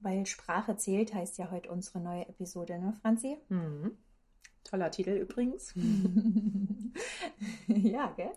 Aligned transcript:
weil 0.00 0.26
Sprache 0.26 0.76
zählt, 0.76 1.14
heißt 1.14 1.38
ja 1.38 1.50
heute 1.50 1.70
unsere 1.70 2.00
neue 2.00 2.28
Episode, 2.28 2.78
ne, 2.78 2.92
Franzi? 3.02 3.36
Mhm. 3.48 3.96
Toller 4.64 4.90
Titel 4.90 5.10
übrigens. 5.10 5.72
ja, 7.68 8.12
gell? 8.16 8.32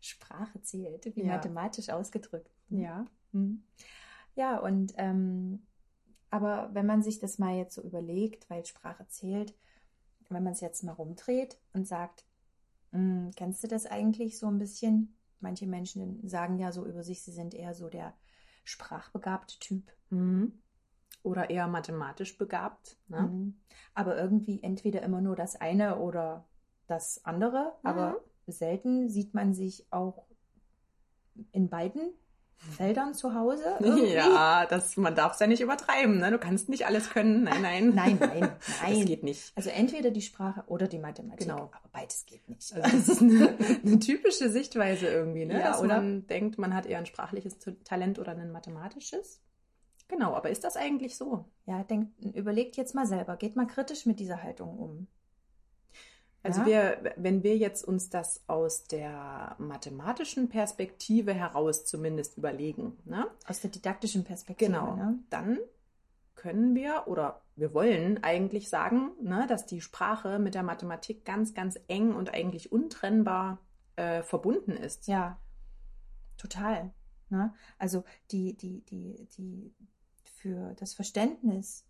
Sprache 0.00 0.60
zählt, 0.62 1.04
wie 1.16 1.22
Ja. 1.24 1.34
mathematisch 1.36 1.90
ausgedrückt. 1.90 2.50
Ja. 2.68 3.06
Mhm. 3.32 3.62
Ja, 4.36 4.58
und 4.58 4.94
ähm, 4.96 5.66
aber 6.30 6.70
wenn 6.72 6.86
man 6.86 7.02
sich 7.02 7.18
das 7.18 7.38
mal 7.38 7.56
jetzt 7.56 7.74
so 7.74 7.82
überlegt, 7.82 8.48
weil 8.48 8.64
Sprache 8.64 9.06
zählt, 9.08 9.54
wenn 10.28 10.44
man 10.44 10.52
es 10.52 10.60
jetzt 10.60 10.84
mal 10.84 10.92
rumdreht 10.92 11.58
und 11.72 11.86
sagt, 11.88 12.24
"Mm, 12.92 13.30
kennst 13.36 13.64
du 13.64 13.68
das 13.68 13.86
eigentlich 13.86 14.38
so 14.38 14.46
ein 14.46 14.58
bisschen? 14.58 15.16
Manche 15.40 15.66
Menschen 15.66 16.26
sagen 16.28 16.58
ja 16.58 16.70
so 16.70 16.86
über 16.86 17.02
sich, 17.02 17.22
sie 17.22 17.32
sind 17.32 17.54
eher 17.54 17.74
so 17.74 17.88
der 17.88 18.14
sprachbegabte 18.64 19.58
Typ. 19.58 19.90
Mhm. 20.10 20.62
Oder 21.22 21.50
eher 21.50 21.66
mathematisch 21.66 22.38
begabt. 22.38 22.96
Ne? 23.08 23.22
Mhm. 23.22 23.60
Aber 23.94 24.16
irgendwie 24.16 24.62
entweder 24.62 25.02
immer 25.02 25.20
nur 25.20 25.36
das 25.36 25.56
eine 25.56 25.98
oder 25.98 26.46
das 26.86 27.24
andere. 27.24 27.74
Aber 27.82 28.16
selten 28.46 29.08
sieht 29.08 29.34
man 29.34 29.52
sich 29.52 29.86
auch 29.90 30.24
in 31.52 31.68
beiden 31.68 32.12
Feldern 32.76 33.14
zu 33.14 33.34
Hause. 33.34 33.76
irgendwie. 33.80 34.12
Ja, 34.12 34.66
das, 34.66 34.96
man 34.96 35.14
darf 35.14 35.34
es 35.34 35.40
ja 35.40 35.46
nicht 35.46 35.60
übertreiben. 35.60 36.18
Ne? 36.18 36.30
Du 36.30 36.38
kannst 36.38 36.68
nicht 36.68 36.86
alles 36.86 37.10
können. 37.10 37.44
Nein, 37.44 37.62
nein. 37.62 37.94
Nein, 37.94 38.16
nein, 38.20 38.40
Das 38.40 38.82
nein. 38.82 39.06
geht 39.06 39.22
nicht. 39.22 39.52
Also 39.56 39.70
entweder 39.70 40.10
die 40.10 40.20
Sprache 40.22 40.64
oder 40.66 40.86
die 40.86 40.98
Mathematik. 40.98 41.46
Genau. 41.46 41.70
Aber 41.72 41.88
beides 41.92 42.26
geht 42.26 42.46
nicht. 42.48 42.72
Also 42.74 42.82
das 42.82 43.08
ist 43.08 43.22
eine, 43.22 43.56
eine 43.84 43.98
typische 43.98 44.50
Sichtweise 44.50 45.06
irgendwie, 45.06 45.46
ne? 45.46 45.54
Ja, 45.54 45.68
dass 45.68 45.80
oder? 45.80 45.96
man 45.96 46.26
denkt, 46.26 46.58
man 46.58 46.74
hat 46.74 46.86
eher 46.86 46.98
ein 46.98 47.06
sprachliches 47.06 47.58
Talent 47.84 48.18
oder 48.18 48.32
ein 48.32 48.52
mathematisches. 48.52 49.40
Genau, 50.10 50.34
aber 50.34 50.50
ist 50.50 50.64
das 50.64 50.76
eigentlich 50.76 51.16
so? 51.16 51.44
Ja, 51.66 51.84
denkt, 51.84 52.12
überlegt 52.34 52.76
jetzt 52.76 52.96
mal 52.96 53.06
selber. 53.06 53.36
Geht 53.36 53.54
mal 53.54 53.68
kritisch 53.68 54.06
mit 54.06 54.18
dieser 54.18 54.42
Haltung 54.42 54.76
um. 54.76 55.06
Also 56.42 56.62
Ja. 56.62 56.66
wir, 56.66 57.14
wenn 57.16 57.44
wir 57.44 57.56
jetzt 57.56 57.84
uns 57.84 58.10
das 58.10 58.42
aus 58.48 58.84
der 58.84 59.54
mathematischen 59.58 60.48
Perspektive 60.48 61.32
heraus 61.32 61.84
zumindest 61.84 62.36
überlegen, 62.38 62.98
ne? 63.04 63.28
Aus 63.46 63.60
der 63.60 63.70
didaktischen 63.70 64.24
Perspektive. 64.24 64.72
Genau. 64.72 64.96
Ne? 64.96 65.18
dann 65.30 65.58
können 66.34 66.74
wir 66.74 67.04
oder 67.06 67.42
wir 67.54 67.74
wollen 67.74 68.24
eigentlich 68.24 68.70
sagen, 68.70 69.10
ne, 69.20 69.46
dass 69.46 69.66
die 69.66 69.82
Sprache 69.82 70.38
mit 70.38 70.54
der 70.54 70.62
Mathematik 70.62 71.26
ganz, 71.26 71.52
ganz 71.52 71.78
eng 71.86 72.14
und 72.14 72.32
eigentlich 72.32 72.72
untrennbar 72.72 73.58
äh, 73.96 74.22
verbunden 74.22 74.72
ist. 74.72 75.06
Ja, 75.06 75.38
total. 76.38 76.94
Ne? 77.28 77.52
Also 77.78 78.04
die, 78.30 78.56
die, 78.56 78.80
die, 78.86 79.28
die 79.36 79.74
für 80.40 80.74
das 80.76 80.94
Verständnis, 80.94 81.84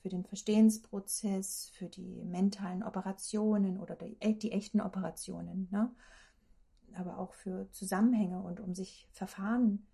für 0.00 0.08
den 0.08 0.24
Verstehensprozess, 0.24 1.70
für 1.74 1.86
die 1.86 2.24
mentalen 2.24 2.82
Operationen 2.82 3.78
oder 3.78 3.94
die, 3.94 4.16
e- 4.20 4.34
die 4.34 4.52
echten 4.52 4.80
Operationen, 4.80 5.68
ne? 5.70 5.94
aber 6.94 7.18
auch 7.18 7.34
für 7.34 7.70
Zusammenhänge 7.70 8.40
und 8.40 8.60
um 8.60 8.74
sich 8.74 9.08
Verfahren 9.12 9.86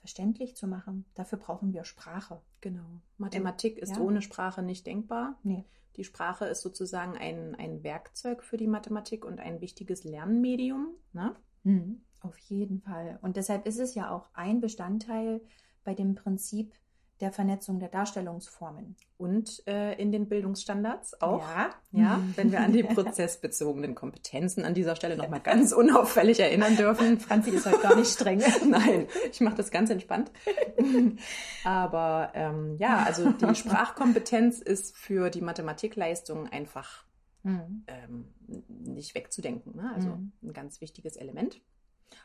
verständlich 0.00 0.54
zu 0.54 0.68
machen, 0.68 1.04
dafür 1.14 1.38
brauchen 1.38 1.72
wir 1.72 1.84
Sprache. 1.84 2.40
Genau. 2.60 3.00
Mathematik 3.18 3.78
ist 3.78 3.96
ja. 3.96 4.02
ohne 4.02 4.22
Sprache 4.22 4.62
nicht 4.62 4.86
denkbar. 4.86 5.38
Nee. 5.42 5.64
Die 5.96 6.04
Sprache 6.04 6.44
ist 6.44 6.60
sozusagen 6.60 7.16
ein, 7.16 7.54
ein 7.54 7.82
Werkzeug 7.82 8.44
für 8.44 8.58
die 8.58 8.68
Mathematik 8.68 9.24
und 9.24 9.40
ein 9.40 9.60
wichtiges 9.62 10.04
Lernmedium. 10.04 10.94
Ne? 11.12 11.34
Mhm. 11.64 12.02
Auf 12.20 12.38
jeden 12.38 12.82
Fall. 12.82 13.18
Und 13.22 13.36
deshalb 13.36 13.66
ist 13.66 13.78
es 13.78 13.94
ja 13.94 14.10
auch 14.10 14.28
ein 14.34 14.60
Bestandteil 14.60 15.40
bei 15.84 15.94
dem 15.94 16.14
Prinzip 16.14 16.74
der 17.20 17.32
Vernetzung 17.32 17.78
der 17.78 17.88
Darstellungsformen. 17.88 18.94
Und 19.16 19.66
äh, 19.66 19.94
in 20.00 20.12
den 20.12 20.28
Bildungsstandards 20.28 21.22
auch. 21.22 21.40
Ja, 21.40 21.70
Ja, 21.90 22.20
wenn 22.36 22.52
wir 22.52 22.60
an 22.60 22.72
die 22.74 22.82
prozessbezogenen 22.82 23.94
Kompetenzen 23.94 24.64
an 24.66 24.74
dieser 24.74 24.94
Stelle 24.96 25.16
nochmal 25.16 25.40
ganz 25.40 25.72
unauffällig 25.72 26.40
erinnern 26.40 26.76
dürfen. 26.76 27.18
Franzi 27.18 27.50
ist 27.50 27.64
heute 27.66 27.80
gar 27.80 27.96
nicht 27.96 28.10
streng. 28.10 28.42
Nein, 28.68 29.06
ich 29.30 29.40
mache 29.40 29.56
das 29.56 29.70
ganz 29.70 29.88
entspannt. 29.90 30.30
Aber 31.64 32.32
ähm, 32.34 32.76
ja, 32.78 33.02
also 33.04 33.30
die 33.32 33.54
Sprachkompetenz 33.54 34.58
ist 34.60 34.96
für 34.96 35.30
die 35.30 35.40
Mathematikleistung 35.40 36.46
einfach 36.48 37.04
Mhm. 37.42 37.84
ähm, 37.86 38.34
nicht 38.68 39.14
wegzudenken. 39.14 39.76
Ne? 39.76 39.92
Also 39.94 40.08
Mhm. 40.08 40.32
ein 40.42 40.52
ganz 40.52 40.80
wichtiges 40.80 41.14
Element. 41.16 41.60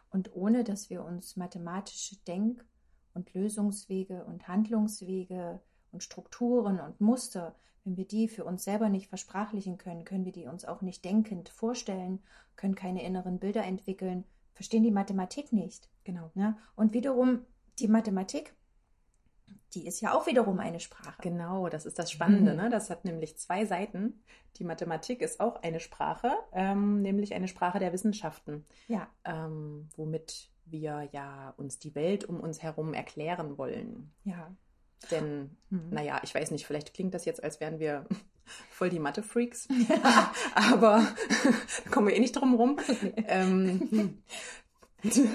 Und 0.09 0.35
ohne 0.35 0.63
dass 0.63 0.89
wir 0.89 1.03
uns 1.05 1.35
mathematische 1.37 2.15
Denk- 2.27 2.65
und 3.13 3.33
Lösungswege 3.33 4.23
und 4.25 4.47
Handlungswege 4.47 5.59
und 5.91 6.03
Strukturen 6.03 6.79
und 6.79 7.01
Muster, 7.01 7.55
wenn 7.83 7.97
wir 7.97 8.05
die 8.05 8.27
für 8.27 8.45
uns 8.45 8.63
selber 8.63 8.89
nicht 8.89 9.07
versprachlichen 9.07 9.77
können, 9.77 10.05
können 10.05 10.25
wir 10.25 10.31
die 10.31 10.45
uns 10.45 10.65
auch 10.65 10.81
nicht 10.81 11.03
denkend 11.03 11.49
vorstellen, 11.49 12.19
können 12.55 12.75
keine 12.75 13.03
inneren 13.03 13.39
Bilder 13.39 13.63
entwickeln, 13.63 14.23
verstehen 14.53 14.83
die 14.83 14.91
Mathematik 14.91 15.51
nicht. 15.51 15.89
Genau. 16.03 16.31
Ne? 16.35 16.57
Und 16.75 16.93
wiederum 16.93 17.39
die 17.79 17.87
Mathematik, 17.87 18.53
die 19.73 19.87
ist 19.87 20.01
ja 20.01 20.13
auch 20.13 20.27
wiederum 20.27 20.59
eine 20.59 20.79
Sprache. 20.79 21.21
Genau, 21.21 21.69
das 21.69 21.85
ist 21.85 21.97
das 21.97 22.11
Spannende. 22.11 22.51
Mhm. 22.51 22.57
Ne? 22.57 22.69
Das 22.69 22.89
hat 22.89 23.05
nämlich 23.05 23.37
zwei 23.37 23.65
Seiten. 23.65 24.21
Die 24.57 24.63
Mathematik 24.63 25.21
ist 25.21 25.39
auch 25.39 25.63
eine 25.63 25.79
Sprache, 25.79 26.31
ähm, 26.51 27.01
nämlich 27.01 27.33
eine 27.33 27.47
Sprache 27.47 27.79
der 27.79 27.93
Wissenschaften, 27.93 28.65
Ja, 28.87 29.07
ähm, 29.23 29.89
womit 29.95 30.50
wir 30.71 31.09
ja 31.11 31.53
uns 31.57 31.79
die 31.79 31.95
Welt 31.95 32.25
um 32.25 32.39
uns 32.39 32.61
herum 32.63 32.93
erklären 32.93 33.57
wollen. 33.57 34.11
ja. 34.23 34.51
Denn, 35.09 35.57
Mhm. 35.69 35.89
naja, 35.89 36.21
ich 36.23 36.35
weiß 36.35 36.51
nicht, 36.51 36.67
vielleicht 36.67 36.93
klingt 36.93 37.15
das 37.15 37.25
jetzt, 37.25 37.43
als 37.43 37.59
wären 37.59 37.79
wir 37.79 38.05
voll 38.69 38.89
die 38.91 38.99
Mathe-Freaks, 38.99 39.67
aber 40.53 41.07
da 41.85 41.89
kommen 41.91 42.07
wir 42.07 42.15
eh 42.15 42.19
nicht 42.19 42.33
drum 42.33 42.53
rum. 42.53 42.77
Ähm, 43.27 44.21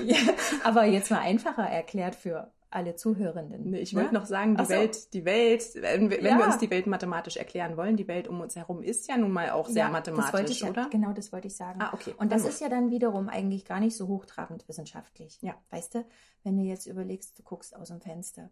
ja. 0.05 0.17
Aber 0.63 0.85
jetzt 0.85 1.11
mal 1.11 1.19
einfacher 1.19 1.65
erklärt 1.69 2.15
für 2.15 2.53
alle 2.71 2.97
Zuhörenden. 2.97 3.73
Ich 3.75 3.93
ne? 3.93 4.01
wollte 4.01 4.15
noch 4.15 4.27
sagen, 4.27 4.57
die 4.57 4.65
so. 4.65 4.71
Welt, 4.71 5.15
die 5.15 5.25
Welt, 5.25 5.65
wenn, 5.77 6.11
wir, 6.11 6.19
wenn 6.19 6.25
Ja. 6.27 6.39
wir 6.39 6.47
uns 6.47 6.59
die 6.59 6.71
Welt 6.71 6.87
mathematisch 6.87 7.37
erklären 7.37 7.77
wollen, 7.77 7.97
die 7.97 8.09
Welt 8.09 8.29
um 8.29 8.41
uns 8.41 8.57
herum 8.57 8.83
ist 8.83 9.09
ja 9.09 9.17
nun 9.17 9.31
mal 9.31 9.51
auch 9.51 9.67
sehr 9.69 9.85
Ja, 9.85 9.91
mathematisch, 9.91 10.51
ich 10.51 10.61
ja, 10.61 10.71
oder? 10.71 10.89
Genau, 10.91 11.13
das 11.13 11.33
wollte 11.33 11.47
ich 11.47 11.57
sagen. 11.57 11.81
Ah, 11.81 11.91
okay. 11.93 12.15
Und 12.19 12.33
das 12.33 12.45
ist 12.45 12.61
ja 12.61 12.69
dann 12.69 12.91
wiederum 12.91 13.29
eigentlich 13.29 13.65
gar 13.65 13.81
nicht 13.81 13.97
so 13.97 14.09
hochtrabend 14.09 14.69
wissenschaftlich. 14.69 15.39
Ja. 15.43 15.55
Weißt 15.71 15.95
du, 15.95 16.05
wenn 16.43 16.57
du 16.57 16.65
jetzt 16.65 16.87
überlegst, 16.87 17.39
du 17.39 17.43
guckst 17.43 17.75
aus 17.77 17.89
dem 17.89 18.01
Fenster. 18.01 18.51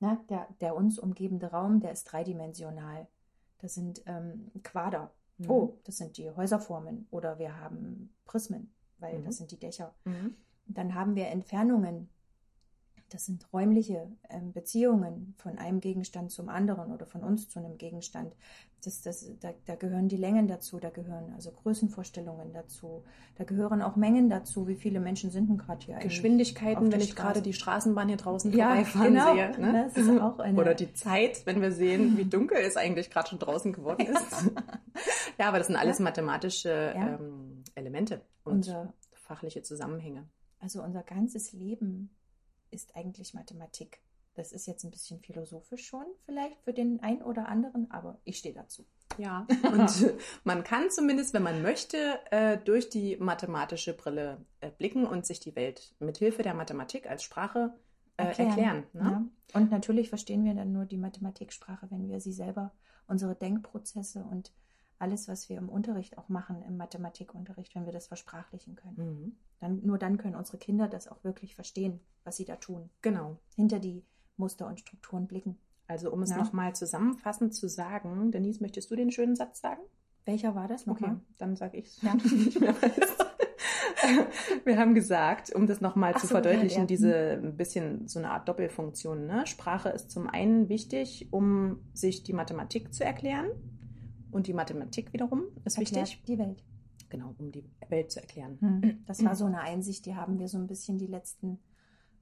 Ne? 0.00 0.18
Der, 0.28 0.46
der 0.60 0.76
uns 0.76 0.98
umgebende 0.98 1.48
Raum, 1.48 1.80
der 1.80 1.92
ist 1.92 2.04
dreidimensional. 2.04 3.06
Das 3.58 3.74
sind 3.74 4.02
ähm, 4.06 4.50
Quader. 4.62 5.12
Mhm. 5.38 5.50
Oh, 5.50 5.78
das 5.84 5.96
sind 5.96 6.16
die 6.18 6.30
Häuserformen. 6.30 7.08
Oder 7.10 7.38
wir 7.38 7.58
haben 7.58 8.14
Prismen, 8.24 8.72
weil 8.98 9.18
Mhm. 9.18 9.24
das 9.24 9.38
sind 9.38 9.50
die 9.50 9.58
Dächer. 9.58 9.94
Mhm. 10.04 10.36
Dann 10.66 10.94
haben 10.94 11.14
wir 11.16 11.28
Entfernungen. 11.28 12.08
Das 13.14 13.26
sind 13.26 13.46
räumliche 13.52 14.08
ähm, 14.28 14.52
Beziehungen 14.52 15.36
von 15.38 15.56
einem 15.56 15.78
Gegenstand 15.78 16.32
zum 16.32 16.48
anderen 16.48 16.90
oder 16.90 17.06
von 17.06 17.22
uns 17.22 17.48
zu 17.48 17.60
einem 17.60 17.78
Gegenstand. 17.78 18.34
Das, 18.84 19.02
das, 19.02 19.30
da, 19.38 19.50
da 19.66 19.76
gehören 19.76 20.08
die 20.08 20.16
Längen 20.16 20.48
dazu, 20.48 20.80
da 20.80 20.90
gehören 20.90 21.32
also 21.32 21.52
Größenvorstellungen 21.52 22.52
dazu, 22.52 23.04
da 23.36 23.44
gehören 23.44 23.82
auch 23.82 23.94
Mengen 23.94 24.28
dazu. 24.28 24.66
Wie 24.66 24.74
viele 24.74 24.98
Menschen 24.98 25.30
sind 25.30 25.48
denn 25.48 25.58
gerade 25.58 25.86
hier 25.86 25.94
eigentlich? 25.94 26.10
Geschwindigkeiten, 26.10 26.90
wenn 26.90 26.98
ich 27.00 27.12
Straße? 27.12 27.22
gerade 27.22 27.42
die 27.42 27.52
Straßenbahn 27.52 28.08
hier 28.08 28.16
draußen 28.16 28.52
Ja, 28.52 28.70
vorbeifahren 28.70 29.14
genau. 29.14 29.32
sehe. 29.34 29.60
Ne? 29.60 29.90
Das 29.94 29.96
ist 29.96 30.20
auch 30.20 30.38
eine- 30.40 30.60
Oder 30.60 30.74
die 30.74 30.92
Zeit, 30.92 31.46
wenn 31.46 31.62
wir 31.62 31.70
sehen, 31.70 32.16
wie 32.18 32.24
dunkel 32.24 32.58
es 32.58 32.76
eigentlich 32.76 33.10
gerade 33.10 33.28
schon 33.28 33.38
draußen 33.38 33.72
geworden 33.72 34.06
ist. 34.06 34.50
ja, 35.38 35.46
aber 35.46 35.58
das 35.58 35.68
sind 35.68 35.76
alles 35.76 36.00
mathematische 36.00 36.92
Ja. 36.96 37.14
ähm, 37.14 37.62
Elemente 37.76 38.22
und 38.42 38.54
Unser, 38.54 38.92
fachliche 39.12 39.62
Zusammenhänge. 39.62 40.24
also 40.58 40.82
unser 40.82 41.04
ganzes 41.04 41.52
Leben 41.52 42.10
ist 42.74 42.96
eigentlich 42.96 43.34
Mathematik. 43.34 44.00
Das 44.34 44.52
ist 44.52 44.66
jetzt 44.66 44.84
ein 44.84 44.90
bisschen 44.90 45.20
philosophisch 45.20 45.86
schon 45.86 46.06
vielleicht 46.26 46.60
für 46.62 46.72
den 46.72 47.00
einen 47.00 47.22
oder 47.22 47.48
anderen, 47.48 47.90
aber 47.90 48.20
ich 48.24 48.38
stehe 48.38 48.54
dazu. 48.54 48.84
Ja, 49.16 49.46
und 49.72 50.14
man 50.42 50.64
kann 50.64 50.90
zumindest, 50.90 51.34
wenn 51.34 51.44
man 51.44 51.62
möchte, 51.62 52.18
äh, 52.30 52.58
durch 52.58 52.90
die 52.90 53.16
mathematische 53.16 53.94
Brille 53.94 54.44
äh, 54.60 54.70
blicken 54.70 55.06
und 55.06 55.24
sich 55.24 55.38
die 55.38 55.54
Welt 55.54 55.94
mit 56.00 56.18
Hilfe 56.18 56.42
der 56.42 56.54
Mathematik 56.54 57.08
als 57.08 57.22
Sprache 57.22 57.74
äh, 58.16 58.24
erklären. 58.24 58.84
ne? 58.92 59.30
Ja. 59.52 59.60
Und 59.60 59.70
natürlich 59.70 60.08
verstehen 60.08 60.44
wir 60.44 60.54
dann 60.54 60.72
nur 60.72 60.84
die 60.84 60.96
Mathematiksprache, 60.96 61.86
wenn 61.90 62.08
wir 62.08 62.20
sie 62.20 62.32
selber, 62.32 62.72
unsere 63.06 63.36
Denkprozesse 63.36 64.24
und 64.24 64.52
alles, 64.98 65.28
was 65.28 65.48
wir 65.48 65.58
im 65.58 65.68
Unterricht 65.68 66.18
auch 66.18 66.28
machen, 66.28 66.62
im 66.62 66.76
Mathematikunterricht, 66.76 67.74
wenn 67.74 67.84
wir 67.86 67.92
das 67.92 68.06
versprachlichen 68.08 68.74
können. 68.76 68.96
Mhm. 68.96 69.36
Dann, 69.60 69.80
nur 69.84 69.98
dann 69.98 70.18
können 70.18 70.34
unsere 70.36 70.58
Kinder 70.58 70.88
das 70.88 71.08
auch 71.08 71.22
wirklich 71.24 71.54
verstehen, 71.54 72.00
was 72.24 72.36
sie 72.36 72.44
da 72.44 72.56
tun. 72.56 72.90
Genau. 73.02 73.38
Hinter 73.56 73.78
die 73.78 74.04
Muster 74.36 74.66
und 74.66 74.80
Strukturen 74.80 75.26
blicken. 75.26 75.58
Also 75.86 76.12
um 76.12 76.22
es 76.22 76.30
Ja. 76.30 76.38
nochmal 76.38 76.74
zusammenfassend 76.74 77.54
zu 77.54 77.68
sagen, 77.68 78.30
Denise, 78.32 78.60
möchtest 78.60 78.90
du 78.90 78.96
den 78.96 79.10
schönen 79.10 79.36
Satz 79.36 79.60
sagen? 79.60 79.82
Welcher 80.24 80.54
war 80.54 80.68
das 80.68 80.86
Okay, 80.88 81.02
nochmal? 81.02 81.20
dann 81.38 81.56
sage 81.56 81.76
ich 81.78 81.86
es. 81.86 82.02
Ja. 82.02 82.14
nicht 82.14 82.60
mehr 82.60 82.74
weiß. 82.74 83.16
wir 84.64 84.78
haben 84.78 84.94
gesagt, 84.94 85.54
um 85.54 85.66
das 85.66 85.80
nochmal 85.80 86.14
zu 86.14 86.26
so, 86.26 86.32
verdeutlichen, 86.34 86.80
ja, 86.82 86.86
diese 86.86 87.14
ein 87.42 87.56
bisschen 87.56 88.08
so 88.08 88.18
eine 88.18 88.30
Art 88.30 88.48
Doppelfunktion. 88.48 89.26
Ne? 89.26 89.46
Sprache 89.46 89.88
ist 89.90 90.10
zum 90.10 90.28
einen 90.28 90.68
wichtig, 90.68 91.28
um 91.32 91.80
sich 91.92 92.22
die 92.22 92.32
Mathematik 92.32 92.92
zu 92.94 93.04
erklären. 93.04 93.48
Und 94.34 94.48
die 94.48 94.52
Mathematik 94.52 95.12
wiederum 95.12 95.44
ist 95.64 95.78
Erklärt 95.78 96.08
wichtig. 96.08 96.24
Die 96.26 96.38
Welt. 96.38 96.64
Genau, 97.08 97.36
um 97.38 97.52
die 97.52 97.64
Welt 97.88 98.10
zu 98.10 98.20
erklären. 98.20 98.58
Hm. 98.60 98.98
Das 99.06 99.24
war 99.24 99.36
so 99.36 99.44
eine 99.44 99.60
Einsicht, 99.60 100.06
die 100.06 100.16
haben 100.16 100.40
wir 100.40 100.48
so 100.48 100.58
ein 100.58 100.66
bisschen 100.66 100.98
die 100.98 101.06
letzten 101.06 101.60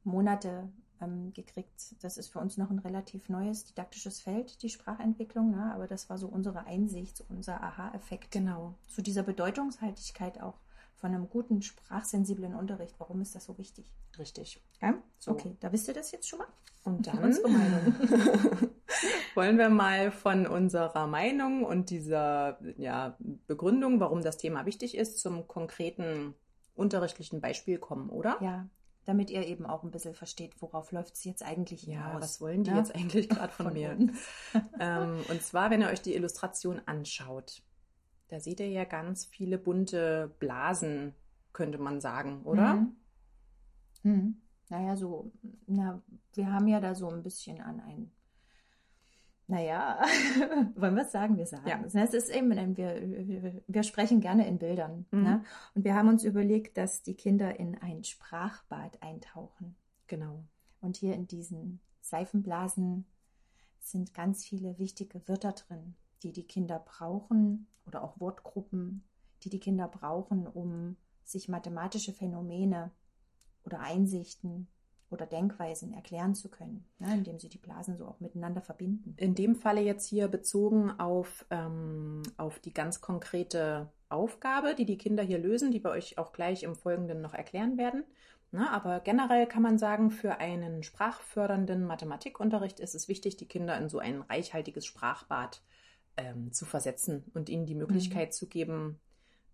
Monate 0.04 0.68
ähm, 1.00 1.32
gekriegt. 1.32 1.96
Das 2.02 2.18
ist 2.18 2.28
für 2.28 2.38
uns 2.38 2.58
noch 2.58 2.70
ein 2.70 2.80
relativ 2.80 3.30
neues 3.30 3.64
didaktisches 3.64 4.20
Feld, 4.20 4.62
die 4.62 4.68
Sprachentwicklung, 4.68 5.52
ne? 5.52 5.72
aber 5.72 5.86
das 5.86 6.10
war 6.10 6.18
so 6.18 6.28
unsere 6.28 6.66
Einsicht, 6.66 7.24
unser 7.30 7.62
Aha-Effekt. 7.62 8.30
Genau. 8.30 8.74
Zu 8.88 9.00
dieser 9.00 9.22
Bedeutungshaltigkeit 9.22 10.38
auch 10.42 10.58
von 11.02 11.12
einem 11.12 11.28
guten 11.28 11.60
sprachsensiblen 11.62 12.54
Unterricht. 12.54 12.94
Warum 12.98 13.20
ist 13.20 13.34
das 13.34 13.44
so 13.44 13.58
wichtig? 13.58 13.90
Richtig. 14.20 14.62
Ja? 14.80 14.94
So. 15.18 15.32
Okay, 15.32 15.56
da 15.58 15.72
wisst 15.72 15.88
ihr 15.88 15.94
das 15.94 16.12
jetzt 16.12 16.28
schon 16.28 16.38
mal. 16.38 16.46
Und 16.84 17.08
dann 17.08 17.18
wollen 19.34 19.58
wir 19.58 19.68
mal 19.68 20.12
von 20.12 20.46
unserer 20.46 21.08
Meinung 21.08 21.64
und 21.64 21.90
dieser 21.90 22.60
ja, 22.78 23.16
Begründung, 23.48 23.98
warum 23.98 24.22
das 24.22 24.36
Thema 24.36 24.64
wichtig 24.64 24.96
ist, 24.96 25.18
zum 25.18 25.48
konkreten 25.48 26.36
unterrichtlichen 26.76 27.40
Beispiel 27.40 27.78
kommen, 27.78 28.08
oder? 28.08 28.38
Ja, 28.40 28.68
damit 29.04 29.30
ihr 29.30 29.44
eben 29.44 29.66
auch 29.66 29.82
ein 29.82 29.90
bisschen 29.90 30.14
versteht, 30.14 30.62
worauf 30.62 30.92
läuft 30.92 31.14
es 31.14 31.24
jetzt 31.24 31.42
eigentlich 31.42 31.82
hinaus. 31.82 32.14
Ja, 32.14 32.20
was 32.20 32.40
wollen 32.40 32.62
die 32.62 32.70
ja? 32.70 32.78
jetzt 32.78 32.94
eigentlich 32.94 33.28
gerade 33.28 33.52
von, 33.52 33.66
von, 33.66 33.74
mir? 33.74 33.90
ähm, 34.78 35.18
und 35.28 35.42
zwar, 35.42 35.70
wenn 35.70 35.80
ihr 35.80 35.88
euch 35.88 36.02
die 36.02 36.14
Illustration 36.14 36.80
anschaut, 36.86 37.64
da 38.32 38.40
seht 38.40 38.60
ihr 38.60 38.70
ja 38.70 38.84
ganz 38.84 39.26
viele 39.26 39.58
bunte 39.58 40.34
Blasen, 40.38 41.14
könnte 41.52 41.76
man 41.76 42.00
sagen, 42.00 42.42
oder? 42.44 42.76
Mhm. 42.76 42.96
Mhm. 44.04 44.36
Naja, 44.70 44.96
so, 44.96 45.30
na, 45.66 46.02
wir 46.32 46.50
haben 46.50 46.66
ja 46.66 46.80
da 46.80 46.94
so 46.94 47.10
ein 47.10 47.22
bisschen 47.22 47.60
an 47.60 47.80
ein 47.80 48.10
naja, 49.48 50.00
wollen 50.76 50.94
wir 50.94 51.02
es 51.02 51.12
sagen? 51.12 51.36
Wir 51.36 51.44
sagen 51.44 51.68
ja. 51.68 51.82
es. 51.84 51.92
Ne? 51.92 52.04
Es 52.04 52.14
ist 52.14 52.30
eben, 52.30 52.56
wir, 52.76 53.60
wir 53.66 53.82
sprechen 53.82 54.20
gerne 54.22 54.46
in 54.48 54.56
Bildern. 54.56 55.04
Mhm. 55.10 55.22
Ne? 55.22 55.44
Und 55.74 55.84
wir 55.84 55.94
haben 55.94 56.08
uns 56.08 56.24
überlegt, 56.24 56.78
dass 56.78 57.02
die 57.02 57.16
Kinder 57.16 57.60
in 57.60 57.76
ein 57.76 58.02
Sprachbad 58.02 59.02
eintauchen. 59.02 59.76
Genau. 60.06 60.44
Und 60.80 60.96
hier 60.96 61.14
in 61.14 61.26
diesen 61.26 61.80
Seifenblasen 62.00 63.04
sind 63.80 64.14
ganz 64.14 64.42
viele 64.42 64.78
wichtige 64.78 65.28
Wörter 65.28 65.52
drin, 65.52 65.96
die 66.22 66.32
die 66.32 66.46
Kinder 66.46 66.78
brauchen 66.78 67.66
oder 67.86 68.02
auch 68.02 68.20
Wortgruppen, 68.20 69.04
die 69.42 69.50
die 69.50 69.60
Kinder 69.60 69.88
brauchen, 69.88 70.46
um 70.46 70.96
sich 71.24 71.48
mathematische 71.48 72.12
Phänomene 72.12 72.90
oder 73.64 73.80
Einsichten 73.80 74.68
oder 75.10 75.26
Denkweisen 75.26 75.92
erklären 75.92 76.34
zu 76.34 76.48
können, 76.48 76.86
ne, 76.98 77.12
indem 77.14 77.38
sie 77.38 77.48
die 77.48 77.58
Blasen 77.58 77.96
so 77.96 78.06
auch 78.06 78.20
miteinander 78.20 78.62
verbinden. 78.62 79.14
In 79.18 79.34
dem 79.34 79.54
Falle 79.54 79.82
jetzt 79.82 80.08
hier 80.08 80.28
bezogen 80.28 80.90
auf, 80.98 81.44
ähm, 81.50 82.22
auf 82.38 82.58
die 82.60 82.72
ganz 82.72 83.00
konkrete 83.00 83.92
Aufgabe, 84.08 84.74
die 84.74 84.86
die 84.86 84.98
Kinder 84.98 85.22
hier 85.22 85.38
lösen, 85.38 85.70
die 85.70 85.84
wir 85.84 85.90
euch 85.90 86.18
auch 86.18 86.32
gleich 86.32 86.62
im 86.62 86.74
Folgenden 86.74 87.20
noch 87.20 87.34
erklären 87.34 87.76
werden. 87.76 88.04
Na, 88.50 88.70
aber 88.70 89.00
generell 89.00 89.46
kann 89.46 89.62
man 89.62 89.78
sagen, 89.78 90.10
für 90.10 90.36
einen 90.36 90.82
sprachfördernden 90.82 91.84
Mathematikunterricht 91.84 92.80
ist 92.80 92.94
es 92.94 93.08
wichtig, 93.08 93.38
die 93.38 93.48
Kinder 93.48 93.78
in 93.78 93.88
so 93.88 93.98
ein 93.98 94.20
reichhaltiges 94.20 94.84
Sprachbad 94.84 95.62
ähm, 96.16 96.52
zu 96.52 96.64
versetzen 96.64 97.24
und 97.34 97.48
ihnen 97.48 97.66
die 97.66 97.74
Möglichkeit 97.74 98.28
mhm. 98.28 98.32
zu 98.32 98.46
geben, 98.46 99.00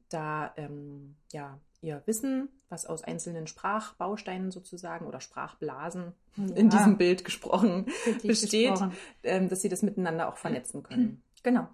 da 0.09 0.53
ähm, 0.57 1.17
ja 1.33 1.61
ihr 1.81 2.03
Wissen, 2.07 2.49
was 2.69 2.87
aus 2.87 3.05
einzelnen 3.05 3.47
Sprachbausteinen 3.47 4.51
sozusagen 4.51 5.07
oder 5.07 5.21
Sprachblasen 5.21 6.13
ja. 6.37 6.55
in 6.57 6.71
diesem 6.71 6.99
Bild 6.99 7.25
gesprochen 7.25 7.87
besteht, 8.23 8.71
gesprochen. 8.73 8.93
Ähm, 9.23 9.49
dass 9.49 9.63
sie 9.63 9.69
das 9.69 9.83
miteinander 9.83 10.29
auch 10.29 10.37
vernetzen 10.37 10.83
können. 10.83 11.23
Genau. 11.45 11.69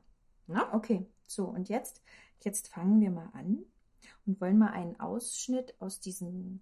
Ja? 0.47 0.75
Okay, 0.75 1.07
so 1.27 1.47
und 1.47 1.71
jetzt, 1.71 2.03
jetzt 2.43 2.69
fangen 2.69 3.01
wir 3.01 3.11
mal 3.11 3.31
an 3.33 3.65
und 4.27 4.39
wollen 4.39 4.59
mal 4.59 4.73
einen 4.73 5.01
Ausschnitt 5.01 5.75
aus 5.81 6.01
diesem 6.01 6.61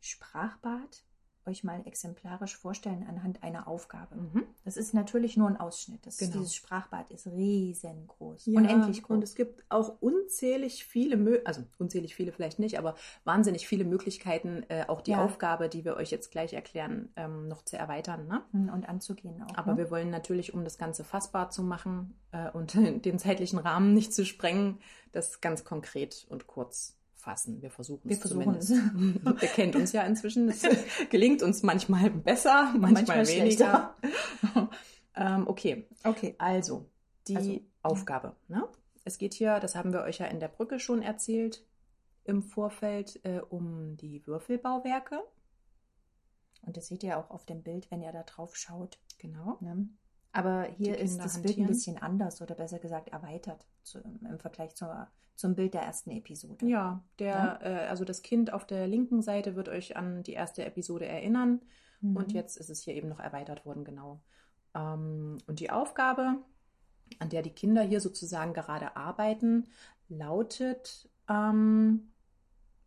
Sprachbad 0.00 1.04
euch 1.46 1.64
mal 1.64 1.82
exemplarisch 1.86 2.56
vorstellen 2.56 3.06
anhand 3.08 3.42
einer 3.42 3.68
Aufgabe. 3.68 4.16
Mhm. 4.16 4.44
Das 4.64 4.76
ist 4.76 4.94
natürlich 4.94 5.36
nur 5.36 5.48
ein 5.48 5.56
Ausschnitt. 5.56 6.04
Das, 6.06 6.18
genau. 6.18 6.32
Dieses 6.32 6.54
Sprachbad 6.54 7.10
ist 7.10 7.26
riesengroß, 7.26 8.46
ja, 8.46 8.60
unendlich 8.60 9.02
groß. 9.02 9.16
Und 9.16 9.24
es 9.24 9.34
gibt 9.34 9.64
auch 9.68 10.00
unzählig 10.00 10.84
viele, 10.84 11.42
also 11.44 11.62
unzählig 11.78 12.14
viele 12.14 12.32
vielleicht 12.32 12.58
nicht, 12.58 12.78
aber 12.78 12.94
wahnsinnig 13.24 13.66
viele 13.66 13.84
Möglichkeiten, 13.84 14.64
äh, 14.68 14.84
auch 14.88 15.00
die 15.00 15.12
ja. 15.12 15.24
Aufgabe, 15.24 15.68
die 15.68 15.84
wir 15.84 15.96
euch 15.96 16.10
jetzt 16.10 16.30
gleich 16.30 16.52
erklären, 16.52 17.10
ähm, 17.16 17.48
noch 17.48 17.62
zu 17.62 17.76
erweitern. 17.76 18.26
Ne? 18.26 18.42
Mhm, 18.52 18.68
und 18.70 18.88
anzugehen 18.88 19.42
auch. 19.42 19.56
Aber 19.56 19.72
ne? 19.72 19.78
wir 19.78 19.90
wollen 19.90 20.10
natürlich, 20.10 20.54
um 20.54 20.64
das 20.64 20.78
Ganze 20.78 21.04
fassbar 21.04 21.50
zu 21.50 21.62
machen 21.62 22.14
äh, 22.32 22.50
und 22.50 22.74
den 23.04 23.18
zeitlichen 23.18 23.58
Rahmen 23.58 23.94
nicht 23.94 24.12
zu 24.12 24.24
sprengen, 24.24 24.80
das 25.12 25.40
ganz 25.40 25.64
konkret 25.64 26.26
und 26.28 26.46
kurz 26.46 26.95
fassen. 27.26 27.60
Wir 27.60 27.72
versuchen 27.72 28.08
es 28.08 28.20
zumindest. 28.20 28.70
Ihr 29.42 29.48
kennt 29.48 29.74
uns 29.74 29.90
ja 29.90 30.02
inzwischen. 30.02 30.48
Es 30.48 30.62
gelingt 31.10 31.42
uns 31.42 31.64
manchmal 31.64 32.08
besser, 32.08 32.72
manchmal, 32.78 32.92
manchmal 32.92 33.26
weniger. 33.26 33.96
ähm, 35.16 35.48
okay. 35.48 35.88
Okay. 36.04 36.36
Also, 36.38 36.86
die 37.26 37.36
also, 37.36 37.60
Aufgabe. 37.82 38.36
Ne? 38.46 38.62
Es 39.04 39.18
geht 39.18 39.34
hier, 39.34 39.58
das 39.58 39.74
haben 39.74 39.92
wir 39.92 40.02
euch 40.02 40.18
ja 40.18 40.26
in 40.26 40.38
der 40.38 40.46
Brücke 40.46 40.78
schon 40.78 41.02
erzählt, 41.02 41.66
im 42.22 42.42
Vorfeld 42.42 43.18
äh, 43.24 43.40
um 43.40 43.96
die 43.96 44.24
Würfelbauwerke. 44.24 45.20
Und 46.62 46.76
das 46.76 46.86
seht 46.86 47.02
ihr 47.02 47.18
auch 47.18 47.30
auf 47.30 47.44
dem 47.44 47.64
Bild, 47.64 47.90
wenn 47.90 48.02
ihr 48.02 48.12
da 48.12 48.22
drauf 48.22 48.54
schaut. 48.56 49.00
Genau. 49.18 49.58
Ne? 49.60 49.88
Aber 50.30 50.68
hier 50.78 50.96
ist 50.96 51.18
das 51.18 51.42
Bild 51.42 51.58
ein 51.58 51.66
bisschen 51.66 51.98
anders 51.98 52.40
oder 52.40 52.54
besser 52.54 52.78
gesagt 52.78 53.08
erweitert 53.08 53.66
zu, 53.86 54.00
im 54.00 54.38
Vergleich 54.38 54.74
zur 54.74 55.08
zum 55.36 55.54
Bild 55.54 55.74
der 55.74 55.82
ersten 55.82 56.10
Episode. 56.10 56.66
Ja, 56.66 57.04
der, 57.18 57.26
ja? 57.26 57.60
Äh, 57.62 57.86
also 57.88 58.04
das 58.04 58.22
Kind 58.22 58.52
auf 58.52 58.66
der 58.66 58.86
linken 58.86 59.22
Seite 59.22 59.54
wird 59.54 59.68
euch 59.68 59.96
an 59.96 60.22
die 60.22 60.32
erste 60.32 60.64
Episode 60.64 61.06
erinnern. 61.06 61.60
Mhm. 62.00 62.16
Und 62.16 62.32
jetzt 62.32 62.56
ist 62.56 62.70
es 62.70 62.82
hier 62.82 62.94
eben 62.94 63.08
noch 63.08 63.20
erweitert 63.20 63.64
worden, 63.66 63.84
genau. 63.84 64.22
Ähm, 64.74 65.38
und 65.46 65.60
die 65.60 65.70
Aufgabe, 65.70 66.38
an 67.18 67.28
der 67.28 67.42
die 67.42 67.50
Kinder 67.50 67.82
hier 67.82 68.00
sozusagen 68.00 68.54
gerade 68.54 68.96
arbeiten, 68.96 69.66
lautet, 70.08 71.08
ähm, 71.28 72.12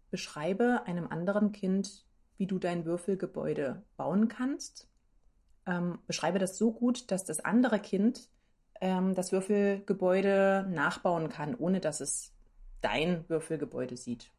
beschreibe 0.10 0.84
einem 0.86 1.07
anderen 1.07 1.51
Kind, 1.51 2.06
wie 2.38 2.48
du 2.48 2.57
dein 2.57 2.86
Würfelgebäude 2.86 3.84
bauen 3.96 4.28
kannst. 4.28 4.90
Ähm, 5.68 6.00
beschreibe 6.07 6.40
das 6.40 6.57
so 6.57 6.72
gut, 6.72 7.12
dass 7.12 7.25
das 7.25 7.42
andere 7.42 7.80
Kind 7.80 8.27
ähm, 8.81 9.15
das 9.15 9.31
Würfelgebäude 9.31 10.67
nachbauen 10.69 11.29
kann, 11.29 11.55
ohne 11.55 11.79
dass 11.79 12.01
es 12.01 12.33
dein 12.81 13.27
Würfelgebäude 13.27 13.98
sieht. 13.98 14.31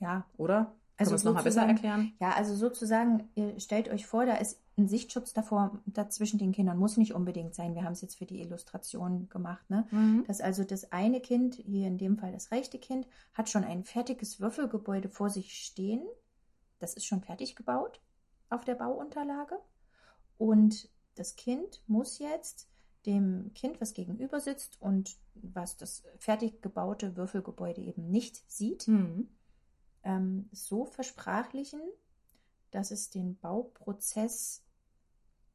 Ja. 0.00 0.26
Oder? 0.36 0.74
Also 0.96 1.10
Können 1.10 1.10
wir 1.10 1.16
es 1.16 1.24
nochmal 1.24 1.42
besser 1.42 1.66
erklären? 1.66 2.12
Ja, 2.20 2.32
also 2.32 2.54
sozusagen, 2.54 3.28
ihr 3.34 3.58
stellt 3.58 3.88
euch 3.88 4.06
vor, 4.06 4.26
da 4.26 4.36
ist 4.36 4.60
ein 4.76 4.86
Sichtschutz 4.86 5.32
davor, 5.32 5.80
dazwischen 5.86 6.38
den 6.38 6.52
Kindern. 6.52 6.78
Muss 6.78 6.96
nicht 6.96 7.14
unbedingt 7.14 7.54
sein. 7.54 7.74
Wir 7.74 7.84
haben 7.84 7.92
es 7.92 8.00
jetzt 8.00 8.18
für 8.18 8.26
die 8.26 8.40
Illustration 8.40 9.28
gemacht. 9.28 9.68
Ne? 9.70 9.86
Mhm. 9.90 10.24
Dass 10.26 10.40
also 10.40 10.62
das 10.62 10.92
eine 10.92 11.20
Kind, 11.20 11.56
hier 11.56 11.88
in 11.88 11.98
dem 11.98 12.16
Fall 12.16 12.32
das 12.32 12.50
rechte 12.52 12.78
Kind, 12.78 13.08
hat 13.32 13.48
schon 13.48 13.64
ein 13.64 13.84
fertiges 13.84 14.40
Würfelgebäude 14.40 15.08
vor 15.08 15.30
sich 15.30 15.64
stehen. 15.64 16.02
Das 16.78 16.94
ist 16.94 17.06
schon 17.06 17.22
fertig 17.22 17.56
gebaut 17.56 18.00
auf 18.50 18.64
der 18.64 18.74
Bauunterlage. 18.74 19.58
Und 20.38 20.88
das 21.16 21.36
Kind 21.36 21.82
muss 21.86 22.18
jetzt 22.18 22.68
dem 23.06 23.52
Kind, 23.54 23.80
was 23.80 23.94
gegenüber 23.94 24.40
sitzt 24.40 24.80
und 24.80 25.16
was 25.34 25.76
das 25.76 26.04
fertig 26.18 26.62
gebaute 26.62 27.16
Würfelgebäude 27.16 27.80
eben 27.80 28.10
nicht 28.10 28.50
sieht, 28.50 28.88
mhm. 28.88 29.28
ähm, 30.02 30.48
so 30.52 30.84
versprachlichen, 30.86 31.80
dass 32.70 32.90
es 32.90 33.10
den 33.10 33.36
Bauprozess 33.38 34.64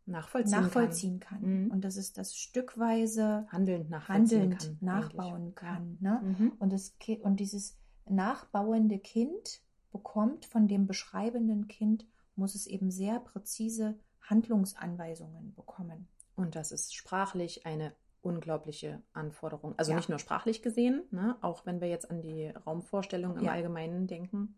nachvollziehen, 0.06 0.62
nachvollziehen 0.62 1.20
kann. 1.20 1.41
kann. 1.41 1.63
Mhm. 1.63 1.72
Und 1.72 1.84
dass 1.84 1.96
es 1.96 2.13
das 2.13 2.36
stückweise 2.36 3.48
handelnd, 3.50 3.91
handelnd 4.08 4.60
kann, 4.60 4.77
nachbauen 4.82 5.56
kann. 5.56 5.98
Ne? 6.00 6.22
Mhm. 6.22 6.53
Und, 6.60 6.74
das, 6.74 6.96
und 7.22 7.39
dieses 7.39 7.77
nachbauende 8.08 9.00
Kind 9.00 9.62
bekommt 9.91 10.46
von 10.46 10.68
dem 10.68 10.88
beschreibenden 10.88 11.68
Kind, 11.68 12.06
muss 12.36 12.56
es 12.56 12.68
eben 12.68 12.91
sehr 12.91 13.20
präzise 13.20 14.00
Handlungsanweisungen 14.22 15.53
bekommen. 15.56 16.08
Und 16.39 16.55
das 16.55 16.72
ist 16.72 16.96
sprachlich 16.96 17.65
eine 17.65 17.93
unglaubliche 18.22 19.01
Anforderung. 19.13 19.74
Also 19.77 19.91
ja. 19.91 19.98
nicht 19.98 20.10
nur 20.10 20.19
sprachlich 20.19 20.62
gesehen, 20.62 21.03
ne? 21.12 21.38
auch 21.41 21.65
wenn 21.65 21.81
wir 21.81 21.88
jetzt 21.88 22.10
an 22.10 22.22
die 22.22 22.48
Raumvorstellung 22.48 23.38
im 23.38 23.46
ja. 23.46 23.51
Allgemeinen 23.51 24.08
denken. 24.08 24.55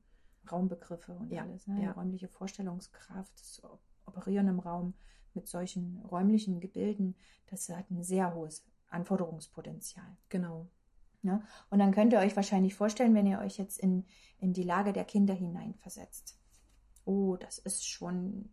Raumbegriffe 0.51 1.13
und 1.13 1.31
ja. 1.31 1.43
alles. 1.43 1.67
Ne? 1.67 1.83
Ja. 1.83 1.91
Räumliche 1.91 2.27
Vorstellungskraft, 2.27 3.39
das 3.39 3.61
Operieren 4.05 4.47
im 4.47 4.59
Raum 4.59 4.95
mit 5.33 5.47
solchen 5.47 5.99
räumlichen 5.99 6.59
Gebilden, 6.59 7.15
das 7.47 7.69
hat 7.69 7.89
ein 7.89 8.03
sehr 8.03 8.33
hohes 8.33 8.65
Anforderungspotenzial. 8.89 10.17
Genau. 10.29 10.67
Ne? 11.21 11.43
Und 11.69 11.79
dann 11.79 11.91
könnt 11.91 12.13
ihr 12.13 12.19
euch 12.19 12.35
wahrscheinlich 12.35 12.75
vorstellen, 12.75 13.13
wenn 13.13 13.27
ihr 13.27 13.39
euch 13.39 13.57
jetzt 13.57 13.79
in, 13.79 14.05
in 14.39 14.53
die 14.53 14.63
Lage 14.63 14.93
der 14.93 15.05
Kinder 15.05 15.33
hineinversetzt. 15.33 16.37
Oh, 17.05 17.37
das 17.37 17.59
ist 17.59 17.87
schon, 17.87 18.49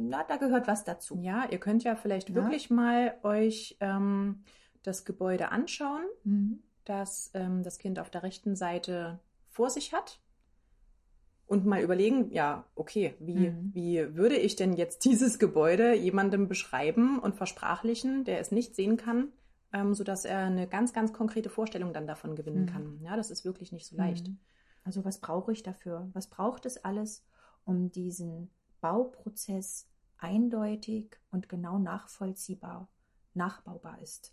na, 0.00 0.24
da 0.24 0.36
gehört 0.36 0.66
was 0.66 0.84
dazu. 0.84 1.18
Ja, 1.20 1.46
ihr 1.50 1.58
könnt 1.58 1.84
ja 1.84 1.94
vielleicht 1.96 2.28
Ja. 2.30 2.34
wirklich 2.36 2.70
mal 2.70 3.14
euch 3.22 3.76
ähm, 3.80 4.42
das 4.82 5.04
Gebäude 5.04 5.50
anschauen, 5.50 6.02
Mhm. 6.24 6.62
das 6.84 7.30
ähm, 7.34 7.62
das 7.62 7.78
Kind 7.78 7.98
auf 7.98 8.10
der 8.10 8.22
rechten 8.22 8.56
Seite 8.56 9.20
vor 9.48 9.70
sich 9.70 9.92
hat. 9.92 10.20
Und 11.46 11.66
mal 11.66 11.82
überlegen, 11.82 12.30
ja, 12.30 12.64
okay, 12.76 13.14
wie, 13.18 13.50
Mhm. 13.50 13.70
wie 13.74 14.14
würde 14.14 14.36
ich 14.36 14.54
denn 14.54 14.72
jetzt 14.74 15.04
dieses 15.04 15.38
Gebäude 15.40 15.94
jemandem 15.94 16.46
beschreiben 16.48 17.18
und 17.18 17.34
versprachlichen, 17.34 18.24
der 18.24 18.38
es 18.38 18.52
nicht 18.52 18.76
sehen 18.76 18.96
kann, 18.96 19.32
ähm, 19.72 19.92
sodass 19.94 20.24
er 20.24 20.38
eine 20.38 20.68
ganz, 20.68 20.92
ganz 20.92 21.12
konkrete 21.12 21.50
Vorstellung 21.50 21.92
dann 21.92 22.06
davon 22.06 22.36
gewinnen 22.36 22.62
Mhm. 22.62 22.66
kann. 22.66 23.00
Ja, 23.02 23.16
das 23.16 23.30
ist 23.32 23.44
wirklich 23.44 23.72
nicht 23.72 23.86
so 23.86 23.96
leicht. 23.96 24.28
Mhm. 24.28 24.38
Also 24.84 25.04
was 25.04 25.18
brauche 25.18 25.52
ich 25.52 25.62
dafür? 25.64 26.08
Was 26.12 26.28
braucht 26.28 26.66
es 26.66 26.84
alles, 26.84 27.26
um 27.64 27.90
diesen 27.90 28.50
Bauprozess 28.80 29.89
eindeutig 30.20 31.16
und 31.30 31.48
genau 31.48 31.78
nachvollziehbar, 31.78 32.88
nachbaubar 33.34 34.00
ist? 34.00 34.32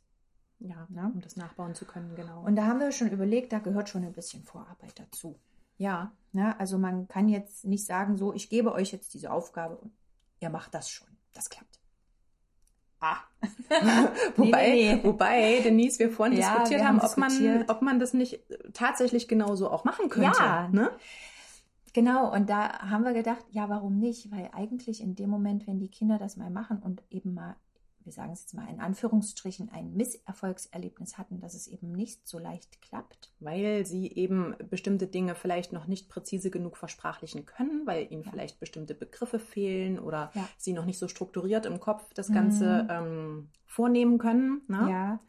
Ja, 0.59 0.87
Ja. 0.89 1.05
um 1.13 1.21
das 1.21 1.35
nachbauen 1.35 1.75
zu 1.75 1.85
können, 1.85 2.15
genau. 2.15 2.41
Und 2.43 2.55
da 2.55 2.65
haben 2.65 2.79
wir 2.79 2.91
schon 2.91 3.09
überlegt, 3.11 3.53
da 3.53 3.59
gehört 3.59 3.89
schon 3.89 4.03
ein 4.03 4.13
bisschen 4.13 4.43
Vorarbeit 4.43 4.97
dazu. 4.99 5.39
ja, 5.77 6.11
Ja, 6.33 6.55
also 6.57 6.77
man 6.79 7.07
kann 7.07 7.29
jetzt 7.29 7.65
nicht 7.65 7.85
sagen, 7.85 8.17
so, 8.17 8.33
ich 8.33 8.49
gebe 8.49 8.71
euch 8.73 8.91
jetzt 8.91 9.13
diese 9.13 9.31
Aufgabe 9.31 9.77
und 9.77 9.91
ihr 10.39 10.49
macht 10.49 10.73
das 10.73 10.89
schon. 10.89 11.07
Das 11.33 11.49
klappt. 11.49 11.79
Ah. 12.99 13.17
Nee, 13.69 14.47
wobei, 14.47 14.69
nee, 14.69 14.95
nee. 14.95 15.03
wobei, 15.03 15.59
Denise, 15.61 15.99
wir 15.99 16.09
vorhin 16.11 16.37
Ja, 16.37 16.49
diskutiert 16.57 16.79
wir 16.81 16.87
haben, 16.87 17.01
haben 17.01 17.07
ob, 17.11 17.17
man, 17.17 17.29
diskutiert. 17.29 17.69
ob 17.69 17.81
man 17.81 17.99
das 17.99 18.13
nicht 18.13 18.39
tatsächlich 18.73 19.27
genauso 19.27 19.69
auch 19.69 19.83
machen 19.83 20.09
könnte. 20.09 20.39
Ja. 20.39 20.67
Ne? 20.69 20.89
Genau, 21.97 22.31
und 22.31 22.47
da 22.47 22.77
haben 22.91 23.03
wir 23.05 23.13
gedacht, 23.13 23.43
ja, 23.49 23.69
warum 23.69 23.97
nicht? 23.97 24.29
Weil 24.31 24.51
eigentlich 24.53 25.01
in 25.01 25.15
dem 25.15 25.31
Moment, 25.31 25.65
wenn 25.65 25.79
die 25.79 25.89
Kinder 25.89 26.19
das 26.19 26.37
mal 26.37 26.51
machen 26.51 26.77
und 26.77 27.01
eben 27.09 27.33
mal, 27.33 27.55
wir 28.03 28.13
sagen 28.13 28.31
es 28.33 28.41
jetzt 28.41 28.53
mal 28.53 28.69
in 28.69 28.79
Anführungsstrichen, 28.79 29.69
ein 29.73 29.93
Misserfolgserlebnis 29.95 31.17
hatten, 31.17 31.39
dass 31.39 31.55
es 31.55 31.67
eben 31.67 31.91
nicht 31.91 32.27
so 32.27 32.37
leicht 32.37 32.83
klappt. 32.83 33.31
Weil 33.39 33.83
sie 33.87 34.11
eben 34.11 34.53
bestimmte 34.69 35.07
Dinge 35.07 35.33
vielleicht 35.33 35.73
noch 35.73 35.87
nicht 35.87 36.07
präzise 36.07 36.51
genug 36.51 36.77
versprachlichen 36.77 37.47
können, 37.47 37.81
weil 37.87 38.11
ihnen 38.11 38.21
Ja. 38.21 38.29
vielleicht 38.29 38.59
bestimmte 38.59 38.93
Begriffe 38.93 39.39
fehlen 39.39 39.97
oder 39.97 40.29
Ja. 40.35 40.47
sie 40.59 40.73
noch 40.73 40.85
nicht 40.85 40.99
so 40.99 41.07
strukturiert 41.07 41.65
im 41.65 41.79
Kopf 41.79 42.13
das 42.13 42.29
Mhm. 42.29 42.33
Ganze 42.35 42.87
ähm, 42.91 43.49
vornehmen 43.65 44.19
können. 44.19 44.61
Ne? 44.67 44.87
Ja, 44.91 45.19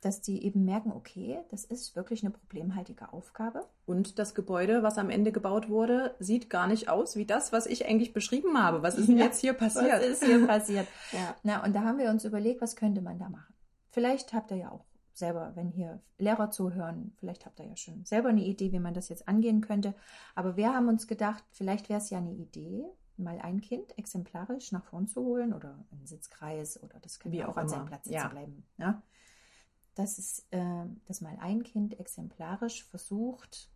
dass 0.00 0.20
die 0.20 0.44
eben 0.44 0.64
merken, 0.64 0.92
okay, 0.92 1.38
das 1.50 1.64
ist 1.64 1.96
wirklich 1.96 2.22
eine 2.22 2.30
problemhaltige 2.30 3.12
Aufgabe. 3.12 3.66
Und 3.86 4.18
das 4.18 4.34
Gebäude, 4.34 4.82
was 4.82 4.98
am 4.98 5.10
Ende 5.10 5.32
gebaut 5.32 5.68
wurde, 5.68 6.14
sieht 6.18 6.50
gar 6.50 6.66
nicht 6.66 6.88
aus 6.88 7.16
wie 7.16 7.26
das, 7.26 7.52
was 7.52 7.66
ich 7.66 7.86
eigentlich 7.86 8.12
beschrieben 8.12 8.62
habe. 8.62 8.82
Was 8.82 8.96
ist 8.98 9.08
denn 9.08 9.18
Ja, 9.18 9.24
jetzt 9.24 9.40
hier 9.40 9.54
passiert? 9.54 9.90
Was 10.00 10.06
ist 10.06 10.24
hier 10.24 10.46
passiert? 10.46 10.86
Ja. 11.12 11.34
Na, 11.42 11.64
und 11.64 11.74
da 11.74 11.82
haben 11.82 11.98
wir 11.98 12.10
uns 12.10 12.24
überlegt, 12.24 12.60
was 12.60 12.76
könnte 12.76 13.00
man 13.00 13.18
da 13.18 13.28
machen? 13.28 13.54
Vielleicht 13.90 14.32
habt 14.32 14.50
ihr 14.50 14.58
ja 14.58 14.70
auch 14.72 14.84
selber, 15.14 15.52
wenn 15.54 15.70
hier 15.70 16.02
Lehrer 16.18 16.50
zuhören, 16.50 17.14
vielleicht 17.18 17.46
habt 17.46 17.58
ihr 17.60 17.66
ja 17.66 17.76
schon 17.76 18.04
selber 18.04 18.28
eine 18.28 18.44
Idee, 18.44 18.72
wie 18.72 18.80
man 18.80 18.92
das 18.92 19.08
jetzt 19.08 19.26
angehen 19.28 19.62
könnte. 19.62 19.94
Aber 20.34 20.56
wir 20.56 20.74
haben 20.74 20.88
uns 20.88 21.06
gedacht, 21.06 21.42
vielleicht 21.52 21.88
wäre 21.88 22.00
es 22.00 22.10
ja 22.10 22.18
eine 22.18 22.34
Idee, 22.34 22.84
mal 23.16 23.38
ein 23.40 23.62
Kind 23.62 23.96
exemplarisch 23.96 24.72
nach 24.72 24.84
vorn 24.84 25.06
zu 25.06 25.22
holen 25.22 25.54
oder 25.54 25.86
einen 25.90 26.06
Sitzkreis 26.06 26.82
oder 26.82 26.98
das 27.00 27.18
kann 27.18 27.32
Wie 27.32 27.42
auch 27.44 27.48
auch 27.50 27.56
an 27.56 27.68
seinem 27.68 27.86
Platz 27.86 28.04
sitzen 28.04 28.14
Ja. 28.16 28.28
bleiben. 28.28 28.66
Ja? 28.76 29.02
Dass, 29.96 30.18
es, 30.18 30.46
äh, 30.52 30.84
dass 31.06 31.20
mal 31.20 31.36
ein 31.40 31.64
Kind 31.64 31.98
exemplarisch 31.98 32.84
versucht, 32.84 33.68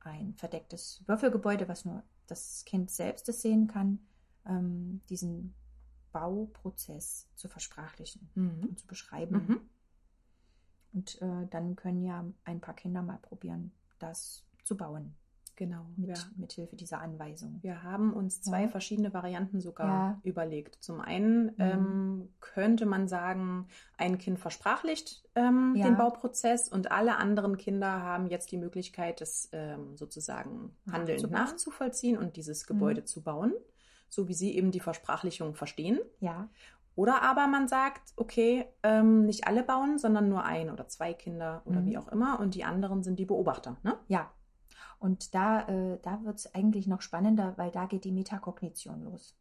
ein 0.00 0.34
verdecktes 0.34 1.02
Würfelgebäude, 1.06 1.68
was 1.68 1.84
nur 1.84 2.02
das 2.26 2.64
Kind 2.64 2.90
selbst 2.90 3.28
es 3.28 3.40
sehen 3.42 3.68
kann, 3.68 4.00
ähm, 4.46 5.00
diesen 5.08 5.54
Bauprozess 6.12 7.28
zu 7.36 7.48
versprachlichen 7.48 8.28
Mhm. 8.34 8.64
und 8.68 8.78
zu 8.80 8.86
beschreiben. 8.86 9.46
Mhm. 9.46 9.60
Und 10.92 11.20
äh, 11.22 11.46
dann 11.50 11.76
können 11.76 12.02
ja 12.04 12.24
ein 12.44 12.60
paar 12.60 12.74
Kinder 12.74 13.02
mal 13.02 13.18
probieren, 13.18 13.72
das 13.98 14.44
zu 14.64 14.76
bauen 14.76 15.14
Genau. 15.56 15.86
mit, 15.96 16.16
Ja. 16.16 16.24
mit 16.36 16.52
Hilfe 16.52 16.76
dieser 16.76 17.00
Anweisung. 17.00 17.58
Wir 17.62 17.82
haben 17.82 18.12
uns 18.12 18.40
zwei 18.42 18.62
Ja. 18.62 18.68
verschiedene 18.68 19.12
Varianten 19.12 19.60
sogar 19.60 19.88
Ja. 19.88 20.20
überlegt. 20.22 20.76
Zum 20.82 21.00
einen 21.00 21.46
Mhm. 21.46 21.54
ähm, 21.58 22.23
könnte 22.54 22.86
man 22.86 23.08
sagen, 23.08 23.66
ein 23.98 24.16
Kind 24.18 24.38
versprachlicht 24.38 25.24
ähm, 25.34 25.74
Ja. 25.76 25.84
den 25.86 25.96
Bauprozess 25.96 26.68
und 26.68 26.92
alle 26.92 27.16
anderen 27.16 27.56
Kinder 27.58 27.90
haben 28.02 28.26
jetzt 28.28 28.52
die 28.52 28.58
Möglichkeit, 28.58 29.20
das 29.20 29.48
ähm, 29.52 29.96
sozusagen 29.96 30.76
handelnd 30.90 31.30
nachzuvollziehen 31.30 32.16
und 32.16 32.36
dieses 32.36 32.66
Gebäude 32.66 33.00
Mhm. 33.00 33.06
zu 33.06 33.22
bauen, 33.22 33.52
so 34.08 34.28
wie 34.28 34.34
sie 34.34 34.56
eben 34.56 34.70
die 34.70 34.80
Versprachlichung 34.80 35.54
verstehen. 35.56 35.98
Ja, 36.20 36.48
Oder 36.96 37.22
aber 37.22 37.48
man 37.48 37.66
sagt, 37.66 38.12
okay, 38.14 38.66
ähm, 38.84 39.24
nicht 39.26 39.48
alle 39.48 39.64
bauen, 39.64 39.98
sondern 39.98 40.28
nur 40.28 40.44
ein 40.44 40.70
oder 40.70 40.86
zwei 40.86 41.12
Kinder 41.12 41.62
oder 41.64 41.80
Mhm. 41.80 41.86
wie 41.86 41.98
auch 41.98 42.06
immer 42.06 42.38
und 42.38 42.54
die 42.54 42.62
anderen 42.62 43.02
sind 43.02 43.18
die 43.18 43.26
Beobachter. 43.26 43.76
Ne? 43.82 43.98
ja. 44.06 44.30
Und 45.00 45.34
da, 45.34 45.66
äh, 45.68 45.98
da 46.02 46.22
wird 46.24 46.38
es 46.38 46.54
eigentlich 46.54 46.86
noch 46.86 47.02
spannender, 47.02 47.54
weil 47.56 47.70
da 47.72 47.86
geht 47.86 48.04
die 48.04 48.12
Metakognition 48.12 49.02
los. 49.02 49.36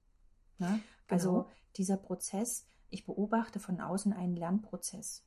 Ne? 0.57 0.79
Also 1.07 1.31
Genau. 1.31 1.49
dieser 1.77 1.97
Prozess, 1.97 2.67
ich 2.93 3.05
beobachte 3.05 3.59
von 3.59 3.81
außen 3.81 4.13
einen 4.13 4.35
Lernprozess. 4.35 5.25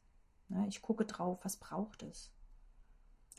Ich 0.69 0.81
gucke 0.81 1.05
drauf, 1.05 1.41
was 1.43 1.57
braucht 1.57 2.05
es. 2.05 2.33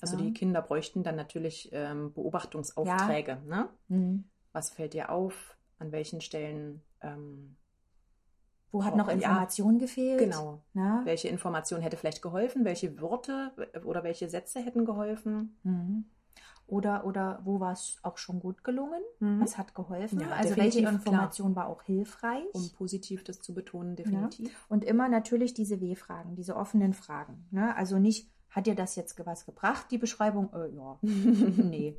Also 0.01 0.17
Ja. 0.17 0.23
die 0.23 0.33
Kinder 0.33 0.61
bräuchten 0.61 1.03
dann 1.03 1.15
natürlich 1.15 1.69
ähm, 1.71 2.13
Beobachtungsaufträge. 2.13 3.41
Ne? 3.45 3.69
Mhm. 3.87 4.25
Was 4.51 4.69
fällt 4.69 4.93
dir 4.93 5.09
auf? 5.11 5.55
An 5.79 5.91
welchen 5.91 6.21
Stellen? 6.21 6.81
Ähm, 7.01 7.55
Wo 8.71 8.83
hat 8.83 8.95
noch 8.97 9.07
ja. 9.07 9.13
Information 9.13 9.79
gefehlt? 9.79 10.19
genau. 10.19 10.61
Ne? 10.73 11.01
Welche 11.05 11.29
Information 11.29 11.81
hätte 11.81 11.95
vielleicht 11.97 12.21
geholfen? 12.21 12.65
Welche 12.65 12.99
Worte 12.99 13.51
oder 13.85 14.03
welche 14.03 14.29
Sätze 14.29 14.59
hätten 14.59 14.85
geholfen? 14.85 15.57
Mhm. 15.63 16.05
Oder, 16.67 17.05
oder 17.05 17.39
wo 17.45 17.59
war 17.61 17.71
es 17.71 17.97
auch 18.03 18.17
schon 18.17 18.39
gut 18.41 18.63
gelungen? 18.65 19.01
Was 19.19 19.57
hat 19.57 19.73
geholfen? 19.73 20.17
Mhm. 20.17 20.25
Ja, 20.25 20.31
also 20.31 20.57
welche 20.57 20.79
Information 20.81 21.55
war 21.55 21.67
auch 21.67 21.81
hilfreich? 21.83 22.43
Um 22.53 22.69
positiv 22.77 23.23
das 23.23 23.39
zu 23.41 23.53
betonen, 23.53 23.95
definitiv. 23.95 24.65
Und 24.67 24.83
immer 24.83 25.07
natürlich 25.07 25.53
diese 25.53 25.79
W-Fragen, 25.79 26.35
diese 26.35 26.55
offenen 26.57 26.93
Fragen. 26.93 27.47
Ne? 27.51 27.73
Also 27.77 27.99
nicht, 27.99 28.29
hat 28.49 28.67
dir 28.67 28.75
das 28.75 28.95
jetzt 28.97 29.17
was 29.25 29.45
gebracht, 29.45 29.87
die 29.91 29.97
Beschreibung? 29.97 30.49
Äh, 30.53 30.75
ja, 30.75 30.97
nee. 31.01 31.95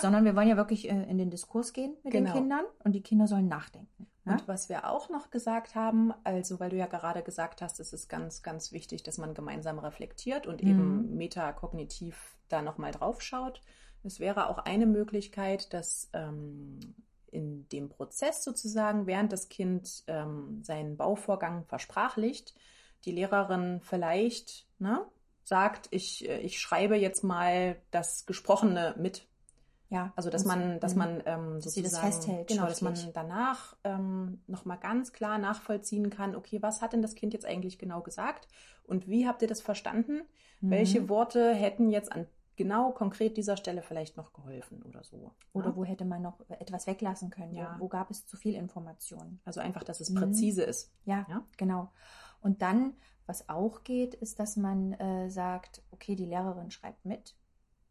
Sondern 0.00 0.26
wir 0.26 0.36
wollen 0.36 0.48
ja 0.48 0.56
wirklich 0.58 0.90
äh, 0.90 1.04
in 1.10 1.16
den 1.16 1.30
Diskurs 1.30 1.72
gehen 1.72 1.96
mit 2.04 2.12
Genau. 2.12 2.30
den 2.32 2.40
Kindern 2.42 2.64
und 2.84 2.92
die 2.92 3.00
Kinder 3.02 3.26
sollen 3.26 3.48
nachdenken. 3.48 4.06
Ne? 4.26 4.32
Und 4.34 4.46
was 4.48 4.68
wir 4.68 4.90
auch 4.90 5.08
noch 5.08 5.30
gesagt 5.30 5.74
haben, 5.74 6.12
also 6.24 6.60
weil 6.60 6.68
du 6.68 6.76
ja 6.76 6.86
gerade 6.86 7.22
gesagt 7.22 7.62
hast, 7.62 7.80
es 7.80 7.94
ist 7.94 8.08
ganz, 8.10 8.42
ganz 8.42 8.72
wichtig, 8.72 9.02
dass 9.04 9.16
man 9.16 9.32
gemeinsam 9.32 9.78
reflektiert 9.78 10.46
und 10.46 10.62
Mhm. 10.62 10.68
eben 10.68 11.16
metakognitiv 11.16 12.36
da 12.48 12.60
nochmal 12.62 12.90
drauf 12.92 13.22
schaut. 13.22 13.62
Es 14.06 14.20
wäre 14.20 14.48
auch 14.48 14.58
eine 14.58 14.86
Möglichkeit, 14.86 15.72
dass 15.72 16.10
ähm, 16.12 16.78
in 17.30 17.68
dem 17.68 17.88
Prozess 17.88 18.44
sozusagen, 18.44 19.06
während 19.06 19.32
das 19.32 19.48
Kind 19.48 20.04
ähm, 20.06 20.62
seinen 20.62 20.96
Bauvorgang 20.96 21.64
versprachlicht, 21.66 22.54
die 23.04 23.12
Lehrerin 23.12 23.80
vielleicht 23.82 24.66
ne, 24.78 25.04
sagt, 25.44 25.88
ich, 25.90 26.28
äh, 26.28 26.38
ich 26.38 26.60
schreibe 26.60 26.96
jetzt 26.96 27.24
mal 27.24 27.76
das 27.90 28.26
Gesprochene 28.26 28.94
mit. 28.98 29.26
Ja, 29.88 30.12
Also 30.16 30.30
dass 30.30 30.42
das- 30.42 30.56
man, 30.56 30.80
dass 30.80 30.92
mhm. 30.94 30.98
man 30.98 31.22
ähm, 31.26 31.60
Dass 31.62 31.74
sie 31.74 31.82
das 31.82 31.92
sozusagen, 31.92 32.12
festhält, 32.12 32.48
genau, 32.48 32.66
dass 32.66 32.82
man 32.82 32.94
danach 33.12 33.76
ähm, 33.84 34.40
nochmal 34.46 34.78
ganz 34.78 35.12
klar 35.12 35.38
nachvollziehen 35.38 36.10
kann, 36.10 36.34
okay, 36.34 36.60
was 36.60 36.82
hat 36.82 36.92
denn 36.92 37.02
das 37.02 37.14
Kind 37.14 37.32
jetzt 37.34 37.46
eigentlich 37.46 37.78
genau 37.78 38.00
gesagt 38.02 38.48
und 38.84 39.08
wie 39.08 39.28
habt 39.28 39.42
ihr 39.42 39.48
das 39.48 39.60
verstanden? 39.60 40.22
Mhm. 40.60 40.70
Welche 40.70 41.08
Worte 41.08 41.54
hätten 41.54 41.90
jetzt 41.90 42.10
an 42.10 42.26
genau 42.56 42.92
konkret 42.92 43.36
dieser 43.36 43.56
Stelle 43.56 43.82
vielleicht 43.82 44.16
noch 44.16 44.32
geholfen 44.32 44.82
oder 44.82 45.04
so? 45.04 45.32
Oder 45.52 45.68
ne? 45.70 45.76
wo 45.76 45.84
hätte 45.84 46.04
man 46.04 46.22
noch 46.22 46.40
etwas 46.48 46.86
weglassen 46.86 47.30
können? 47.30 47.54
Ja. 47.54 47.76
Wo, 47.78 47.84
wo 47.84 47.88
gab 47.88 48.10
es 48.10 48.26
zu 48.26 48.36
viel 48.36 48.54
Information? 48.54 49.40
Also 49.44 49.60
einfach, 49.60 49.82
dass 49.84 50.00
es 50.00 50.10
Mhm. 50.10 50.16
präzise 50.16 50.62
ist. 50.62 50.92
Ja, 51.04 51.26
Ja. 51.28 51.44
genau. 51.56 51.92
Und 52.40 52.62
dann, 52.62 52.94
was 53.26 53.48
auch 53.48 53.82
geht, 53.84 54.14
ist, 54.14 54.38
dass 54.38 54.56
man 54.56 54.92
äh, 54.94 55.28
sagt, 55.30 55.82
okay, 55.90 56.16
die 56.16 56.26
Lehrerin 56.26 56.70
schreibt 56.70 57.04
mit. 57.04 57.36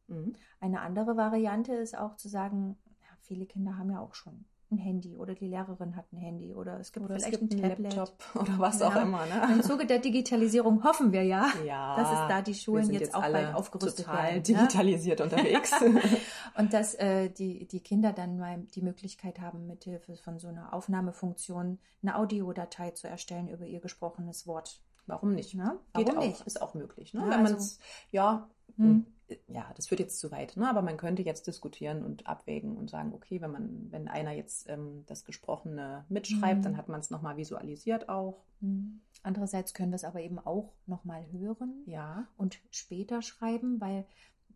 Mhm. 0.07 0.35
Eine 0.59 0.81
andere 0.81 1.17
Variante 1.17 1.73
ist 1.73 1.97
auch 1.97 2.15
zu 2.15 2.29
sagen, 2.29 2.77
ja, 3.01 3.17
viele 3.21 3.45
Kinder 3.45 3.77
haben 3.77 3.91
ja 3.91 3.99
auch 3.99 4.15
schon 4.15 4.45
ein 4.71 4.77
Handy 4.77 5.15
oder 5.15 5.35
die 5.35 5.47
Lehrerin 5.47 5.95
hat 5.95 6.11
ein 6.11 6.17
Handy 6.17 6.53
oder 6.53 6.79
es 6.79 6.91
gibt 6.91 7.05
Oder 7.05 7.15
es 7.15 7.23
vielleicht 7.23 7.39
gibt 7.41 7.53
ein 7.53 7.63
einen 7.63 7.69
Tablet. 7.75 7.95
Laptop 7.95 8.35
oder 8.41 8.59
was 8.59 8.79
Ja. 8.79 8.87
auch 8.87 8.95
immer. 8.95 9.23
Im 9.49 9.57
Ne? 9.57 9.61
Zuge 9.63 9.85
der 9.85 9.99
Digitalisierung 9.99 10.83
hoffen 10.83 11.11
wir 11.11 11.23
ja, 11.23 11.47
Ja, 11.65 11.95
dass 11.95 12.11
es 12.11 12.17
da 12.27 12.41
die 12.41 12.55
Schulen 12.55 12.85
sind 12.85 12.95
jetzt, 12.99 13.13
auch 13.13 13.21
bald 13.21 13.53
aufgerüstet 13.53 14.05
total 14.05 14.23
werden. 14.23 14.35
ne? 14.37 14.41
digitalisiert 14.41 15.21
unterwegs. 15.21 15.71
Und 16.57 16.73
dass 16.73 16.95
äh, 16.95 17.29
die, 17.29 17.67
die 17.67 17.79
Kinder 17.81 18.11
dann 18.13 18.37
mal 18.39 18.59
die 18.73 18.81
Möglichkeit 18.81 19.39
haben, 19.39 19.67
mithilfe 19.67 20.15
von 20.17 20.39
so 20.39 20.47
einer 20.47 20.73
Aufnahmefunktion 20.73 21.79
eine 22.01 22.15
Audiodatei 22.17 22.91
zu 22.91 23.07
erstellen 23.07 23.47
über 23.47 23.65
ihr 23.65 23.79
gesprochenes 23.79 24.47
Wort. 24.47 24.81
Warum 25.07 25.33
nicht? 25.35 25.53
Ne? 25.53 25.77
Geht 25.93 26.07
Warum 26.07 26.19
auch, 26.19 26.25
nicht? 26.25 26.41
ist 26.47 26.59
auch 26.61 26.73
möglich. 26.73 27.13
Ne? 27.13 27.19
Ja, 27.21 27.25
Wenn 27.29 27.43
man 27.43 27.53
also- 27.53 27.57
es, 27.57 27.79
ja, 28.11 28.49
Und, 28.83 29.05
äh, 29.27 29.37
ja, 29.47 29.71
das 29.75 29.87
führt 29.87 29.99
jetzt 30.01 30.19
zu 30.19 30.31
weit, 30.31 30.57
ne? 30.57 30.69
aber 30.69 30.81
man 30.81 30.97
könnte 30.97 31.21
jetzt 31.21 31.47
diskutieren 31.47 32.03
und 32.03 32.27
abwägen 32.27 32.75
und 32.77 32.89
sagen, 32.89 33.13
okay, 33.13 33.39
wenn 33.41 33.51
man, 33.51 33.91
wenn 33.91 34.07
einer 34.07 34.31
jetzt 34.33 34.69
ähm, 34.69 35.03
das 35.07 35.23
Gesprochene 35.25 36.05
mitschreibt, 36.09 36.59
Mhm. 36.59 36.63
dann 36.63 36.77
hat 36.77 36.89
man 36.89 36.99
es 36.99 37.09
nochmal 37.09 37.37
visualisiert 37.37 38.09
auch. 38.09 38.43
Mhm. 38.59 39.01
Andererseits 39.23 39.73
können 39.73 39.91
wir 39.91 39.95
es 39.95 40.03
aber 40.03 40.21
eben 40.21 40.39
auch 40.39 40.73
nochmal 40.85 41.25
hören 41.31 41.83
Ja. 41.85 42.27
und 42.37 42.59
später 42.71 43.21
schreiben, 43.21 43.79
weil 43.81 44.05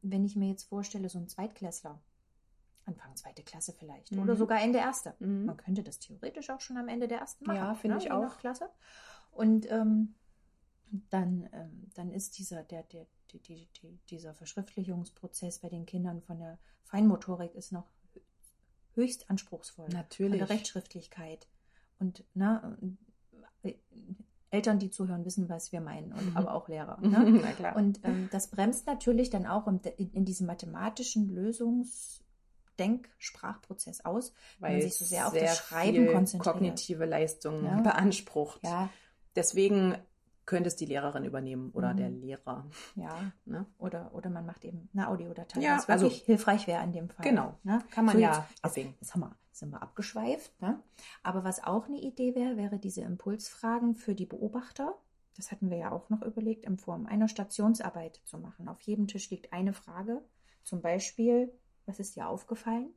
wenn 0.01 0.23
ich 0.25 0.35
mir 0.35 0.49
jetzt 0.49 0.63
vorstelle, 0.69 1.09
so 1.09 1.17
ein 1.19 1.27
Zweitklässler, 1.27 1.99
Anfang 2.85 3.15
zweite 3.15 3.43
Klasse 3.43 3.73
vielleicht 3.73 4.11
Mhm. 4.11 4.19
oder 4.19 4.35
sogar 4.35 4.61
Ende 4.61 4.79
erste, 4.79 5.13
Mhm. 5.19 5.45
man 5.45 5.57
könnte 5.57 5.83
das 5.83 5.99
theoretisch 5.99 6.49
auch 6.49 6.59
schon 6.61 6.77
am 6.77 6.87
Ende 6.87 7.07
der 7.07 7.19
ersten 7.19 7.45
machen. 7.45 7.57
Ja, 7.57 7.75
finde 7.75 7.97
ne, 7.97 8.03
ich 8.03 8.11
auch. 8.11 8.37
Klasse. 8.37 8.69
Und 9.31 9.69
ähm, 9.71 10.15
dann, 11.09 11.47
ähm, 11.53 11.89
dann 11.93 12.11
ist 12.11 12.37
dieser, 12.39 12.63
der, 12.63 12.83
der, 12.83 13.05
die, 13.33 13.39
die, 13.39 13.67
die, 13.81 13.99
dieser 14.09 14.33
Verschriftlichungsprozess 14.33 15.59
bei 15.59 15.69
den 15.69 15.85
Kindern 15.85 16.21
von 16.21 16.39
der 16.39 16.57
Feinmotorik 16.83 17.55
ist 17.55 17.71
noch 17.71 17.87
höchst 18.95 19.29
anspruchsvoll. 19.29 19.85
Von 19.85 19.93
Natürlich. 19.93 20.39
der 20.39 20.49
Rechtschriftlichkeit. 20.49 21.47
Und 21.99 22.23
ne, 22.33 22.77
äh, 23.63 23.73
Eltern, 24.51 24.79
die 24.79 24.89
zuhören, 24.89 25.25
wissen, 25.25 25.47
was 25.47 25.71
wir 25.71 25.79
meinen, 25.81 26.11
und, 26.11 26.31
Mhm. 26.31 26.37
aber 26.37 26.53
auch 26.55 26.67
Lehrer. 26.69 26.97
Ne? 27.01 27.39
Na 27.43 27.51
klar. 27.53 27.75
Und 27.75 27.99
ähm, 28.03 28.29
das 28.31 28.49
bremst 28.49 28.87
natürlich 28.87 29.29
dann 29.29 29.45
auch 29.45 29.67
in, 29.67 29.79
in 29.81 30.25
diesem 30.25 30.47
mathematischen 30.47 31.29
Lösungsdenk-Sprachprozess 31.29 34.05
aus, 34.05 34.33
wenn 34.59 34.73
man 34.73 34.81
sich 34.81 34.95
so 34.95 35.05
sehr 35.05 35.27
auf 35.27 35.33
das 35.33 35.57
Schreiben 35.57 36.07
konzentriert. 36.07 36.53
kognitive 36.55 37.05
Leistungen 37.05 37.65
Ja. 37.65 37.81
beansprucht. 37.81 38.61
Ja, 38.63 38.89
Deswegen 39.35 39.95
könnte 40.49 40.67
es 40.67 40.75
die 40.75 40.85
Lehrerin 40.87 41.23
übernehmen 41.23 41.69
oder 41.71 41.93
Mhm. 41.93 41.97
der 41.97 42.09
Lehrer. 42.09 42.65
ja. 42.95 43.31
Ne? 43.45 43.65
Oder, 43.77 44.13
oder 44.15 44.29
man 44.29 44.45
macht 44.45 44.65
eben 44.65 44.89
eine 44.93 45.07
Audiodatei, 45.07 45.61
Ja, 45.61 45.77
was 45.77 45.87
wirklich 45.87 46.13
also- 46.13 46.25
hilfreich 46.25 46.65
wäre 46.67 46.83
in 46.83 46.91
dem 46.91 47.09
Fall. 47.09 47.23
Genau. 47.23 47.57
Ne? 47.63 47.79
Kann 47.91 48.05
man 48.05 48.15
So, 48.15 48.21
ja 48.21 48.47
jetzt, 48.63 48.75
jetzt, 48.77 48.99
jetzt 48.99 49.13
haben 49.13 49.21
wir, 49.21 49.35
sind 49.51 49.69
wir 49.71 49.81
abgeschweift. 49.81 50.59
Ne? 50.61 50.81
Aber 51.23 51.43
was 51.43 51.63
auch 51.63 51.85
eine 51.87 51.99
Idee 52.01 52.33
wäre, 52.35 52.57
wäre 52.57 52.79
diese 52.79 53.01
Impulsfragen 53.01 53.95
für 53.95 54.15
die 54.15 54.25
Beobachter. 54.25 54.95
Das 55.37 55.51
hatten 55.51 55.69
wir 55.69 55.77
ja 55.77 55.91
auch 55.91 56.09
noch 56.09 56.21
überlegt, 56.23 56.65
in 56.65 56.77
Form 56.77 57.05
einer 57.05 57.27
Stationsarbeit 57.29 58.19
zu 58.25 58.39
machen. 58.39 58.67
Auf 58.67 58.81
jedem 58.81 59.07
Tisch 59.07 59.29
liegt 59.29 59.53
eine 59.53 59.73
Frage. 59.73 60.21
Zum 60.63 60.81
Beispiel, 60.81 61.53
was 61.85 61.99
ist 61.99 62.15
dir 62.15 62.27
aufgefallen? 62.27 62.89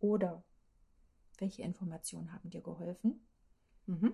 Oder 0.00 0.42
welche 1.38 1.62
Informationen 1.62 2.32
haben 2.32 2.50
dir 2.50 2.60
geholfen? 2.60 3.26
Mhm. 3.86 4.12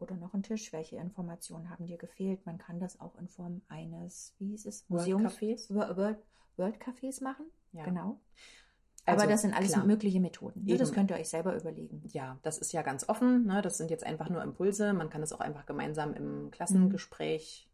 Oder 0.00 0.16
noch 0.16 0.34
ein 0.34 0.42
Tisch, 0.42 0.72
welche 0.72 0.96
Informationen 0.96 1.68
haben 1.70 1.86
dir 1.86 1.98
gefehlt? 1.98 2.44
Man 2.46 2.58
kann 2.58 2.80
das 2.80 3.00
auch 3.00 3.16
in 3.18 3.28
Form 3.28 3.60
eines, 3.68 4.34
wie 4.38 4.48
hieß 4.48 4.66
es, 4.66 4.88
Museums? 4.88 5.40
World, 5.70 5.96
World, 5.96 6.18
World 6.56 6.76
Cafés 6.82 7.22
machen. 7.22 7.46
Ja. 7.72 7.84
Genau. 7.84 8.18
Also, 9.06 9.22
Aber 9.22 9.30
das 9.30 9.42
sind 9.42 9.54
alles 9.54 9.72
klar. 9.72 9.86
mögliche 9.86 10.20
Methoden. 10.20 10.64
Ne? 10.64 10.76
Das 10.76 10.92
könnt 10.92 11.10
ihr 11.10 11.16
euch 11.16 11.28
selber 11.28 11.54
überlegen. 11.56 12.02
Ja, 12.12 12.38
das 12.42 12.58
ist 12.58 12.72
ja 12.72 12.82
ganz 12.82 13.08
offen. 13.08 13.46
Ne? 13.46 13.62
Das 13.62 13.78
sind 13.78 13.90
jetzt 13.90 14.04
einfach 14.04 14.28
nur 14.28 14.42
Impulse. 14.42 14.92
Man 14.92 15.10
kann 15.10 15.22
es 15.22 15.32
auch 15.32 15.40
einfach 15.40 15.66
gemeinsam 15.66 16.14
im 16.14 16.50
Klassengespräch. 16.50 17.69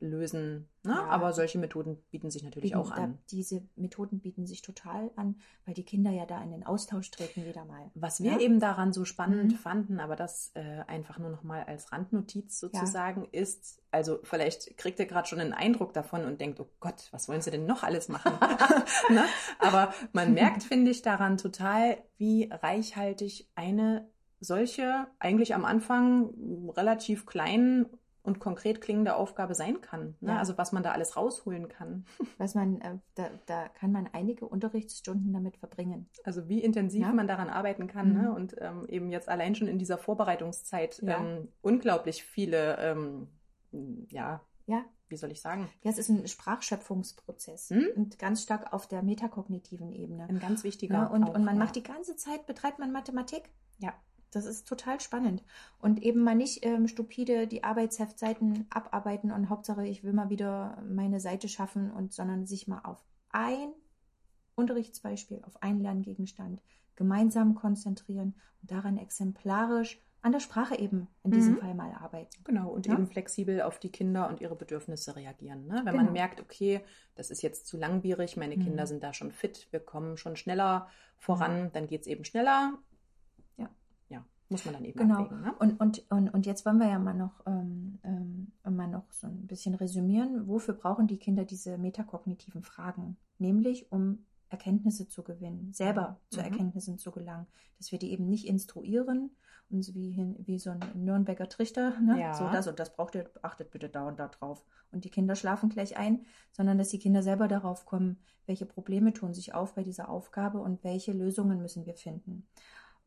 Lösen. 0.00 0.68
Ne? 0.82 0.92
Ja. 0.92 1.04
Aber 1.08 1.32
solche 1.32 1.58
Methoden 1.58 1.98
bieten 2.10 2.30
sich 2.30 2.42
natürlich 2.42 2.70
Bieten, 2.72 2.80
auch 2.80 2.94
da, 2.94 3.02
an. 3.04 3.18
diese 3.30 3.62
Methoden 3.76 4.20
bieten 4.20 4.46
sich 4.46 4.62
total 4.62 5.10
an, 5.16 5.40
weil 5.66 5.74
die 5.74 5.84
Kinder 5.84 6.10
ja 6.10 6.24
da 6.24 6.42
in 6.42 6.50
den 6.50 6.64
Austausch 6.64 7.10
treten 7.10 7.44
wieder 7.44 7.64
mal. 7.66 7.90
Was 7.94 8.22
wir 8.22 8.32
Ja? 8.32 8.38
eben 8.38 8.60
daran 8.60 8.92
so 8.94 9.04
spannend 9.04 9.52
Mhm. 9.52 9.56
fanden, 9.56 10.00
aber 10.00 10.16
das 10.16 10.52
äh, 10.54 10.80
einfach 10.86 11.18
nur 11.18 11.28
noch 11.30 11.42
mal 11.42 11.64
als 11.64 11.92
Randnotiz 11.92 12.58
sozusagen 12.58 13.26
ist, 13.30 13.82
also 13.90 14.18
vielleicht 14.22 14.76
kriegt 14.78 14.98
ihr 15.00 15.06
gerade 15.06 15.28
schon 15.28 15.40
einen 15.40 15.52
Eindruck 15.52 15.92
davon 15.92 16.24
und 16.24 16.40
denkt, 16.40 16.60
oh 16.60 16.68
Gott, 16.80 17.08
was 17.10 17.28
wollen 17.28 17.42
sie 17.42 17.50
denn 17.50 17.66
noch 17.66 17.82
alles 17.82 18.08
machen? 18.08 18.32
ne? 19.10 19.24
Aber 19.58 19.92
man 20.12 20.32
merkt, 20.32 20.62
finde 20.62 20.90
ich, 20.90 21.02
daran 21.02 21.36
total, 21.36 21.98
wie 22.16 22.48
reichhaltig 22.50 23.48
eine 23.54 24.08
solche, 24.40 25.08
eigentlich 25.18 25.54
am 25.54 25.64
Anfang 25.64 26.30
relativ 26.76 27.26
kleinen 27.26 27.86
und 28.28 28.38
konkret 28.38 28.80
klingende 28.80 29.16
Aufgabe 29.16 29.54
sein 29.56 29.80
kann. 29.80 30.14
Ne? 30.20 30.30
Ja. 30.32 30.38
Also 30.38 30.56
was 30.56 30.70
man 30.70 30.84
da 30.84 30.92
alles 30.92 31.16
rausholen 31.16 31.66
kann. 31.68 32.04
Was 32.38 32.54
man, 32.54 32.80
äh, 32.80 32.98
da, 33.16 33.30
da 33.46 33.68
kann 33.68 33.90
man 33.90 34.08
einige 34.12 34.46
Unterrichtsstunden 34.46 35.32
damit 35.32 35.56
verbringen. 35.56 36.08
Also 36.22 36.48
wie 36.48 36.62
intensiv 36.62 37.02
Ja. 37.02 37.12
man 37.12 37.26
daran 37.26 37.48
arbeiten 37.50 37.88
kann. 37.88 38.10
Mhm. 38.14 38.22
Ne? 38.22 38.32
Und 38.32 38.54
ähm, 38.60 38.86
eben 38.86 39.10
jetzt 39.10 39.28
allein 39.28 39.56
schon 39.56 39.66
in 39.66 39.78
dieser 39.78 39.98
Vorbereitungszeit 39.98 41.02
Ja. 41.02 41.18
ähm, 41.18 41.48
unglaublich 41.62 42.22
viele, 42.22 42.76
ähm, 42.78 43.28
ja, 44.10 44.40
Ja. 44.66 44.84
wie 45.08 45.16
soll 45.16 45.32
ich 45.32 45.40
sagen, 45.40 45.68
Ja, 45.82 45.90
es 45.90 45.98
ist 45.98 46.08
ein 46.10 46.28
Sprachschöpfungsprozess 46.28 47.70
Hm? 47.70 47.86
und 47.96 48.18
ganz 48.18 48.42
stark 48.42 48.72
auf 48.72 48.86
der 48.86 49.02
metakognitiven 49.02 49.92
Ebene. 49.92 50.24
ein 50.28 50.38
ganz 50.38 50.64
wichtiger. 50.64 51.02
Ne? 51.02 51.08
Und, 51.10 51.24
auch, 51.24 51.34
und 51.34 51.44
man 51.44 51.56
ja. 51.56 51.64
macht 51.64 51.76
die 51.76 51.82
ganze 51.82 52.16
Zeit, 52.16 52.46
betreibt 52.46 52.78
man 52.78 52.92
Mathematik. 52.92 53.50
Ja. 53.78 53.92
Das 54.30 54.44
ist 54.44 54.68
total 54.68 55.00
spannend. 55.00 55.42
Und 55.78 56.02
eben 56.02 56.22
mal 56.22 56.34
nicht 56.34 56.64
ähm, 56.64 56.86
stupide 56.88 57.46
die 57.46 57.64
Arbeitsheftseiten 57.64 58.66
abarbeiten 58.70 59.32
und 59.32 59.48
Hauptsache, 59.48 59.86
ich 59.86 60.04
will 60.04 60.12
mal 60.12 60.28
wieder 60.30 60.82
meine 60.88 61.20
Seite 61.20 61.48
schaffen 61.48 61.90
und 61.90 62.12
sondern 62.12 62.46
sich 62.46 62.68
mal 62.68 62.80
auf 62.84 63.02
ein 63.30 63.72
Unterrichtsbeispiel, 64.54 65.42
auf 65.46 65.62
einen 65.62 65.80
Lerngegenstand 65.80 66.62
gemeinsam 66.96 67.54
konzentrieren 67.54 68.34
und 68.60 68.70
daran 68.70 68.98
exemplarisch 68.98 70.00
an 70.20 70.32
der 70.32 70.40
Sprache 70.40 70.76
eben 70.76 71.06
in 71.22 71.30
diesem 71.30 71.54
Mhm. 71.54 71.58
Fall 71.58 71.74
mal 71.74 71.92
arbeiten. 71.92 72.42
Genau, 72.42 72.70
und 72.70 72.86
Ja. 72.88 72.94
eben 72.94 73.06
flexibel 73.06 73.62
auf 73.62 73.78
die 73.78 73.90
Kinder 73.92 74.28
und 74.28 74.40
ihre 74.40 74.56
Bedürfnisse 74.56 75.14
reagieren. 75.14 75.66
Ne? 75.68 75.76
Wenn 75.84 75.92
Genau. 75.92 76.02
man 76.04 76.12
merkt, 76.12 76.40
okay, 76.40 76.80
das 77.14 77.30
ist 77.30 77.40
jetzt 77.42 77.68
zu 77.68 77.76
langwierig, 77.76 78.36
meine 78.36 78.56
Mhm. 78.56 78.62
Kinder 78.62 78.86
sind 78.88 79.04
da 79.04 79.12
schon 79.12 79.30
fit, 79.30 79.68
wir 79.70 79.78
kommen 79.78 80.16
schon 80.16 80.34
schneller 80.34 80.88
voran, 81.18 81.70
dann 81.72 81.86
geht 81.86 82.00
es 82.00 82.06
eben 82.08 82.24
schneller. 82.24 82.74
Muss 84.50 84.64
man 84.64 84.74
dann 84.74 84.84
eben 84.84 84.98
Genau. 84.98 85.16
abwägen. 85.24 85.42
Ne? 85.42 85.54
Und, 85.58 85.78
und, 85.80 86.10
und, 86.10 86.28
und 86.30 86.46
jetzt 86.46 86.64
wollen 86.64 86.78
wir 86.78 86.88
ja 86.88 86.98
mal 86.98 87.14
noch, 87.14 87.44
ähm, 87.46 87.98
ähm, 88.02 88.52
mal 88.64 88.88
noch 88.88 89.10
so 89.12 89.26
ein 89.26 89.46
bisschen 89.46 89.74
resümieren. 89.74 90.48
Wofür 90.48 90.74
brauchen 90.74 91.06
die 91.06 91.18
Kinder 91.18 91.44
diese 91.44 91.76
metakognitiven 91.76 92.62
Fragen? 92.62 93.16
Nämlich, 93.38 93.92
um 93.92 94.24
Erkenntnisse 94.48 95.06
zu 95.08 95.22
gewinnen, 95.22 95.72
selber 95.74 96.18
zu 96.30 96.40
Mhm. 96.40 96.46
Erkenntnissen 96.46 96.98
zu 96.98 97.10
gelangen. 97.10 97.46
Dass 97.76 97.92
wir 97.92 97.98
die 97.98 98.10
eben 98.12 98.26
nicht 98.28 98.46
instruieren 98.46 99.30
und 99.68 99.82
so 99.82 99.94
wie, 99.94 100.10
hin, 100.10 100.36
wie 100.38 100.58
so 100.58 100.70
ein 100.70 100.80
Nürnberger 100.94 101.50
Trichter, 101.50 102.00
ne? 102.00 102.18
Ja. 102.18 102.32
so 102.32 102.48
das 102.48 102.66
und 102.66 102.78
das 102.78 102.94
braucht 102.94 103.14
ihr, 103.14 103.30
achtet 103.42 103.70
bitte 103.70 103.90
da 103.90 104.08
und 104.08 104.18
da 104.18 104.28
drauf. 104.28 104.64
Und 104.90 105.04
die 105.04 105.10
Kinder 105.10 105.34
schlafen 105.36 105.68
gleich 105.68 105.98
ein, 105.98 106.24
sondern 106.52 106.78
dass 106.78 106.88
die 106.88 106.98
Kinder 106.98 107.22
selber 107.22 107.48
darauf 107.48 107.84
kommen, 107.84 108.16
welche 108.46 108.64
Probleme 108.64 109.12
tun 109.12 109.34
sich 109.34 109.52
auf 109.52 109.74
bei 109.74 109.82
dieser 109.82 110.08
Aufgabe 110.08 110.58
und 110.60 110.82
welche 110.82 111.12
Lösungen 111.12 111.60
müssen 111.60 111.84
wir 111.84 111.94
finden. 111.94 112.46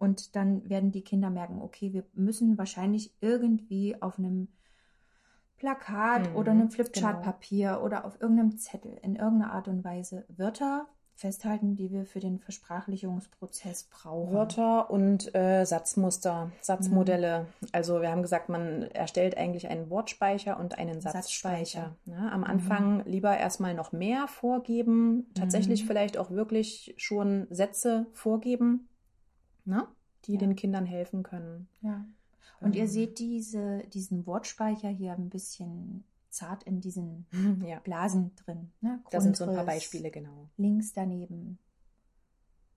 Und 0.02 0.36
dann 0.36 0.68
werden 0.68 0.92
die 0.92 1.04
Kinder 1.04 1.30
merken, 1.30 1.62
okay, 1.62 1.94
wir 1.94 2.04
müssen 2.14 2.58
wahrscheinlich 2.58 3.14
irgendwie 3.22 4.02
auf 4.02 4.18
einem 4.18 4.48
Plakat 5.58 6.32
Mhm, 6.32 6.36
oder 6.36 6.52
einem 6.52 6.62
genau. 6.62 6.72
Flipchartpapier 6.74 7.82
oder 7.84 8.04
auf 8.06 8.20
irgendeinem 8.20 8.58
Zettel 8.58 8.98
in 9.04 9.16
irgendeiner 9.16 9.54
Art 9.54 9.68
und 9.68 9.84
Weise 9.84 10.26
Wörter 10.30 10.88
festhalten, 11.14 11.76
die 11.76 11.92
wir 11.92 12.08
für 12.08 12.20
den 12.20 12.40
Versprachlichungsprozess 12.40 13.84
brauchen. 13.92 14.34
Wörter 14.34 14.90
und 14.90 15.36
äh, 15.36 15.66
Satzmuster, 15.66 16.52
Satzmodelle. 16.62 17.42
Mhm. 17.62 17.68
Also 17.74 18.02
wir 18.02 18.10
haben 18.10 18.24
gesagt, 18.24 18.50
man 18.50 18.82
erstellt 18.82 19.38
eigentlich 19.38 19.68
einen 19.68 19.92
Wortspeicher 19.92 20.60
und 20.60 20.80
einen 20.80 21.00
Satzspeicher. 21.00 21.96
Ja, 22.08 22.30
am 22.30 22.44
Anfang 22.44 23.04
lieber 23.06 23.38
erstmal 23.38 23.76
noch 23.76 23.92
mehr 23.92 24.28
vorgeben, 24.28 25.28
tatsächlich 25.36 25.84
Mhm. 25.84 25.88
vielleicht 25.88 26.18
auch 26.18 26.32
wirklich 26.32 26.96
schon 26.98 27.46
Sätze 27.52 28.08
vorgeben, 28.14 28.88
ne, 29.72 29.88
die 30.26 30.34
Ja. 30.34 30.40
den 30.40 30.56
Kindern 30.56 30.86
helfen 30.86 31.24
können. 31.24 31.68
Ja. 31.82 32.06
Und 32.60 32.76
ihr 32.76 32.84
Ähm, 32.84 32.88
seht 32.90 33.18
diese, 33.20 33.80
diesen 33.94 34.26
Wortspeicher 34.28 34.90
hier 34.90 35.14
ein 35.14 35.30
bisschen 35.30 36.04
zart 36.30 36.64
in 36.64 36.80
diesen 36.82 37.26
ja, 37.66 37.80
Blasen 37.80 38.36
drin. 38.36 38.72
Ne? 38.82 39.02
da 39.12 39.20
sind 39.22 39.36
so 39.36 39.46
ein 39.46 39.56
paar 39.56 39.66
Beispiele, 39.66 40.12
genau. 40.12 40.50
Links 40.58 40.94
daneben 40.94 41.58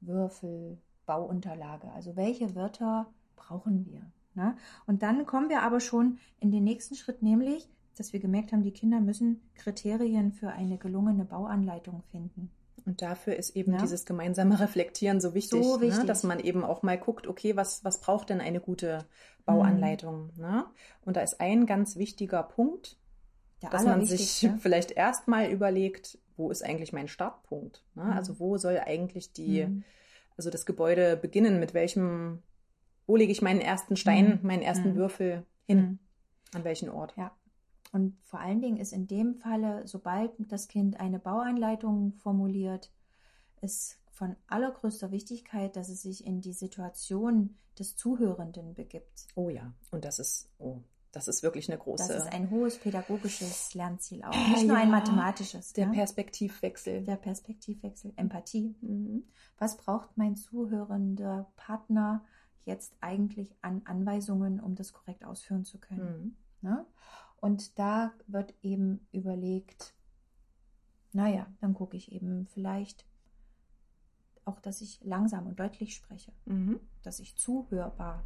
Würfel, 0.00 0.78
Bauunterlage. 1.06 1.90
Also 1.92 2.16
welche 2.16 2.54
Wörter 2.54 3.06
brauchen 3.36 3.86
wir? 3.86 4.10
Ne? 4.34 4.56
Und 4.86 5.02
dann 5.02 5.26
kommen 5.26 5.48
wir 5.48 5.62
aber 5.62 5.80
schon 5.80 6.18
in 6.40 6.50
den 6.50 6.64
nächsten 6.64 6.94
Schritt, 6.94 7.22
nämlich, 7.22 7.68
dass 7.96 8.12
wir 8.12 8.20
gemerkt 8.20 8.52
haben, 8.52 8.62
die 8.62 8.72
Kinder 8.72 9.00
müssen 9.00 9.40
Kriterien 9.54 10.32
für 10.32 10.50
eine 10.50 10.78
gelungene 10.78 11.24
Bauanleitung 11.24 12.02
finden. 12.10 12.50
Und 12.86 13.00
dafür 13.02 13.36
ist 13.36 13.56
eben 13.56 13.72
Ja. 13.72 13.78
dieses 13.78 14.04
gemeinsame 14.04 14.60
Reflektieren 14.60 15.20
so 15.20 15.32
wichtig, 15.34 15.62
So 15.64 15.80
wichtig. 15.80 16.00
Ne? 16.00 16.06
dass 16.06 16.22
man 16.22 16.38
eben 16.40 16.64
auch 16.64 16.82
mal 16.82 16.98
guckt, 16.98 17.26
okay, 17.26 17.56
was, 17.56 17.82
was 17.84 18.00
braucht 18.00 18.28
denn 18.30 18.40
eine 18.40 18.60
gute 18.60 19.06
Bauanleitung? 19.46 20.30
Mhm. 20.36 20.42
Ne? 20.42 20.64
Und 21.04 21.16
da 21.16 21.20
ist 21.22 21.40
ein 21.40 21.66
ganz 21.66 21.96
wichtiger 21.96 22.42
Punkt, 22.42 22.98
Der 23.62 23.70
dass 23.70 23.84
man 23.84 24.04
sich 24.04 24.48
vielleicht 24.60 24.90
erstmal 24.92 25.50
überlegt, 25.50 26.18
wo 26.36 26.50
ist 26.50 26.62
eigentlich 26.64 26.92
mein 26.92 27.08
Startpunkt? 27.08 27.82
Ne? 27.94 28.04
Mhm. 28.04 28.12
Also 28.12 28.38
wo 28.40 28.58
soll 28.58 28.78
eigentlich 28.84 29.32
die, 29.32 29.64
Mhm. 29.64 29.84
also 30.36 30.50
das 30.50 30.66
Gebäude 30.66 31.16
beginnen? 31.16 31.60
Mit 31.60 31.72
welchem, 31.74 32.42
wo 33.06 33.16
lege 33.16 33.32
ich 33.32 33.40
meinen 33.40 33.60
ersten 33.60 33.96
Stein, 33.96 34.40
Mhm. 34.42 34.46
meinen 34.46 34.62
ersten 34.62 34.90
Mhm. 34.90 34.96
Würfel 34.96 35.46
hin? 35.66 35.78
Mhm. 35.78 35.98
An 36.54 36.64
welchen 36.64 36.90
Ort? 36.90 37.14
Ja. 37.16 37.32
Und 37.94 38.20
vor 38.22 38.40
allen 38.40 38.60
Dingen 38.60 38.76
ist 38.76 38.92
in 38.92 39.06
dem 39.06 39.36
Falle, 39.36 39.86
sobald 39.86 40.32
das 40.50 40.66
Kind 40.66 40.98
eine 40.98 41.20
Bauanleitung 41.20 42.12
formuliert, 42.14 42.90
ist 43.60 44.00
von 44.10 44.34
allergrößter 44.48 45.12
Wichtigkeit, 45.12 45.76
dass 45.76 45.88
es 45.88 46.02
sich 46.02 46.26
in 46.26 46.40
die 46.40 46.54
Situation 46.54 47.56
des 47.78 47.94
Zuhörenden 47.94 48.74
begibt. 48.74 49.28
Oh 49.36 49.48
ja, 49.48 49.72
und 49.92 50.04
das 50.04 50.18
ist, 50.18 50.50
oh, 50.58 50.80
das 51.12 51.28
ist 51.28 51.44
wirklich 51.44 51.70
eine 51.70 51.78
große. 51.78 52.08
Das 52.08 52.24
ist 52.24 52.32
ein 52.32 52.50
hohes 52.50 52.80
pädagogisches 52.80 53.74
Lernziel 53.74 54.24
auch. 54.24 54.48
Nicht 54.48 54.66
nur 54.66 54.76
ein 54.76 54.90
mathematisches. 54.90 55.72
Der 55.74 55.86
ja? 55.86 55.92
Perspektivwechsel. 55.92 57.04
Der 57.04 57.14
Perspektivwechsel, 57.16 58.12
Empathie. 58.16 58.74
Mhm. 58.80 59.22
Was 59.56 59.76
braucht 59.76 60.16
mein 60.16 60.34
zuhörender 60.34 61.48
Partner 61.54 62.24
jetzt 62.64 62.96
eigentlich 63.00 63.54
an 63.62 63.82
Anweisungen, 63.84 64.58
um 64.58 64.74
das 64.74 64.92
korrekt 64.92 65.24
ausführen 65.24 65.64
zu 65.64 65.78
können? 65.78 66.34
Mhm. 66.60 66.68
Ne? 66.68 66.86
Und 67.44 67.78
da 67.78 68.10
wird 68.26 68.54
eben 68.62 69.06
überlegt, 69.12 69.92
naja, 71.12 71.46
dann 71.60 71.74
gucke 71.74 71.94
ich 71.94 72.10
eben 72.10 72.46
vielleicht 72.46 73.04
auch, 74.46 74.60
dass 74.60 74.80
ich 74.80 74.98
langsam 75.04 75.46
und 75.46 75.60
deutlich 75.60 75.94
spreche, 75.94 76.32
mhm. 76.46 76.80
dass 77.02 77.20
ich 77.20 77.36
zuhörbar 77.36 78.24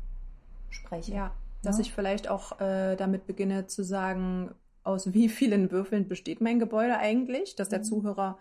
spreche. 0.71 1.15
Ja, 1.15 1.35
dass 1.65 1.79
ja. 1.79 1.81
ich 1.83 1.93
vielleicht 1.93 2.29
auch 2.29 2.61
äh, 2.61 2.95
damit 2.95 3.27
beginne 3.27 3.67
zu 3.67 3.83
sagen, 3.83 4.55
aus 4.85 5.13
wie 5.13 5.29
vielen 5.29 5.73
Würfeln 5.73 6.07
besteht 6.07 6.41
mein 6.41 6.61
Gebäude 6.61 6.97
eigentlich, 6.99 7.57
dass 7.57 7.69
der 7.69 7.81
mhm. 7.81 7.85
Zuhörer 7.85 8.39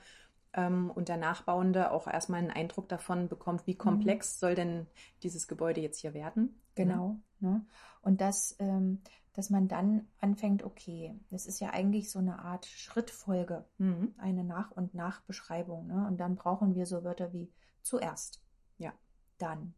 ähm, 0.53 0.91
und 0.91 1.09
der 1.09 1.17
Nachbauende 1.17 1.89
auch 1.89 2.05
erstmal 2.05 2.41
einen 2.41 2.51
Eindruck 2.51 2.87
davon 2.87 3.29
bekommt, 3.29 3.65
wie 3.65 3.73
mhm. 3.73 3.79
komplex 3.79 4.35
mhm. 4.35 4.39
soll 4.41 4.53
denn 4.53 4.85
dieses 5.23 5.47
Gebäude 5.47 5.81
jetzt 5.81 6.01
hier 6.01 6.13
werden. 6.13 6.61
Genau. 6.75 7.17
Ja. 7.39 7.49
Ne? 7.49 7.65
Und 8.03 8.21
dass, 8.21 8.55
ähm, 8.59 9.01
dass 9.37 9.51
man 9.51 9.67
dann 9.67 10.07
anfängt, 10.19 10.63
okay, 10.63 11.15
das 11.29 11.45
ist 11.45 11.59
ja 11.59 11.69
eigentlich 11.69 12.09
so 12.09 12.17
eine 12.17 12.39
Art 12.39 12.65
Schrittfolge, 12.65 13.65
mhm. 13.77 14.15
eine 14.17 14.43
Nach- 14.43 14.71
und 14.71 14.95
Nachbeschreibung. 14.95 15.85
Ne? 15.85 16.07
Und 16.07 16.17
dann 16.17 16.35
brauchen 16.35 16.73
wir 16.73 16.87
so 16.87 17.03
Wörter 17.03 17.31
wie 17.33 17.53
zuerst. 17.83 18.41
Ja. 18.79 18.93
Dann. 19.37 19.75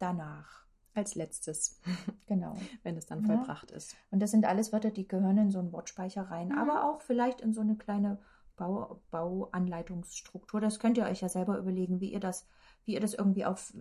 Danach. 0.00 0.66
Als 0.92 1.14
letztes. 1.14 1.80
Genau. 2.26 2.56
Wenn 2.82 2.96
es 2.96 3.06
dann 3.06 3.20
ja. 3.20 3.28
vollbracht 3.28 3.70
ist. 3.70 3.94
Und 4.10 4.18
das 4.18 4.32
sind 4.32 4.44
alles 4.44 4.72
Wörter, 4.72 4.90
die 4.90 5.06
gehören 5.06 5.38
in 5.38 5.50
so 5.52 5.60
einen 5.60 5.72
Wortspeicher 5.72 6.22
rein, 6.22 6.48
mhm. 6.48 6.58
aber 6.58 6.84
auch 6.90 7.00
vielleicht 7.00 7.42
in 7.42 7.54
so 7.54 7.60
eine 7.60 7.76
kleine 7.76 8.18
Bau, 8.56 9.00
Bauanleitungsstruktur. 9.12 10.60
Das 10.60 10.80
könnt 10.80 10.98
ihr 10.98 11.04
euch 11.04 11.20
ja 11.20 11.28
selber 11.28 11.58
überlegen, 11.58 12.00
wie 12.00 12.12
ihr 12.12 12.18
das, 12.18 12.48
wie 12.86 12.94
ihr 12.94 13.00
das 13.00 13.14
irgendwie 13.14 13.44
auf 13.44 13.72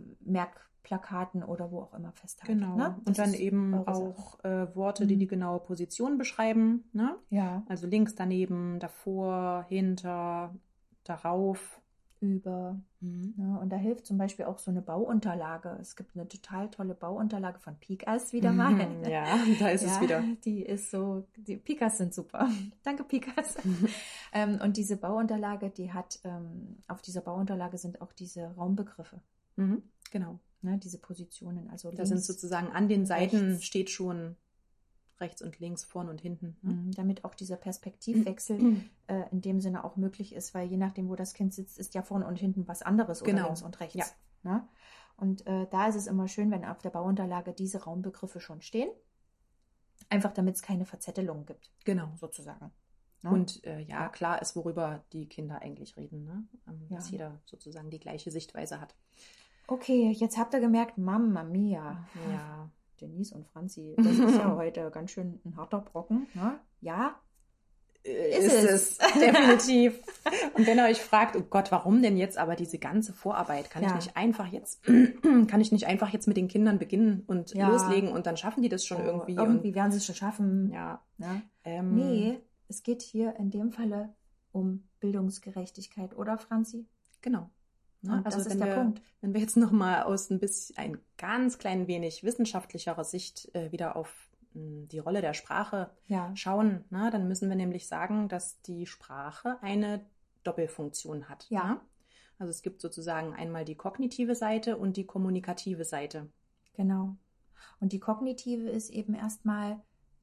Merkplakaten 0.84 1.44
oder 1.44 1.72
wo 1.72 1.82
auch 1.82 1.94
immer 1.94 2.12
festhaltet. 2.12 2.60
Genau. 2.60 2.76
Ne? 2.76 2.96
Und 3.06 3.18
dann 3.18 3.34
eben 3.34 3.74
auch 3.88 4.44
äh, 4.44 4.74
Worte, 4.76 5.08
die 5.08 5.16
mhm. 5.16 5.20
die 5.20 5.28
genaue 5.28 5.60
Position 5.60 6.18
beschreiben. 6.18 6.84
Ne? 6.94 7.16
Ja. 7.30 7.64
Also 7.68 7.88
links 7.88 8.16
daneben, 8.16 8.80
davor, 8.80 9.66
hinter, 9.70 10.54
darauf 11.04 11.80
über. 12.20 12.80
Mhm. 13.02 13.34
Ja, 13.38 13.58
und 13.58 13.70
da 13.70 13.76
hilft 13.76 14.06
zum 14.06 14.18
Beispiel 14.18 14.46
auch 14.46 14.60
so 14.60 14.72
eine 14.72 14.82
Bauunterlage. 14.82 15.78
Es 15.82 15.96
gibt 15.96 16.16
eine 16.16 16.28
total 16.28 16.70
tolle 16.70 16.94
Bauunterlage 16.94 17.60
von 17.60 17.76
Pikas 17.76 18.32
wieder 18.32 18.54
mal. 18.54 18.72
Mhm, 18.72 19.04
ja, 19.10 19.26
da 19.60 19.70
ist 19.70 19.84
ja, 19.84 19.96
es 19.96 20.02
wieder. 20.02 20.24
Die 20.46 20.62
ist 20.62 20.90
so, 20.90 21.28
die 21.36 21.58
Pikas 21.58 21.98
sind 21.98 22.14
super. 22.14 22.50
Danke, 22.84 23.04
Pikas. 23.04 23.58
Mhm. 23.64 23.88
ähm, 24.34 24.60
und 24.62 24.76
diese 24.78 24.98
Bauunterlage, 24.98 25.70
die 25.70 25.94
hat, 25.94 26.20
ähm, 26.26 26.78
auf 26.88 27.02
dieser 27.02 27.22
Bauunterlage 27.22 27.78
sind 27.78 28.02
auch 28.02 28.12
diese 28.12 28.48
Raumbegriffe. 28.56 29.22
Mhm, 29.56 29.84
genau. 30.12 30.40
Ne, 30.64 30.78
diese 30.78 30.98
Positionen. 30.98 31.70
Also 31.70 31.92
da 31.92 32.06
sind 32.06 32.24
sozusagen 32.24 32.72
an 32.72 32.88
den 32.88 33.06
Seiten 33.06 33.50
rechts. 33.52 33.66
steht 33.66 33.90
schon 33.90 34.38
rechts 35.20 35.42
und 35.42 35.60
links, 35.60 35.84
vorn 35.84 36.08
und 36.08 36.22
hinten. 36.22 36.58
Ne? 36.62 36.74
Mhm, 36.74 36.92
damit 36.94 37.26
auch 37.26 37.36
dieser 37.36 37.58
Perspektivwechsel 37.58 38.60
mhm. 38.60 38.90
äh, 39.08 39.30
in 39.32 39.42
dem 39.42 39.60
Sinne 39.60 39.84
auch 39.84 39.98
möglich 39.98 40.34
ist, 40.34 40.54
weil 40.54 40.70
je 40.70 40.78
nachdem, 40.78 41.10
wo 41.10 41.16
das 41.16 41.34
Kind 41.34 41.54
sitzt, 41.54 41.78
ist 41.78 41.94
ja 41.96 42.02
vorn 42.02 42.24
und 42.24 42.38
hinten 42.38 42.68
was 42.68 42.82
anderes 42.82 43.24
genau. 43.24 43.40
oder 43.40 43.48
links 43.48 43.62
und 43.62 43.80
rechts. 43.82 44.16
Ja. 44.44 44.52
Ne? 44.52 44.68
Und 45.18 45.46
äh, 45.46 45.68
da 45.70 45.88
ist 45.88 45.96
es 45.96 46.08
immer 46.08 46.30
schön, 46.30 46.50
wenn 46.50 46.66
auf 46.66 46.82
der 46.82 46.90
Bauunterlage 46.90 47.54
diese 47.54 47.84
Raumbegriffe 47.84 48.40
schon 48.40 48.62
stehen. 48.62 48.90
Einfach 50.10 50.34
damit 50.34 50.56
es 50.56 50.62
keine 50.62 50.86
Verzettelung 50.86 51.46
gibt. 51.46 51.72
Genau. 51.86 52.10
Sozusagen. 52.16 52.72
Ne? 53.22 53.30
Und 53.30 53.64
äh, 53.66 53.80
ja, 53.82 54.10
klar 54.10 54.42
ist, 54.42 54.56
worüber 54.56 55.04
die 55.14 55.28
Kinder 55.28 55.62
eigentlich 55.62 55.98
reden, 55.98 56.26
ne? 56.26 56.44
Ähm, 56.68 56.88
dass 56.90 57.08
ja. 57.08 57.12
jeder 57.12 57.42
sozusagen 57.46 57.90
die 57.90 58.00
gleiche 58.00 58.32
Sichtweise 58.32 58.82
hat. 58.82 58.96
Okay, 59.68 60.12
jetzt 60.12 60.38
habt 60.38 60.54
ihr 60.54 60.60
gemerkt, 60.60 60.98
Mama 60.98 61.44
Mia. 61.44 62.06
Ja. 62.32 62.70
Denise 63.02 63.34
und 63.34 63.48
Franzi, 63.48 63.96
das 63.98 64.18
ist 64.18 64.38
ja 64.38 64.56
heute 64.58 64.90
ganz 64.92 65.12
schön 65.12 65.40
ein 65.46 65.58
harter 65.58 65.80
Brocken. 65.80 66.28
Ne? 66.36 66.60
Ja, 66.82 67.20
äh, 68.06 68.38
ist, 68.38 68.54
ist 68.54 68.64
es. 68.64 68.98
es. 69.00 69.14
Definitiv. 69.20 70.02
Und 70.56 70.68
wenn 70.68 70.78
ihr 70.78 70.86
euch 70.86 71.02
fragt, 71.02 71.36
oh 71.36 71.44
Gott, 71.50 71.72
warum 71.72 72.02
denn 72.02 72.18
jetzt 72.18 72.38
aber 72.38 72.56
diese 72.56 72.78
ganze 72.78 73.14
Vorarbeit? 73.14 73.70
Kann 73.70 73.84
ja. 73.84 73.90
ich 73.90 73.96
nicht 73.96 74.18
einfach 74.18 74.48
jetzt, 74.48 74.84
kann 75.48 75.62
ich 75.62 75.72
nicht 75.72 75.88
einfach 75.88 76.10
jetzt 76.10 76.28
mit 76.28 76.38
den 76.38 76.48
Kindern 76.48 76.80
beginnen 76.80 77.24
und 77.28 77.54
ja. 77.54 77.70
loslegen 77.70 78.12
und 78.12 78.26
dann 78.26 78.38
schaffen 78.38 78.62
die 78.62 78.70
das 78.70 78.86
schon 78.86 79.02
oh, 79.02 79.06
irgendwie? 79.06 79.36
Irgendwie 79.36 79.70
und, 79.70 79.76
werden 79.76 79.92
sie 79.92 79.98
es 79.98 80.06
schon 80.06 80.16
schaffen. 80.16 80.72
Ja. 80.72 81.02
Ne? 81.18 81.42
Ähm, 81.64 81.96
nee, 81.96 82.40
es 82.68 82.84
geht 82.84 83.02
hier 83.02 83.36
in 83.38 83.50
dem 83.50 83.72
Falle 83.72 84.14
um 84.52 84.84
Bildungsgerechtigkeit, 85.00 86.16
oder 86.16 86.38
Franzi? 86.38 86.86
Genau. 87.22 87.50
Ne? 88.04 88.22
Also 88.24 88.38
das 88.38 88.48
ist 88.48 88.60
der 88.60 88.68
wir, 88.68 88.76
Punkt. 88.76 89.02
Wenn 89.22 89.34
wir 89.34 89.42
jetzt 89.42 89.58
nochmal 89.58 90.04
aus 90.04 90.30
ein 90.30 90.40
bisschen, 90.40 90.78
ein 90.78 90.98
ganz 91.18 91.58
klein 91.58 91.88
wenig 91.88 92.24
wissenschaftlicherer 92.24 93.04
Sicht 93.04 93.54
äh, 93.56 93.72
wieder 93.72 93.96
auf 93.96 94.30
mh, 94.54 94.62
hm, 94.62 94.88
die 94.90 95.00
Rolle 95.00 95.22
der 95.22 95.34
Sprache 95.34 95.90
ja. 96.08 96.36
schauen, 96.36 96.84
ne? 96.90 97.10
dann 97.12 97.28
müssen 97.28 97.50
wir 97.50 97.56
nämlich 97.56 97.88
sagen, 97.88 98.28
dass 98.28 98.62
die 98.62 98.86
Sprache 98.86 99.58
eine 99.62 100.06
Doppelfunktion 100.44 101.30
hat. 101.30 101.48
Ja. 101.50 101.66
Ne? 101.66 101.82
Also 102.40 102.52
es 102.52 102.62
gibt 102.62 102.82
sozusagen 102.82 103.34
einmal 103.34 103.64
die 103.64 103.76
kognitive 103.76 104.36
Seite 104.36 104.78
und 104.78 104.98
die 104.98 105.06
kommunikative 105.06 105.86
Seite. 105.86 106.30
Genau. 106.74 107.16
Und 107.80 107.94
die 107.94 108.00
kognitive 108.00 108.70
ist 108.70 108.90
eben 108.90 109.14
erstmal, 109.14 109.82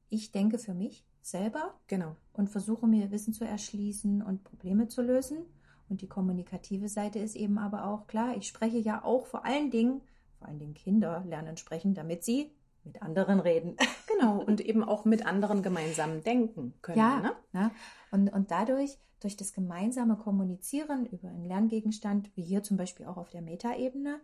ich 0.09 0.31
denke 0.31 0.59
für 0.59 0.73
mich 0.73 1.05
selber. 1.21 1.79
Genau. 1.87 2.15
Und 2.33 2.49
versuche 2.49 2.85
mir 2.85 3.11
Wissen 3.11 3.33
zu 3.33 3.45
erschließen 3.45 4.21
und 4.21 4.43
Probleme 4.43 4.87
zu 4.87 5.01
lösen. 5.01 5.45
Und 5.91 6.01
die 6.01 6.07
kommunikative 6.07 6.87
Seite 6.87 7.19
ist 7.19 7.35
eben 7.35 7.57
aber 7.57 7.85
auch 7.85 8.07
klar, 8.07 8.37
ich 8.37 8.47
spreche 8.47 8.77
ja 8.77 9.03
auch 9.03 9.25
vor 9.25 9.43
allen 9.43 9.71
Dingen, 9.71 9.99
vor 10.39 10.47
allen 10.47 10.57
Dingen 10.57 10.73
Kinder 10.73 11.21
lernen 11.27 11.57
sprechen, 11.57 11.93
damit 11.93 12.23
sie 12.23 12.49
mit 12.85 13.01
anderen 13.01 13.41
reden. 13.41 13.75
Genau, 14.07 14.39
und 14.39 14.61
eben 14.61 14.83
auch 14.83 15.03
mit 15.03 15.25
anderen 15.25 15.63
gemeinsam 15.63 16.21
denken 16.23 16.75
können. 16.83 16.99
Ja, 16.99 17.21
ne? 17.21 17.31
ja. 17.53 17.71
Und, 18.11 18.31
und 18.31 18.51
dadurch, 18.51 18.99
durch 19.19 19.35
das 19.35 19.51
gemeinsame 19.51 20.15
Kommunizieren 20.15 21.07
über 21.07 21.29
einen 21.29 21.45
Lerngegenstand, 21.45 22.29
wie 22.35 22.43
hier 22.43 22.61
zum 22.61 22.77
Beispiel 22.77 23.07
auch 23.07 23.17
auf 23.17 23.31
der 23.31 23.41
Metaebene, 23.41 24.19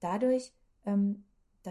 dadurch 0.00 0.52
ähm, 0.84 1.24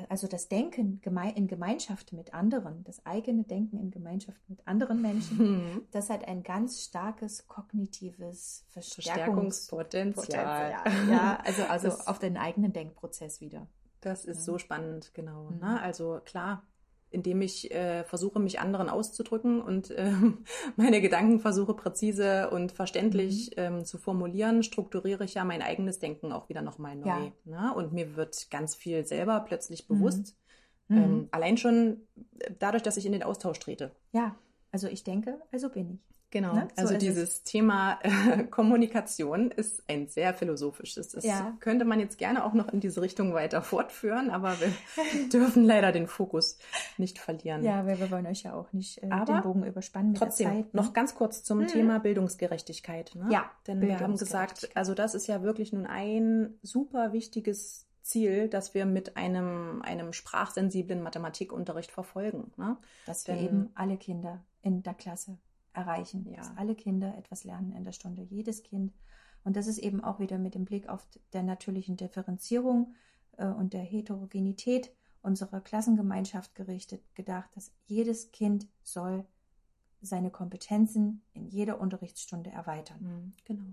also 0.09 0.27
das 0.27 0.47
Denken 0.47 1.01
in 1.35 1.47
Gemeinschaft 1.47 2.13
mit 2.13 2.33
anderen, 2.33 2.83
das 2.83 3.05
eigene 3.05 3.43
Denken 3.43 3.77
in 3.77 3.91
Gemeinschaft 3.91 4.41
mit 4.47 4.65
anderen 4.67 5.01
Menschen, 5.01 5.37
mhm. 5.37 5.81
das 5.91 6.09
hat 6.09 6.27
ein 6.27 6.43
ganz 6.43 6.83
starkes 6.83 7.47
kognitives 7.47 8.65
Verstärkungspotenzial. 8.69 10.75
Ja, 11.09 11.39
also, 11.43 11.63
also 11.63 11.89
auf 12.05 12.19
den 12.19 12.37
eigenen 12.37 12.73
Denkprozess 12.73 13.41
wieder. 13.41 13.67
Das 14.01 14.25
ist 14.25 14.39
ja. 14.39 14.43
so 14.43 14.57
spannend, 14.57 15.13
genau. 15.13 15.51
Mhm. 15.51 15.59
Ne? 15.59 15.81
Also 15.81 16.19
klar, 16.25 16.63
indem 17.11 17.41
ich 17.41 17.71
äh, 17.71 18.03
versuche, 18.05 18.39
mich 18.39 18.59
anderen 18.59 18.89
auszudrücken 18.89 19.61
und 19.61 19.91
äh, 19.91 20.11
meine 20.75 21.01
Gedanken 21.01 21.39
versuche 21.39 21.73
präzise 21.73 22.49
und 22.49 22.71
verständlich 22.71 23.51
mhm. 23.51 23.63
ähm, 23.63 23.85
zu 23.85 23.97
formulieren, 23.97 24.63
strukturiere 24.63 25.25
ich 25.25 25.35
ja 25.35 25.43
mein 25.43 25.61
eigenes 25.61 25.99
Denken 25.99 26.31
auch 26.31 26.49
wieder 26.49 26.61
nochmal 26.61 26.95
neu. 26.95 27.05
Ja. 27.07 27.31
Ne? 27.45 27.73
Und 27.75 27.93
mir 27.93 28.15
wird 28.15 28.49
ganz 28.49 28.75
viel 28.75 29.05
selber 29.05 29.41
plötzlich 29.41 29.87
bewusst. 29.87 30.37
Mhm. 30.87 30.97
Ähm, 30.97 31.11
mhm. 31.11 31.27
allein 31.31 31.57
schon 31.57 32.07
dadurch, 32.59 32.83
dass 32.83 32.97
ich 32.97 33.05
in 33.05 33.11
den 33.13 33.23
Austausch 33.23 33.59
trete. 33.59 33.91
Ja, 34.11 34.35
also 34.71 34.87
ich 34.87 35.03
denke, 35.03 35.41
also 35.51 35.69
bin 35.69 35.91
ich. 35.91 36.10
Genau, 36.31 36.53
ne? 36.53 36.69
so 36.75 36.81
also 36.81 36.97
dieses 36.97 37.29
es. 37.29 37.43
Thema 37.43 37.99
äh, 38.03 38.43
Kommunikation 38.45 39.51
ist 39.51 39.83
ein 39.89 40.07
sehr 40.07 40.33
philosophisches. 40.33 41.09
Das 41.09 41.25
ja. 41.25 41.55
könnte 41.59 41.83
man 41.83 41.99
jetzt 41.99 42.17
gerne 42.17 42.45
auch 42.45 42.53
noch 42.53 42.69
in 42.69 42.79
diese 42.79 43.01
Richtung 43.01 43.33
weiter 43.33 43.61
fortführen, 43.61 44.29
aber 44.29 44.55
wir 44.61 44.71
dürfen 45.33 45.65
leider 45.65 45.91
den 45.91 46.07
Fokus 46.07 46.57
nicht 46.97 47.19
verlieren. 47.19 47.63
Ja, 47.63 47.85
wir, 47.85 47.99
wir 47.99 48.09
wollen 48.11 48.25
euch 48.25 48.43
ja 48.43 48.53
auch 48.53 48.71
nicht 48.71 49.03
äh, 49.03 49.09
den 49.25 49.41
Bogen 49.41 49.65
überspannen 49.65 50.11
mit 50.11 50.21
trotzdem, 50.21 50.47
der 50.47 50.55
Zeit. 50.63 50.73
Ne? 50.73 50.81
Noch 50.81 50.93
ganz 50.93 51.15
kurz 51.15 51.43
zum 51.43 51.59
hm. 51.59 51.67
Thema 51.67 51.99
Bildungsgerechtigkeit. 51.99 53.11
Ne? 53.15 53.27
Ja, 53.29 53.51
denn 53.67 53.81
wir 53.81 53.99
haben 53.99 54.15
gesagt, 54.15 54.69
also 54.73 54.93
das 54.93 55.15
ist 55.15 55.27
ja 55.27 55.43
wirklich 55.43 55.73
nun 55.73 55.85
ein 55.85 56.53
super 56.63 57.11
wichtiges 57.11 57.87
Ziel, 58.03 58.47
das 58.47 58.73
wir 58.73 58.85
mit 58.85 59.17
einem, 59.17 59.81
einem 59.81 60.13
sprachsensiblen 60.13 61.03
Mathematikunterricht 61.03 61.91
verfolgen. 61.91 62.53
Ne? 62.55 62.77
Dass 63.05 63.27
wir 63.27 63.35
Denn, 63.35 63.45
eben 63.45 63.69
alle 63.75 63.97
Kinder 63.97 64.41
in 64.61 64.81
der 64.81 64.93
Klasse 64.93 65.37
erreichen, 65.73 66.27
ja. 66.29 66.37
dass 66.37 66.55
alle 66.57 66.75
Kinder 66.75 67.17
etwas 67.17 67.43
lernen 67.43 67.71
in 67.73 67.83
der 67.83 67.91
Stunde, 67.91 68.23
jedes 68.23 68.63
Kind. 68.63 68.93
Und 69.43 69.55
das 69.55 69.67
ist 69.67 69.79
eben 69.79 70.03
auch 70.03 70.19
wieder 70.19 70.37
mit 70.37 70.55
dem 70.55 70.65
Blick 70.65 70.87
auf 70.89 71.07
der 71.33 71.43
natürlichen 71.43 71.97
Differenzierung 71.97 72.93
äh, 73.37 73.47
und 73.47 73.73
der 73.73 73.81
Heterogenität 73.81 74.91
unserer 75.21 75.61
Klassengemeinschaft 75.61 76.55
gerichtet, 76.55 77.03
gedacht, 77.15 77.49
dass 77.55 77.73
jedes 77.85 78.31
Kind 78.31 78.67
soll 78.83 79.25
seine 80.01 80.31
Kompetenzen 80.31 81.21
in 81.33 81.47
jeder 81.47 81.79
Unterrichtsstunde 81.79 82.49
erweitern. 82.49 82.97
Mhm, 83.01 83.33
genau. 83.45 83.65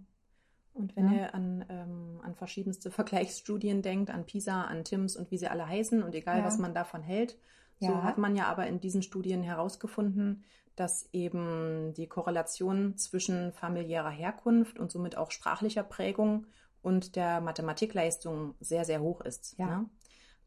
Und 0.75 0.95
wenn 0.95 1.07
ja. 1.13 1.19
ihr 1.19 1.35
an, 1.35 1.65
ähm, 1.69 2.21
an 2.23 2.35
verschiedenste 2.35 2.91
Vergleichsstudien 2.93 3.83
denkt, 3.83 4.11
an 4.11 4.27
PISA, 4.27 4.65
an 4.65 4.85
TIMS 4.85 5.17
und 5.17 5.31
wie 5.31 5.39
sie 5.39 5.49
alle 5.49 5.67
heißen 5.67 6.03
und 6.03 6.15
egal, 6.15 6.39
ja. 6.39 6.45
was 6.45 6.59
man 6.59 6.75
davon 6.75 7.03
hält, 7.03 7.39
so 7.81 7.87
ja. 7.87 8.03
hat 8.03 8.19
man 8.19 8.37
ja 8.37 8.47
aber 8.47 8.67
in 8.67 8.81
diesen 8.81 9.03
Studien 9.03 9.43
herausgefunden, 9.43 10.45
dass 10.77 11.09
eben 11.13 11.93
die 11.95 12.07
Korrelation 12.07 12.97
zwischen 12.97 13.53
familiärer 13.53 14.11
Herkunft 14.11 14.79
und 14.79 14.93
somit 14.93 15.17
auch 15.17 15.31
sprachlicher 15.31 15.83
Prägung 15.83 16.47
und 16.83 17.17
der 17.17 17.41
Mathematikleistung 17.41 18.55
sehr, 18.61 18.85
sehr 18.85 19.01
hoch 19.01 19.21
ist. 19.21 19.59
Ja. 19.59 19.67
Ne? 19.67 19.91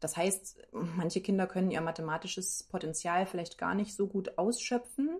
Das 0.00 0.16
heißt, 0.16 0.58
manche 0.72 1.20
Kinder 1.20 1.46
können 1.46 1.70
ihr 1.70 1.80
mathematisches 1.80 2.64
Potenzial 2.64 3.26
vielleicht 3.26 3.58
gar 3.58 3.74
nicht 3.74 3.94
so 3.94 4.08
gut 4.08 4.36
ausschöpfen 4.38 5.10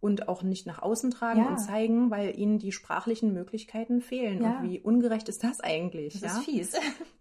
und 0.00 0.28
auch 0.28 0.42
nicht 0.42 0.66
nach 0.66 0.82
außen 0.82 1.10
tragen 1.10 1.40
ja. 1.40 1.48
und 1.48 1.58
zeigen, 1.58 2.10
weil 2.10 2.38
ihnen 2.38 2.58
die 2.58 2.72
sprachlichen 2.72 3.32
Möglichkeiten 3.32 4.00
fehlen. 4.00 4.42
Ja. 4.42 4.58
Und 4.58 4.68
wie 4.68 4.80
ungerecht 4.80 5.28
ist 5.28 5.44
das 5.44 5.60
eigentlich? 5.60 6.20
Das 6.20 6.22
ja? 6.22 6.38
ist 6.38 6.44
fies. 6.44 6.72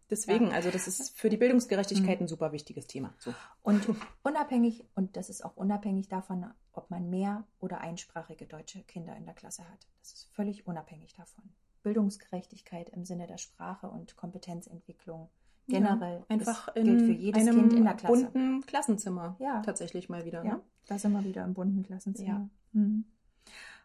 Deswegen, 0.10 0.48
ja. 0.48 0.54
also 0.54 0.72
das 0.72 0.88
ist 0.88 1.17
für 1.17 1.30
die 1.30 1.38
Bildungsgerechtigkeit 1.38 2.19
mhm. 2.19 2.26
ein 2.26 2.28
super 2.28 2.52
wichtiges 2.52 2.88
Thema. 2.88 3.13
So. 3.19 3.34
Und 3.62 3.88
unabhängig, 4.24 4.86
und 4.95 5.15
das 5.15 5.30
ist 5.30 5.45
auch 5.45 5.56
unabhängig 5.56 6.08
davon, 6.08 6.45
ob 6.74 6.89
man 6.89 7.10
mehr 7.10 7.45
oder 7.60 7.82
einsprachige 7.82 8.45
deutsche 8.45 8.84
Kinder 8.84 9.15
in 9.15 9.26
der 9.26 9.36
Klasse 9.36 9.63
hat. 9.69 9.88
Das 10.00 10.13
ist 10.13 10.34
völlig 10.34 10.65
unabhängig 10.65 11.13
davon. 11.13 11.43
Bildungsgerechtigkeit 11.84 12.89
im 12.89 13.06
Sinne 13.06 13.28
der 13.28 13.38
Sprache 13.38 13.88
und 13.88 14.15
Kompetenzentwicklung 14.17 15.30
generell 15.67 16.19
ja, 16.19 16.26
einfach 16.30 16.67
ist, 16.69 16.84
gilt 16.84 17.02
für 17.02 17.12
jedes 17.12 17.45
Kind 17.45 17.74
in 17.74 17.84
der 17.84 17.93
Klasse. 17.93 18.26
bunten 18.26 18.65
Klassenzimmer. 18.65 19.36
Ja. 19.39 19.62
Tatsächlich 19.62 20.10
mal 20.10 20.26
wieder. 20.26 20.43
Ja, 20.43 20.56
ne? 20.56 20.62
da 20.88 20.98
sind 20.98 21.13
wir 21.13 21.24
wieder 21.24 21.45
im 21.45 21.54
bunten 21.54 21.84
Klassenzimmer. 21.84 22.50
Ja. 22.74 22.80
Mhm. 22.82 23.06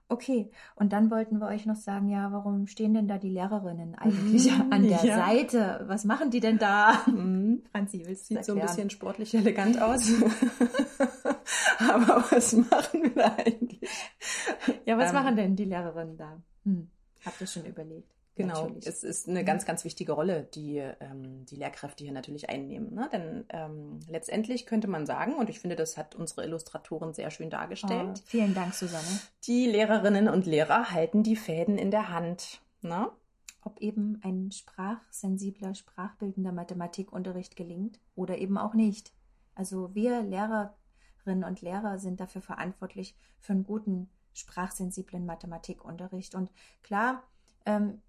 Okay, 0.09 0.51
und 0.75 0.93
dann 0.93 1.11
wollten 1.11 1.39
wir 1.39 1.47
euch 1.47 1.65
noch 1.65 1.77
sagen, 1.77 2.09
ja, 2.09 2.31
warum 2.31 2.67
stehen 2.67 2.93
denn 2.93 3.09
da 3.09 3.17
die 3.17 3.31
Lehrerinnen 3.31 3.95
eigentlich 3.95 4.53
an 4.71 4.83
der 4.83 5.03
ja. 5.05 5.17
Seite? 5.17 5.85
Was 5.87 6.05
machen 6.05 6.31
die 6.31 6.41
denn 6.41 6.59
da? 6.59 7.03
Mhm. 7.07 7.63
Franzi, 7.73 8.03
willst 8.05 8.31
du 8.31 8.35
Sieht 8.35 8.45
so 8.45 8.53
ein 8.55 8.61
bisschen 8.61 8.91
sportlich 8.91 9.35
elegant 9.35 9.81
aus. 9.81 10.13
Aber 11.79 12.25
was 12.31 12.53
machen 12.53 13.03
wir 13.03 13.15
da 13.15 13.35
eigentlich? 13.37 13.91
Ja, 14.85 14.99
was 14.99 15.09
ähm, 15.09 15.15
machen 15.15 15.37
denn 15.37 15.57
die 15.57 15.65
Lehrerinnen 15.65 16.17
da? 16.19 16.37
Hm. 16.65 16.89
Habt 17.25 17.41
ihr 17.41 17.47
schon 17.47 17.65
überlegt? 17.65 18.15
Genau, 18.37 18.63
natürlich. 18.63 18.87
es 18.87 19.05
ist 19.05 19.29
eine 19.29 19.45
ganz, 19.45 19.65
ganz 19.65 19.85
wichtige 19.85 20.13
Rolle, 20.13 20.43
die 20.55 20.79
ähm, 20.79 21.45
die 21.47 21.55
Lehrkräfte 21.55 22.03
hier 22.03 22.13
natürlich 22.13 22.51
einnehmen. 22.51 22.93
Ne? 22.93 23.09
Denn 23.13 23.45
ähm, 23.51 24.01
letztendlich 24.09 24.67
könnte 24.67 24.89
man 24.89 25.07
sagen, 25.07 25.35
und 25.35 25.49
ich 25.49 25.61
finde, 25.61 25.77
das 25.77 25.97
hat 25.97 26.17
unsere 26.17 26.45
Illustratorin 26.45 27.15
sehr 27.15 27.31
schön 27.31 27.49
dargestellt. 27.49 28.19
Oh, 28.19 28.27
vielen 28.27 28.55
Dank, 28.55 28.75
Susanne. 28.75 29.07
Die 29.45 29.67
Lehrerinnen 29.67 30.29
und 30.29 30.47
Lehrer 30.47 30.91
halten 30.91 31.23
die 31.23 31.37
Fäden 31.37 31.79
in 31.79 31.93
der 31.93 32.09
Hand. 32.09 32.61
Ne? 32.83 33.09
Ob 33.63 33.81
eben 33.81 34.21
ein 34.25 34.51
sprachsensibler, 34.51 35.77
sprachbildender 35.77 36.53
Mathematikunterricht 36.53 37.55
gelingt 37.55 38.01
oder 38.17 38.39
eben 38.39 38.59
auch 38.59 38.75
nicht. 38.75 39.13
Also 39.55 39.95
wir 39.95 40.23
Lehrerinnen 40.23 41.45
und 41.45 41.63
Lehrer 41.63 42.01
sind 42.01 42.19
dafür 42.19 42.43
verantwortlich 42.43 43.17
für 43.39 43.53
einen 43.53 43.65
guten 43.65 44.11
sprachsensiblen 44.33 45.25
Mathematikunterricht. 45.25 46.35
Und 46.35 46.51
klar, 46.83 47.23
ähm, 47.65 48.03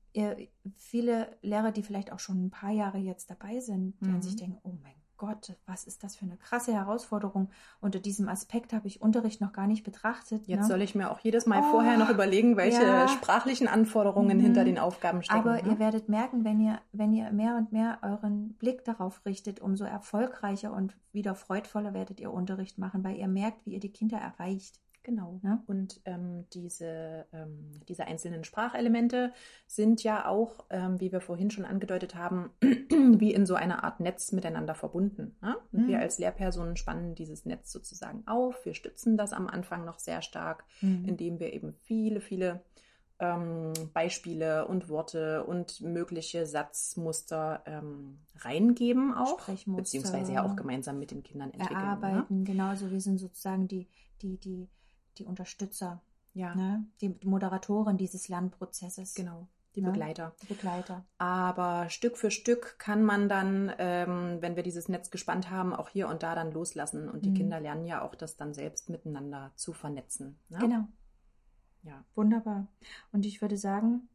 viele 0.75 1.37
Lehrer, 1.41 1.71
die 1.71 1.83
vielleicht 1.83 2.11
auch 2.11 2.19
schon 2.19 2.45
ein 2.45 2.51
paar 2.51 2.71
Jahre 2.71 2.97
jetzt 2.97 3.29
dabei 3.29 3.59
sind, 3.59 3.95
die 4.01 4.09
mhm. 4.09 4.21
sich 4.21 4.35
denken, 4.35 4.59
oh 4.63 4.73
mein 4.81 4.95
Gott, 5.17 5.55
was 5.65 5.85
ist 5.85 6.03
das 6.03 6.15
für 6.15 6.25
eine 6.25 6.37
krasse 6.37 6.73
Herausforderung. 6.73 7.49
Unter 7.79 7.99
diesem 7.99 8.27
Aspekt 8.27 8.73
habe 8.73 8.87
ich 8.87 9.01
Unterricht 9.01 9.39
noch 9.39 9.53
gar 9.53 9.67
nicht 9.67 9.83
betrachtet. 9.83 10.47
Jetzt 10.47 10.63
ne? 10.63 10.67
soll 10.67 10.81
ich 10.81 10.93
mir 10.93 11.09
auch 11.09 11.19
jedes 11.19 11.45
Mal 11.45 11.61
oh, 11.63 11.71
vorher 11.71 11.97
noch 11.97 12.09
überlegen, 12.09 12.57
welche 12.57 12.83
ja. 12.83 13.07
sprachlichen 13.07 13.67
Anforderungen 13.67 14.37
mhm. 14.37 14.41
hinter 14.41 14.65
den 14.65 14.77
Aufgaben 14.77 15.23
stecken. 15.23 15.39
Aber 15.39 15.61
ne? 15.61 15.69
ihr 15.69 15.79
werdet 15.79 16.09
merken, 16.09 16.43
wenn 16.43 16.59
ihr, 16.59 16.81
wenn 16.91 17.13
ihr 17.13 17.31
mehr 17.31 17.55
und 17.55 17.71
mehr 17.71 17.99
euren 18.01 18.55
Blick 18.55 18.83
darauf 18.83 19.25
richtet, 19.25 19.61
umso 19.61 19.85
erfolgreicher 19.85 20.73
und 20.73 20.97
wieder 21.13 21.33
freudvoller 21.33 21.93
werdet 21.93 22.19
ihr 22.19 22.31
Unterricht 22.31 22.77
machen, 22.77 23.03
weil 23.03 23.15
ihr 23.15 23.27
merkt, 23.27 23.65
wie 23.65 23.73
ihr 23.73 23.79
die 23.79 23.93
Kinder 23.93 24.17
erreicht. 24.17 24.81
Genau. 25.05 25.39
Ja? 25.43 25.63
Und 25.67 26.01
ähm, 26.05 26.45
diese, 26.51 27.27
ähm, 27.31 27.71
diese 27.87 28.07
einzelnen 28.07 28.43
Sprachelemente 28.43 29.31
sind 29.67 30.03
ja 30.03 30.27
auch, 30.27 30.65
ähm, 30.71 30.99
wie 30.99 31.11
wir 31.11 31.21
vorhin 31.21 31.51
schon 31.51 31.63
angedeutet 31.63 32.15
haben, 32.15 32.49
wie 32.61 33.31
in 33.31 33.45
so 33.45 33.53
einer 33.53 33.83
Art 33.83 33.99
Netz 33.99 34.31
miteinander 34.31 34.73
verbunden. 34.73 35.35
Ne? 35.43 35.55
Und 35.71 35.83
mhm. 35.83 35.87
wir 35.89 35.99
als 35.99 36.17
Lehrpersonen 36.17 36.75
spannen 36.75 37.13
dieses 37.13 37.45
Netz 37.45 37.71
sozusagen 37.71 38.23
auf. 38.25 38.65
Wir 38.65 38.73
stützen 38.73 39.15
das 39.15 39.31
am 39.31 39.47
Anfang 39.47 39.85
noch 39.85 39.99
sehr 39.99 40.23
stark, 40.23 40.65
mhm. 40.81 41.05
indem 41.07 41.39
wir 41.39 41.53
eben 41.53 41.75
viele, 41.83 42.19
viele 42.19 42.63
ähm, 43.19 43.73
Beispiele 43.93 44.67
und 44.67 44.89
Worte 44.89 45.43
und 45.43 45.81
mögliche 45.81 46.47
Satzmuster 46.47 47.61
ähm, 47.67 48.17
reingeben 48.39 49.13
auch, 49.13 49.39
beziehungsweise 49.67 50.33
ja 50.33 50.43
auch 50.43 50.55
gemeinsam 50.55 50.97
mit 50.97 51.11
den 51.11 51.21
Kindern 51.21 51.51
entwickeln. 51.51 51.77
Ne? 51.77 51.85
Erarbeiten, 51.85 52.39
ne? 52.39 52.43
genauso. 52.43 52.89
Wir 52.89 53.01
sind 53.01 53.19
sozusagen 53.19 53.67
die, 53.67 53.87
die, 54.23 54.37
die 54.39 54.67
die 55.17 55.25
Unterstützer, 55.25 56.01
ja. 56.33 56.55
ne? 56.55 56.85
die 57.01 57.17
Moderatoren 57.23 57.97
dieses 57.97 58.27
Lernprozesses. 58.27 59.15
Genau. 59.15 59.47
Die 59.75 59.81
ne? 59.81 59.91
Begleiter. 59.91 60.33
Die 60.41 60.47
Begleiter. 60.47 61.05
Aber 61.17 61.89
Stück 61.89 62.17
für 62.17 62.31
Stück 62.31 62.79
kann 62.79 63.03
man 63.03 63.27
dann, 63.27 63.73
ähm, 63.77 64.37
wenn 64.41 64.55
wir 64.55 64.63
dieses 64.63 64.87
Netz 64.87 65.11
gespannt 65.11 65.49
haben, 65.49 65.73
auch 65.73 65.89
hier 65.89 66.07
und 66.07 66.23
da 66.23 66.33
dann 66.33 66.51
loslassen. 66.51 67.09
Und 67.09 67.25
die 67.25 67.31
mhm. 67.31 67.35
Kinder 67.35 67.59
lernen 67.59 67.85
ja 67.85 68.01
auch, 68.01 68.15
das 68.15 68.37
dann 68.37 68.53
selbst 68.53 68.89
miteinander 68.89 69.51
zu 69.55 69.73
vernetzen. 69.73 70.39
Ne? 70.49 70.59
Genau. 70.59 70.87
Ja. 71.83 72.03
Wunderbar. 72.15 72.67
Und 73.11 73.25
ich 73.25 73.41
würde 73.41 73.57
sagen, 73.57 74.07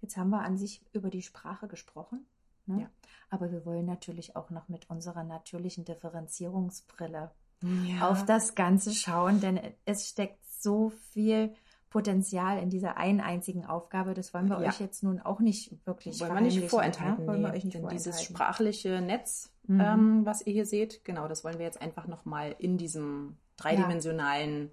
jetzt 0.00 0.16
haben 0.16 0.30
wir 0.30 0.42
an 0.42 0.58
sich 0.58 0.84
über 0.92 1.10
die 1.10 1.22
Sprache 1.22 1.66
gesprochen. 1.66 2.26
Ne? 2.66 2.82
Ja. 2.82 2.90
Aber 3.30 3.50
wir 3.50 3.64
wollen 3.64 3.86
natürlich 3.86 4.36
auch 4.36 4.50
noch 4.50 4.68
mit 4.68 4.90
unserer 4.90 5.24
natürlichen 5.24 5.84
Differenzierungsbrille 5.84 7.30
ja. 7.62 8.08
auf 8.08 8.24
das 8.24 8.54
Ganze 8.54 8.94
schauen, 8.94 9.40
denn 9.40 9.60
es 9.84 10.08
steckt 10.08 10.44
so 10.46 10.92
viel 11.12 11.54
Potenzial 11.90 12.62
in 12.62 12.70
dieser 12.70 12.96
einen 12.96 13.20
einzigen 13.20 13.66
Aufgabe. 13.66 14.14
Das 14.14 14.32
wollen 14.32 14.48
wir 14.48 14.60
ja. 14.60 14.68
euch 14.68 14.80
jetzt 14.80 15.02
nun 15.02 15.20
auch 15.20 15.40
nicht 15.40 15.74
wirklich 15.86 16.20
wollen 16.20 16.34
wir 16.34 16.40
nicht 16.40 16.70
vorenthalten. 16.70 17.24
Ja? 17.24 17.26
Wollen 17.26 17.42
wir 17.42 17.48
euch 17.48 17.64
nicht 17.64 17.74
denn 17.74 17.82
vorenthalten. 17.82 18.12
dieses 18.12 18.22
sprachliche 18.22 19.00
Netz, 19.00 19.52
mhm. 19.66 19.80
ähm, 19.80 20.20
was 20.26 20.46
ihr 20.46 20.52
hier 20.52 20.66
seht, 20.66 21.04
genau, 21.04 21.26
das 21.26 21.42
wollen 21.42 21.58
wir 21.58 21.66
jetzt 21.66 21.82
einfach 21.82 22.06
nochmal 22.06 22.54
in 22.58 22.78
diesem 22.78 23.36
dreidimensionalen 23.56 24.70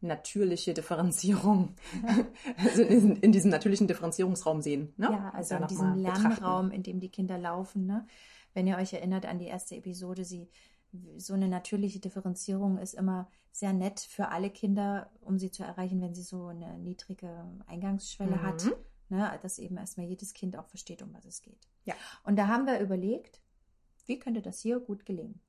ja. 0.00 0.08
natürliche 0.08 0.74
Differenzierung, 0.74 1.76
also 2.58 2.82
in, 2.82 3.14
in, 3.16 3.30
diesem 3.30 3.52
natürlichen 3.52 3.86
Differenzierungsraum 3.86 4.60
sehen. 4.60 4.92
Ne? 4.96 5.08
Ja, 5.12 5.30
also 5.34 5.54
in 5.54 5.66
diesem 5.68 5.94
Lernraum, 5.94 6.72
in 6.72 6.82
dem 6.82 6.98
die 6.98 7.10
Kinder 7.10 7.38
laufen. 7.38 7.86
Ne? 7.86 8.06
Wenn 8.54 8.66
ihr 8.66 8.76
euch 8.76 8.92
erinnert 8.92 9.24
an 9.24 9.38
die 9.38 9.46
erste 9.46 9.76
Episode, 9.76 10.24
sie 10.24 10.48
so 11.16 11.34
eine 11.34 11.48
natürliche 11.48 12.00
Differenzierung 12.00 12.78
ist 12.78 12.94
immer 12.94 13.28
sehr 13.52 13.72
nett 13.72 14.00
für 14.00 14.28
alle 14.28 14.50
Kinder, 14.50 15.10
um 15.20 15.38
sie 15.38 15.50
zu 15.50 15.62
erreichen, 15.62 16.00
wenn 16.00 16.14
sie 16.14 16.22
so 16.22 16.48
eine 16.48 16.78
niedrige 16.78 17.44
Eingangsschwelle 17.66 18.36
mhm. 18.36 18.42
hat. 18.42 18.64
Ne, 19.08 19.38
dass 19.40 19.60
eben 19.60 19.76
erstmal 19.76 20.06
jedes 20.06 20.34
Kind 20.34 20.56
auch 20.56 20.66
versteht, 20.66 21.00
um 21.00 21.14
was 21.14 21.24
es 21.24 21.40
geht. 21.40 21.68
Ja. 21.84 21.94
Und 22.24 22.34
da 22.34 22.48
haben 22.48 22.66
wir 22.66 22.80
überlegt, 22.80 23.40
wie 24.06 24.18
könnte 24.18 24.42
das 24.42 24.60
hier 24.60 24.80
gut 24.80 25.06
gelingen? 25.06 25.40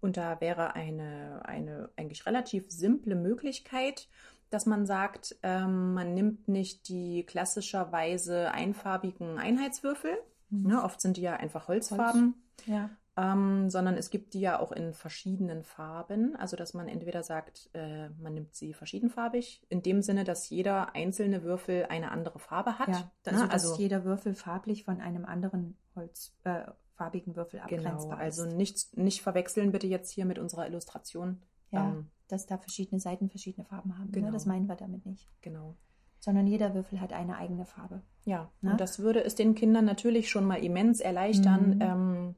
Und 0.00 0.16
da 0.16 0.40
wäre 0.40 0.74
eine, 0.74 1.42
eine 1.44 1.90
eigentlich 1.94 2.26
relativ 2.26 2.68
simple 2.72 3.14
Möglichkeit, 3.14 4.08
dass 4.50 4.66
man 4.66 4.86
sagt, 4.86 5.36
ähm, 5.44 5.94
man 5.94 6.14
nimmt 6.14 6.48
nicht 6.48 6.88
die 6.88 7.24
klassischerweise 7.24 8.50
einfarbigen 8.50 9.38
Einheitswürfel. 9.38 10.18
Mhm. 10.50 10.66
Ne, 10.66 10.82
oft 10.82 11.00
sind 11.00 11.16
die 11.16 11.22
ja 11.22 11.36
einfach 11.36 11.68
Holzfarben. 11.68 12.34
Holz. 12.58 12.66
Ja 12.66 12.90
ähm, 13.16 13.70
sondern 13.70 13.96
es 13.96 14.10
gibt 14.10 14.34
die 14.34 14.40
ja 14.40 14.58
auch 14.58 14.72
in 14.72 14.92
verschiedenen 14.92 15.62
Farben. 15.62 16.34
Also 16.36 16.56
dass 16.56 16.74
man 16.74 16.88
entweder 16.88 17.22
sagt, 17.22 17.70
äh, 17.72 18.08
man 18.20 18.34
nimmt 18.34 18.54
sie 18.54 18.72
verschiedenfarbig, 18.72 19.64
in 19.68 19.82
dem 19.82 20.02
Sinne, 20.02 20.24
dass 20.24 20.48
jeder 20.50 20.94
einzelne 20.94 21.42
Würfel 21.42 21.86
eine 21.88 22.10
andere 22.10 22.38
Farbe 22.38 22.78
hat. 22.78 22.88
Ja, 22.88 23.10
also, 23.24 23.44
ne? 23.44 23.50
also 23.50 23.70
dass 23.70 23.78
jeder 23.78 24.04
Würfel 24.04 24.34
farblich 24.34 24.84
von 24.84 25.00
einem 25.00 25.24
anderen 25.24 25.76
Holz, 25.94 26.34
äh, 26.44 26.62
farbigen 26.94 27.36
Würfel 27.36 27.60
abgrenzbar 27.60 27.96
genau, 27.96 28.16
also 28.16 28.46
nicht, 28.46 28.96
nicht 28.96 29.22
verwechseln 29.22 29.72
bitte 29.72 29.86
jetzt 29.86 30.10
hier 30.10 30.26
mit 30.26 30.38
unserer 30.38 30.66
Illustration. 30.66 31.42
Ja, 31.70 31.88
ähm, 31.88 32.10
dass 32.28 32.46
da 32.46 32.56
verschiedene 32.56 33.00
Seiten 33.00 33.28
verschiedene 33.28 33.64
Farben 33.66 33.98
haben. 33.98 34.06
Ne? 34.06 34.12
Genau. 34.12 34.26
Ne? 34.28 34.32
Das 34.32 34.46
meinen 34.46 34.66
wir 34.66 34.76
damit 34.76 35.06
nicht. 35.06 35.28
Genau 35.40 35.76
sondern 36.24 36.46
jeder 36.46 36.74
Würfel 36.74 37.02
hat 37.02 37.12
eine 37.12 37.36
eigene 37.36 37.66
Farbe. 37.66 38.00
Ja, 38.24 38.50
ne? 38.62 38.72
und 38.72 38.80
das 38.80 38.98
würde 38.98 39.22
es 39.22 39.34
den 39.34 39.54
Kindern 39.54 39.84
natürlich 39.84 40.30
schon 40.30 40.46
mal 40.46 40.56
immens 40.56 41.00
erleichtern, 41.00 41.74
mhm. 41.74 41.80
ähm, 41.82 42.34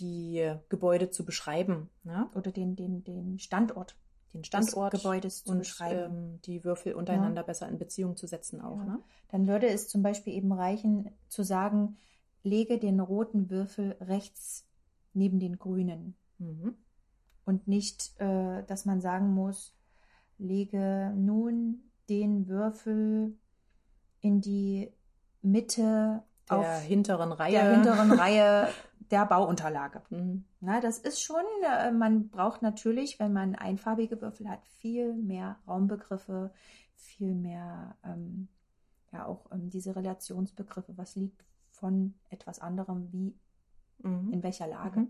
die 0.00 0.54
Gebäude 0.68 1.10
zu 1.10 1.24
beschreiben. 1.24 1.90
Ne? 2.04 2.28
Oder 2.34 2.52
den, 2.52 2.76
den, 2.76 3.04
den 3.04 3.38
Standort. 3.38 3.96
Den 4.34 4.44
Standort 4.44 4.94
des 4.94 5.02
Gebäudes 5.02 5.44
zu 5.44 5.52
und, 5.52 5.58
beschreiben. 5.58 6.14
Ähm, 6.14 6.40
die 6.42 6.64
Würfel 6.64 6.94
untereinander 6.94 7.42
ja. 7.42 7.46
besser 7.46 7.68
in 7.68 7.78
Beziehung 7.78 8.16
zu 8.16 8.26
setzen 8.26 8.60
auch. 8.60 8.78
Ja. 8.78 8.84
Ne? 8.84 8.98
Dann 9.28 9.46
würde 9.46 9.68
es 9.68 9.88
zum 9.88 10.02
Beispiel 10.02 10.32
eben 10.32 10.52
reichen, 10.52 11.10
zu 11.28 11.42
sagen, 11.42 11.96
lege 12.42 12.78
den 12.78 13.00
roten 13.00 13.50
Würfel 13.50 13.96
rechts 14.00 14.66
neben 15.12 15.38
den 15.38 15.58
grünen. 15.58 16.16
Mhm. 16.38 16.74
Und 17.44 17.68
nicht, 17.68 18.18
äh, 18.20 18.64
dass 18.64 18.84
man 18.84 19.00
sagen 19.00 19.32
muss, 19.34 19.74
lege 20.38 21.12
nun 21.14 21.90
den 22.08 22.48
Würfel 22.48 23.36
in 24.20 24.40
die 24.40 24.92
Mitte 25.42 26.22
Der 26.48 26.58
auf 26.58 26.80
hinteren 26.82 27.32
Reihe. 27.32 27.52
der 27.52 27.72
hinteren 27.72 28.12
Reihe 28.12 28.68
der 29.12 29.26
Bauunterlage. 29.26 30.02
Mhm. 30.10 30.44
Na, 30.60 30.80
das 30.80 30.98
ist 30.98 31.22
schon, 31.22 31.44
äh, 31.64 31.92
man 31.92 32.28
braucht 32.30 32.62
natürlich, 32.62 33.20
wenn 33.20 33.32
man 33.32 33.54
einfarbige 33.54 34.20
Würfel 34.20 34.48
hat, 34.48 34.64
viel 34.66 35.14
mehr 35.14 35.58
Raumbegriffe, 35.68 36.50
viel 36.96 37.34
mehr, 37.34 37.96
ähm, 38.04 38.48
ja 39.12 39.26
auch 39.26 39.46
ähm, 39.52 39.70
diese 39.70 39.94
Relationsbegriffe, 39.94 40.96
was 40.96 41.14
liegt 41.14 41.44
von 41.70 42.14
etwas 42.30 42.58
anderem, 42.58 43.12
wie 43.12 43.34
Mhm. 44.02 44.32
in 44.32 44.42
welcher 44.42 44.66
Lage. 44.66 45.00
Mhm. 45.00 45.08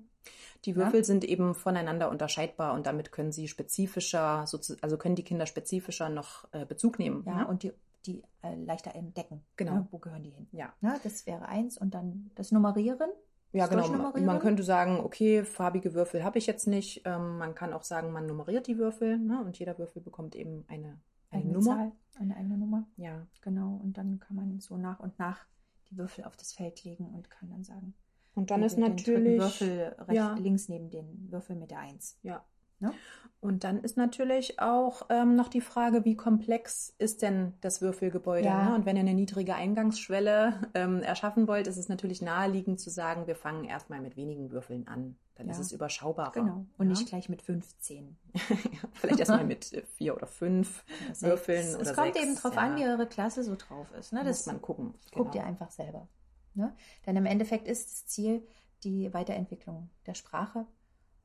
Die 0.65 0.77
Würfel 0.77 1.03
sind 1.05 1.25
eben 1.25 1.55
voneinander 1.55 2.11
unterscheidbar 2.11 2.75
und 2.75 2.87
damit 2.87 3.11
können 3.11 3.33
sie 3.33 3.49
spezifischer, 3.49 4.45
also 4.81 4.99
können 4.99 5.17
die 5.17 5.25
Kinder 5.25 5.47
spezifischer 5.47 6.09
noch 6.09 6.47
äh, 6.53 6.65
Bezug 6.65 6.99
nehmen. 6.99 7.25
Ja, 7.27 7.39
ne? 7.39 7.47
und 7.49 7.63
die, 7.65 7.73
die 8.07 8.23
äh, 8.43 8.55
leichter 8.55 8.95
entdecken. 8.95 9.43
Genau. 9.57 9.75
Ne, 9.77 9.89
wo 9.91 9.99
gehören 9.99 10.23
die 10.23 10.31
hin? 10.31 10.47
ja. 10.53 10.73
Na, 10.81 10.99
das 11.03 11.27
wäre 11.27 11.47
eins 11.47 11.77
und 11.79 11.95
dann 11.95 12.31
das 12.35 12.53
Nummerieren. 12.53 13.11
Ja, 13.53 13.67
genau. 13.67 14.13
Man 14.19 14.39
könnte 14.41 14.63
sagen, 14.63 15.01
okay, 15.01 15.45
farbige 15.45 15.95
Würfel 15.95 16.25
habe 16.25 16.39
ich 16.39 16.47
jetzt 16.47 16.67
nicht. 16.67 17.03
Ähm, 17.05 17.39
man 17.39 17.55
kann 17.55 17.73
auch 17.73 17.83
sagen, 17.83 18.11
man 18.11 18.27
nummeriert 18.27 18.67
die 18.67 18.79
Würfel 18.79 19.19
ne? 19.19 19.43
und 19.45 19.59
jeder 19.59 19.79
Würfel 19.79 20.01
bekommt 20.01 20.35
eben 20.35 20.65
eine, 20.69 21.01
eine 21.31 21.43
Eigene 21.43 21.53
Nummer. 21.55 21.77
Zahl, 21.77 21.93
eine 22.19 22.37
eigene 22.37 22.57
Nummer. 22.57 22.87
Ja, 22.97 23.27
Genau. 23.43 23.79
Und 23.83 23.99
dann 23.99 24.21
kann 24.21 24.37
man 24.37 24.61
so 24.61 24.77
nach 24.79 25.01
und 25.01 25.19
nach 25.19 25.47
die 25.91 25.99
Würfel 25.99 26.25
auf 26.25 26.37
das 26.37 26.53
Feld 26.53 26.83
legen 26.85 27.07
und 27.15 27.29
kann 27.31 27.51
dann 27.51 27.63
sagen, 27.63 27.95
und 28.35 28.51
dann 28.51 28.63
ist 28.63 28.77
den 28.77 28.85
natürlich. 28.85 29.39
Würfel 29.39 29.95
rechts, 29.99 30.15
ja. 30.15 30.35
links 30.35 30.69
neben 30.69 30.89
den 30.89 31.31
Würfel 31.31 31.57
mit 31.57 31.71
der 31.71 31.81
Eins. 31.81 32.19
Ja. 32.23 32.43
Ne? 32.83 32.93
Und 33.41 33.65
dann 33.65 33.81
ist 33.83 33.97
natürlich 33.97 34.61
auch 34.61 35.07
ähm, 35.09 35.35
noch 35.35 35.49
die 35.49 35.61
Frage, 35.61 36.05
wie 36.05 36.15
komplex 36.15 36.95
ist 36.99 37.23
denn 37.23 37.55
das 37.61 37.81
Würfelgebäude? 37.81 38.47
Ja. 38.47 38.69
Ne? 38.71 38.75
Und 38.77 38.87
wenn 38.87 38.95
ihr 38.97 39.01
eine 39.01 39.15
niedrige 39.15 39.57
Eingangsschwelle 39.57 40.61
ähm, 40.75 41.03
erschaffen 41.03 41.49
wollt, 41.49 41.67
ist 41.67 41.77
es 41.77 41.89
natürlich 41.89 42.23
naheliegend 42.23 42.79
zu 42.79 42.89
sagen, 42.91 43.27
wir 43.27 43.35
fangen 43.35 43.65
erstmal 43.65 44.01
mit 44.01 44.17
wenigen 44.17 44.53
Würfeln 44.53 44.87
an. 44.87 45.17
Dann 45.35 45.47
Ja. 45.47 45.53
ist 45.53 45.59
es 45.59 45.73
überschaubarer. 45.73 46.31
Genau. 46.33 46.67
Und 46.79 46.87
ja? 46.87 46.91
nicht 46.93 47.07
gleich 47.09 47.29
mit 47.29 47.43
15. 47.43 48.17
Ja, 48.49 48.89
Vielleicht 48.93 49.19
erstmal 49.19 49.45
mit 49.45 49.73
äh, 49.73 49.83
vier 49.97 50.15
oder 50.15 50.27
fünf 50.29 50.85
oder. 51.11 51.23
Würfeln 51.31 51.67
Es 51.67 51.75
oder 51.77 51.95
kommt 51.95 52.15
sechs, 52.15 52.25
eben 52.27 52.37
drauf 52.37 52.57
an, 52.57 52.77
wie 52.77 52.85
eure 52.85 53.07
Klasse 53.07 53.43
so 53.43 53.57
drauf 53.57 53.91
ist. 53.99 54.13
Ne? 54.13 54.21
Da 54.21 54.27
Das 54.27 54.39
muss 54.41 54.47
man 54.47 54.63
gucken. 54.63 54.95
guckt 55.13 55.33
genau. 55.33 55.45
ihr 55.45 55.49
einfach 55.49 55.71
selber. 55.73 56.07
Ne? 56.55 56.77
Denn 57.07 57.17
im 57.17 57.27
Endeffekt 57.27 57.67
ist 57.67 57.91
das 57.91 58.07
Ziel 58.07 58.47
die 58.85 59.13
Weiterentwicklung 59.15 59.91
der 60.07 60.15
Sprache 60.15 60.67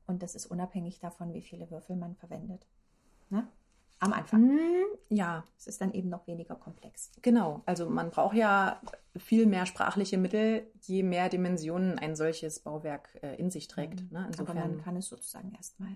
und 0.08 0.22
das 0.22 0.34
ist 0.34 0.46
unabhängig 0.46 0.98
davon, 0.98 1.32
wie 1.32 1.42
viele 1.42 1.70
Würfel 1.70 1.94
man 1.94 2.16
verwendet. 2.16 2.66
Ne? 3.30 3.46
Am 4.00 4.12
Anfang. 4.12 4.48
Hm, 4.48 4.86
Ja, 5.10 5.44
Es 5.56 5.66
ist 5.66 5.80
dann 5.80 5.92
eben 5.92 6.08
noch 6.08 6.26
weniger 6.26 6.54
komplex. 6.54 7.10
Genau, 7.22 7.62
also 7.66 7.88
man 7.90 8.10
braucht 8.10 8.36
ja 8.36 8.80
viel 9.16 9.46
mehr 9.46 9.66
sprachliche 9.66 10.18
Mittel, 10.18 10.66
je 10.82 11.02
mehr 11.02 11.28
Dimensionen 11.28 11.98
ein 11.98 12.14
solches 12.16 12.60
Bauwerk 12.60 13.18
äh, 13.22 13.34
in 13.36 13.50
sich 13.50 13.68
trägt. 13.68 14.10
Ne? 14.12 14.20
Aber 14.20 14.28
Insofern, 14.28 14.56
man 14.56 14.82
kann 14.84 14.96
es 14.96 15.08
sozusagen 15.08 15.52
erstmal 15.54 15.90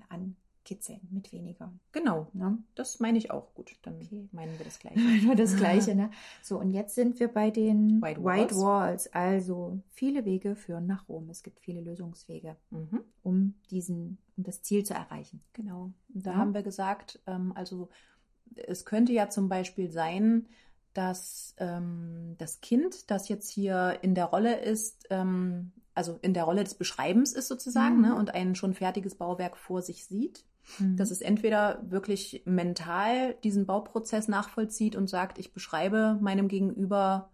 ankitzeln 0.63 1.01
mit 1.11 1.33
weniger. 1.33 1.73
genau, 1.93 2.29
Ne? 2.33 2.59
das 2.75 3.01
meine 3.01 3.19
ich 3.19 3.31
auch 3.31 3.53
gut. 3.55 3.77
Dann 3.83 3.97
Okay. 3.97 4.29
meinen 4.33 4.59
wir 4.59 4.65
das 4.65 4.79
gleiche. 4.79 5.01
Nur 5.01 5.35
das 5.35 5.57
Gleiche, 5.57 5.95
ne? 5.95 6.11
So, 6.43 6.59
und 6.59 6.71
jetzt 6.73 6.95
sind 6.95 7.19
wir 7.21 7.29
bei 7.29 7.51
den 7.51 8.01
White 8.01 8.21
White 8.25 8.55
Walls. 8.55 8.57
Walls. 8.57 9.13
Also 9.13 9.81
viele 9.91 10.25
Wege 10.25 10.55
führen 10.57 10.87
nach 10.87 11.09
Rom. 11.09 11.29
Es 11.31 11.43
gibt 11.43 11.61
viele 11.61 11.81
Lösungswege, 11.81 12.57
Mhm, 12.71 13.01
um 13.23 13.55
diesen, 13.71 14.19
um 14.37 14.45
das 14.45 14.63
Ziel 14.63 14.85
zu 14.85 14.95
erreichen. 14.95 15.43
genau. 15.53 15.91
Und 16.15 16.27
da 16.27 16.31
Ja. 16.33 16.37
haben 16.37 16.55
wir 16.55 16.63
gesagt, 16.63 17.21
ähm, 17.27 17.53
also 17.57 17.89
es 18.55 18.85
könnte 18.85 19.13
ja 19.13 19.29
zum 19.31 19.49
Beispiel 19.49 19.91
sein, 19.91 20.47
dass 20.95 21.55
ähm, 21.59 22.35
das 22.39 22.61
Kind, 22.61 23.11
das 23.11 23.29
jetzt 23.29 23.51
hier 23.51 23.99
in 24.03 24.15
der 24.15 24.27
Rolle 24.27 24.61
ist, 24.61 25.07
ähm, 25.11 25.73
also 25.95 26.19
in 26.23 26.35
der 26.35 26.45
Rolle 26.45 26.65
des 26.65 26.75
Beschreibens 26.75 27.33
ist 27.33 27.49
sozusagen, 27.49 27.97
Mhm. 27.97 28.03
ne, 28.03 28.15
und 28.15 28.35
ein 28.35 28.55
schon 28.55 28.75
fertiges 28.75 29.15
Bauwerk 29.15 29.57
vor 29.57 29.81
sich 29.83 30.05
sieht, 30.07 30.45
dass 30.79 31.11
es 31.11 31.21
entweder 31.21 31.83
wirklich 31.91 32.43
mental 32.45 33.35
diesen 33.45 33.67
Bauprozess 33.67 34.29
nachvollzieht 34.29 34.97
und 34.97 35.09
sagt, 35.09 35.39
ich 35.39 35.53
beschreibe 35.53 36.19
meinem 36.21 36.49
Gegenüber 36.49 37.31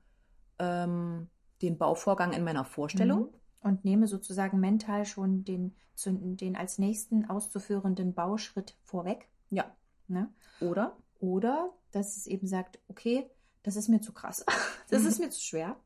ähm, 0.58 1.28
den 1.62 1.78
Bauvorgang 1.78 2.32
in 2.32 2.44
meiner 2.44 2.64
Vorstellung. 2.64 3.20
Mhm. 3.20 3.28
Und 3.60 3.84
nehme 3.84 4.06
sozusagen 4.06 4.60
mental 4.60 5.04
schon 5.04 5.44
den, 5.44 5.74
den 6.06 6.56
als 6.56 6.78
nächsten 6.78 7.28
auszuführenden 7.28 8.14
Bauschritt 8.14 8.76
vorweg. 8.84 9.28
Ja. 9.50 9.64
Ne? 10.06 10.28
Oder? 10.60 10.96
Oder 11.18 11.70
dass 11.90 12.16
es 12.16 12.26
eben 12.26 12.46
sagt, 12.46 12.78
okay, 12.88 13.28
das 13.62 13.76
ist 13.76 13.88
mir 13.88 14.00
zu 14.00 14.12
krass, 14.12 14.44
das 14.90 15.02
Mhm. 15.02 15.08
ist 15.08 15.18
mir 15.18 15.30
zu 15.30 15.40
schwer. 15.40 15.76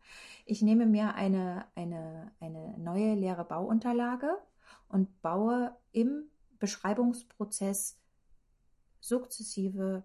Ich 0.45 0.61
nehme 0.63 0.87
mir 0.87 1.15
eine, 1.15 1.65
eine, 1.75 2.31
eine 2.41 2.77
neue 2.79 3.15
leere 3.15 3.45
Bauunterlage 3.45 4.37
und 4.89 5.23
baue 5.23 5.75
im 5.93 6.25
Beschreibungsprozess 6.63 7.99
sukzessive 9.01 10.05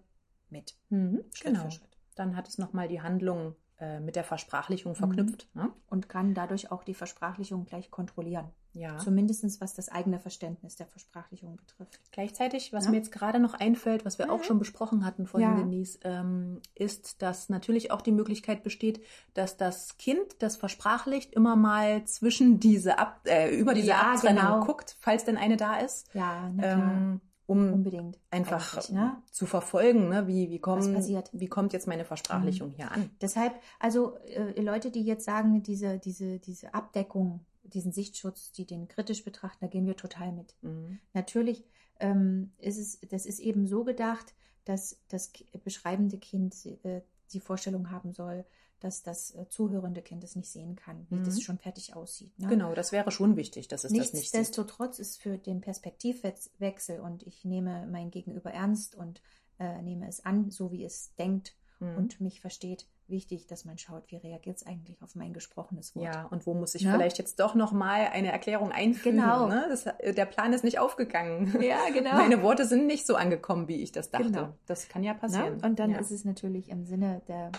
mit. 0.50 0.76
Mhm, 0.88 1.24
Schritt 1.32 1.54
genau. 1.54 1.64
für 1.64 1.70
Schritt. 1.70 1.96
Dann 2.16 2.34
hat 2.34 2.48
es 2.48 2.58
nochmal 2.58 2.88
die 2.88 3.00
Handlung 3.00 3.54
äh, 3.78 4.00
mit 4.00 4.16
der 4.16 4.24
Versprachlichung 4.24 4.92
Mhm. 4.92 4.96
verknüpft. 4.96 5.48
Ne? 5.54 5.72
Und 5.86 6.08
kann 6.08 6.34
dadurch 6.34 6.72
auch 6.72 6.82
die 6.82 6.94
Versprachlichung 6.94 7.64
gleich 7.64 7.92
kontrollieren. 7.92 8.50
Ja. 8.78 8.98
Zumindest 8.98 9.60
was 9.60 9.74
das 9.74 9.88
eigene 9.88 10.20
Verständnis 10.20 10.76
der 10.76 10.86
Versprachlichung 10.86 11.56
betrifft. 11.56 12.00
Gleichzeitig, 12.12 12.72
was 12.72 12.84
Ja. 12.84 12.90
mir 12.92 12.96
jetzt 12.98 13.12
gerade 13.12 13.40
noch 13.40 13.54
einfällt, 13.54 14.04
was 14.04 14.18
wir 14.18 14.32
auch 14.32 14.38
Mhm. 14.38 14.42
schon 14.44 14.58
besprochen 14.58 15.04
hatten 15.04 15.26
vorhin, 15.26 15.50
Ja. 15.50 15.56
Denise, 15.56 15.98
ähm, 16.04 16.60
ist, 16.74 17.20
dass 17.22 17.48
natürlich 17.48 17.90
auch 17.90 18.00
die 18.00 18.12
Möglichkeit 18.12 18.62
besteht, 18.62 19.02
dass 19.34 19.56
das 19.56 19.96
Kind 19.98 20.22
das 20.40 20.56
versprachlicht 20.56 21.34
immer 21.34 21.56
mal 21.56 22.04
zwischen 22.04 22.60
diese 22.60 22.98
Ab 22.98 23.20
äh, 23.24 23.54
über 23.54 23.74
diese 23.74 23.88
Ja, 23.88 24.12
Abtrennung 24.12 24.44
genau. 24.44 24.60
guckt, 24.64 24.96
falls 25.00 25.24
denn 25.24 25.36
eine 25.36 25.56
da 25.56 25.78
ist, 25.78 26.12
Ja, 26.14 26.50
na 26.54 26.62
klar. 26.62 26.92
ähm, 26.92 27.20
um 27.46 27.72
Unbedingt. 27.72 28.18
einfach 28.30 28.90
ne? 28.90 29.22
zu 29.30 29.46
verfolgen, 29.46 30.10
ne? 30.10 30.26
wie, 30.26 30.50
wie, 30.50 30.58
kommen, 30.58 30.94
wie 31.32 31.46
kommt 31.48 31.72
jetzt 31.72 31.86
meine 31.88 32.04
Versprachlichung 32.04 32.72
hier 32.76 32.92
an. 32.92 33.08
Deshalb, 33.22 33.54
also 33.80 34.18
äh, 34.26 34.60
Leute, 34.60 34.90
die 34.90 35.02
jetzt 35.02 35.24
sagen, 35.24 35.62
diese, 35.62 35.98
diese, 35.98 36.38
diese 36.38 36.74
Abdeckung, 36.74 37.40
diesen 37.68 37.92
Sichtschutz, 37.92 38.52
die 38.52 38.66
den 38.66 38.88
kritisch 38.88 39.24
betrachten, 39.24 39.58
da 39.60 39.66
gehen 39.68 39.86
wir 39.86 39.96
total 39.96 40.32
mit. 40.32 40.54
Mhm. 40.62 40.98
Natürlich 41.14 41.64
ähm, 42.00 42.52
ist 42.58 42.78
es, 42.78 42.98
das 43.08 43.26
ist 43.26 43.40
eben 43.40 43.66
so 43.66 43.84
gedacht, 43.84 44.34
dass 44.64 44.98
das 45.08 45.32
beschreibende 45.64 46.18
Kind 46.18 46.54
äh, 46.84 47.00
die 47.32 47.40
Vorstellung 47.40 47.90
haben 47.90 48.12
soll, 48.12 48.44
dass 48.80 49.02
das 49.02 49.34
äh, 49.34 49.46
zuhörende 49.48 50.02
Kind 50.02 50.22
es 50.22 50.36
nicht 50.36 50.48
sehen 50.50 50.76
kann, 50.76 51.06
wie 51.10 51.16
Mhm. 51.16 51.24
das 51.24 51.40
schon 51.42 51.58
fertig 51.58 51.96
aussieht. 51.96 52.38
Ne? 52.38 52.46
Genau, 52.48 52.74
das 52.74 52.92
wäre 52.92 53.10
schon 53.10 53.36
wichtig, 53.36 53.66
dass 53.68 53.82
es 53.84 53.90
das 53.90 53.92
nicht 53.92 54.04
sieht. 54.06 54.14
Nichtsdestotrotz 54.14 54.98
ist 55.00 55.20
für 55.20 55.36
den 55.36 55.60
Perspektivwechsel 55.60 57.00
und 57.00 57.22
ich 57.24 57.44
nehme 57.44 57.86
mein 57.90 58.10
Gegenüber 58.10 58.52
ernst 58.52 58.94
und 58.94 59.20
äh, 59.58 59.82
nehme 59.82 60.08
es 60.08 60.24
an, 60.24 60.50
so 60.50 60.70
wie 60.72 60.84
es 60.84 61.14
denkt 61.16 61.54
Mhm. 61.80 61.96
und 61.96 62.20
mich 62.20 62.40
versteht, 62.40 62.86
wichtig, 63.10 63.46
dass 63.46 63.64
man 63.64 63.78
schaut, 63.78 64.10
wie 64.10 64.16
reagiert 64.16 64.56
es 64.56 64.66
eigentlich 64.66 65.02
auf 65.02 65.14
mein 65.14 65.32
gesprochenes 65.32 65.94
Wort. 65.96 66.04
Ja, 66.04 66.26
und 66.26 66.46
wo 66.46 66.54
muss 66.54 66.74
ich 66.74 66.84
Ne? 66.84 66.92
vielleicht 66.92 67.18
jetzt 67.18 67.40
doch 67.40 67.54
noch 67.54 67.72
mal 67.72 68.06
eine 68.08 68.30
Erklärung 68.32 68.70
einfügen? 68.72 69.16
Genau. 69.18 69.46
Ne? 69.48 69.66
Das, 69.68 69.84
der 69.84 70.26
Plan 70.26 70.52
ist 70.52 70.64
nicht 70.64 70.78
aufgegangen. 70.78 71.60
Ja, 71.62 71.88
genau. 71.92 72.12
Meine 72.14 72.42
Worte 72.42 72.64
sind 72.66 72.86
nicht 72.86 73.06
so 73.06 73.14
angekommen, 73.16 73.68
wie 73.68 73.82
ich 73.82 73.92
das 73.92 74.10
dachte. 74.10 74.26
Genau. 74.30 74.48
Das 74.66 74.88
kann 74.88 75.02
ja 75.02 75.14
Ne? 75.14 75.18
passieren. 75.18 75.60
Und 75.64 75.78
dann 75.78 75.90
ja. 75.92 75.98
ist 75.98 76.10
es 76.10 76.24
natürlich 76.24 76.68
im 76.68 76.84
Sinne 76.84 77.22
der, 77.28 77.50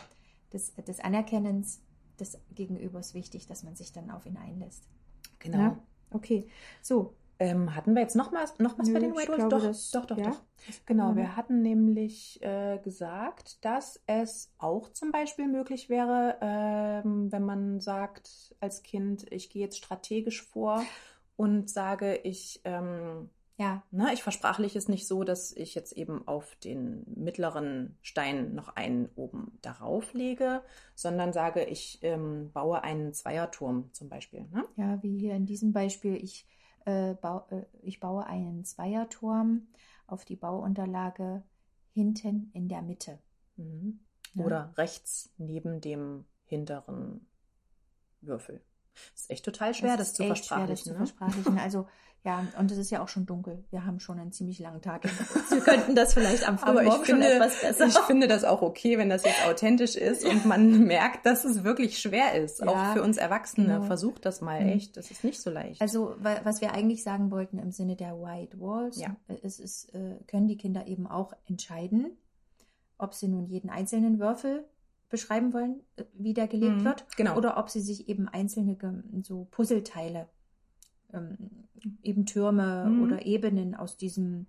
des, 0.53 0.73
des 0.75 0.99
Anerkennens 0.99 1.81
des 2.19 2.37
Gegenübers 2.53 3.13
wichtig, 3.13 3.47
dass 3.47 3.63
man 3.63 3.75
sich 3.75 3.91
dann 3.91 4.09
auf 4.11 4.25
ihn 4.25 4.37
einlässt. 4.37 4.83
genau. 5.39 5.57
Ne? 5.57 5.79
Okay, 6.11 6.47
so. 6.81 7.15
Ähm, 7.41 7.73
hatten 7.73 7.95
wir 7.95 8.01
jetzt 8.01 8.15
noch, 8.17 8.31
mal, 8.31 8.43
noch 8.57 8.77
was 8.77 8.87
Nö, 8.87 8.93
bei 8.93 8.99
den 8.99 9.15
White 9.15 9.31
glaube, 9.31 9.49
Doch, 9.49 9.63
das- 9.63 9.91
doch, 9.91 10.05
doch, 10.05 10.17
ja. 10.17 10.29
doch. 10.31 10.41
Genau, 10.85 11.15
wir 11.15 11.37
hatten 11.37 11.61
nämlich 11.61 12.41
äh, 12.43 12.79
gesagt, 12.79 13.63
dass 13.63 14.01
es 14.07 14.51
auch 14.57 14.89
zum 14.89 15.11
Beispiel 15.11 15.47
möglich 15.47 15.89
wäre, 15.89 16.37
ähm, 16.41 17.31
wenn 17.31 17.45
man 17.45 17.79
sagt 17.79 18.55
als 18.59 18.83
Kind, 18.83 19.25
ich 19.31 19.49
gehe 19.49 19.61
jetzt 19.63 19.77
strategisch 19.77 20.43
vor 20.43 20.83
und 21.37 21.69
sage, 21.69 22.15
ich 22.17 22.59
ähm, 22.65 23.29
Ja, 23.57 23.83
Na, 23.91 24.13
ich 24.13 24.23
versprachliche 24.23 24.77
es 24.77 24.87
nicht 24.89 25.07
so, 25.07 25.23
dass 25.23 25.51
ich 25.53 25.75
jetzt 25.75 25.93
eben 25.93 26.27
auf 26.27 26.55
den 26.57 27.03
mittleren 27.15 27.97
Stein 28.01 28.53
noch 28.55 28.75
einen 28.75 29.09
oben 29.15 29.57
darauf 29.61 30.13
lege, 30.13 30.61
sondern 30.95 31.33
sage, 31.33 31.63
ich 31.65 31.99
ähm, 32.01 32.51
baue 32.53 32.83
einen 32.83 33.13
Zweierturm 33.13 33.89
zum 33.93 34.09
Beispiel. 34.09 34.45
Ne? 34.51 34.65
ja, 34.77 35.01
wie 35.03 35.17
hier 35.17 35.35
in 35.35 35.45
diesem 35.45 35.73
Beispiel, 35.73 36.15
ich, 36.15 36.45
äh, 36.85 37.11
äh, 37.11 37.65
ich 37.81 37.99
baue 37.99 38.25
einen 38.25 38.65
Zweierturm 38.65 39.67
auf 40.07 40.25
die 40.25 40.35
Bauunterlage 40.35 41.43
hinten 41.93 42.51
in 42.53 42.67
der 42.67 42.81
Mitte. 42.81 43.19
Mhm. 43.57 43.99
Ja. 44.33 44.45
Oder 44.45 44.73
rechts 44.77 45.31
neben 45.37 45.81
dem 45.81 46.25
hinteren 46.45 47.27
Würfel. 48.21 48.61
Das 49.13 49.21
ist 49.21 49.31
echt 49.31 49.45
total 49.45 49.73
schwer, 49.73 49.97
das, 49.97 50.09
ist 50.09 50.15
zu 50.17 50.23
echt 50.23 50.45
schwer, 50.45 50.67
das 50.67 50.81
versprachlichen. 50.81 50.83
zu 50.83 50.91
ne? 50.91 50.97
versprachlichen. 50.97 51.59
Also 51.59 51.87
ja, 52.25 52.45
und 52.57 52.69
es 52.71 52.77
ist 52.77 52.89
ja 52.91 53.01
auch 53.01 53.07
schon 53.07 53.25
dunkel. 53.25 53.63
Wir 53.71 53.85
haben 53.85 53.99
schon 53.99 54.19
einen 54.19 54.31
ziemlich 54.33 54.59
langen 54.59 54.81
Tag. 54.81 55.03
Wir 55.49 55.61
könnten 55.61 55.95
das 55.95 56.13
vielleicht 56.13 56.47
am 56.47 56.57
frühen 56.57 56.75
Morgen 56.85 56.89
schon 57.05 57.05
finde, 57.05 57.33
etwas 57.33 57.61
besser. 57.61 57.87
ich 57.87 57.97
finde 57.99 58.27
das 58.27 58.43
auch 58.43 58.61
okay, 58.61 58.97
wenn 58.97 59.09
das 59.09 59.23
jetzt 59.23 59.45
authentisch 59.47 59.95
ist 59.95 60.25
und 60.25 60.45
man 60.45 60.85
merkt, 60.85 61.25
dass 61.25 61.45
es 61.45 61.63
wirklich 61.63 61.97
schwer 61.99 62.33
ist. 62.35 62.59
Ja, 62.59 62.67
auch 62.67 62.93
für 62.93 63.01
uns 63.03 63.17
Erwachsene. 63.17 63.67
genau. 63.75 63.81
Versucht 63.83 64.25
das 64.25 64.41
mal 64.41 64.61
Mhm. 64.61 64.69
echt. 64.69 64.97
Das 64.97 65.09
ist 65.11 65.23
nicht 65.23 65.41
so 65.41 65.49
leicht. 65.49 65.81
Also, 65.81 66.15
wa- 66.19 66.41
was 66.43 66.59
wir 66.61 66.73
eigentlich 66.73 67.03
sagen 67.03 67.31
wollten 67.31 67.57
im 67.57 67.71
Sinne 67.71 67.95
der 67.95 68.19
White 68.21 68.59
Walls, 68.59 68.99
Ja. 68.99 69.15
äh, 69.29 69.35
es 69.43 69.59
ist, 69.59 69.93
äh, 69.95 70.17
können 70.27 70.47
die 70.47 70.57
Kinder 70.57 70.87
eben 70.87 71.07
auch 71.07 71.33
entscheiden, 71.47 72.17
ob 72.97 73.13
sie 73.13 73.29
nun 73.29 73.45
jeden 73.47 73.69
einzelnen 73.69 74.19
Würfel 74.19 74.65
beschreiben 75.07 75.53
wollen, 75.53 75.79
äh, 75.95 76.03
wie 76.13 76.33
der 76.33 76.47
gelegt 76.49 76.81
Mhm, 76.81 76.83
wird, 76.83 77.05
genau. 77.15 77.37
oder 77.37 77.57
ob 77.57 77.69
sie 77.69 77.79
sich 77.81 78.09
eben 78.09 78.27
einzelne 78.27 78.77
so 79.23 79.47
Puzzleteile, 79.51 80.27
ähm, 81.13 81.37
eben 82.03 82.25
Türme 82.25 82.85
Mhm. 82.89 83.03
oder 83.03 83.25
Ebenen 83.25 83.75
aus 83.75 83.97
diesem 83.97 84.47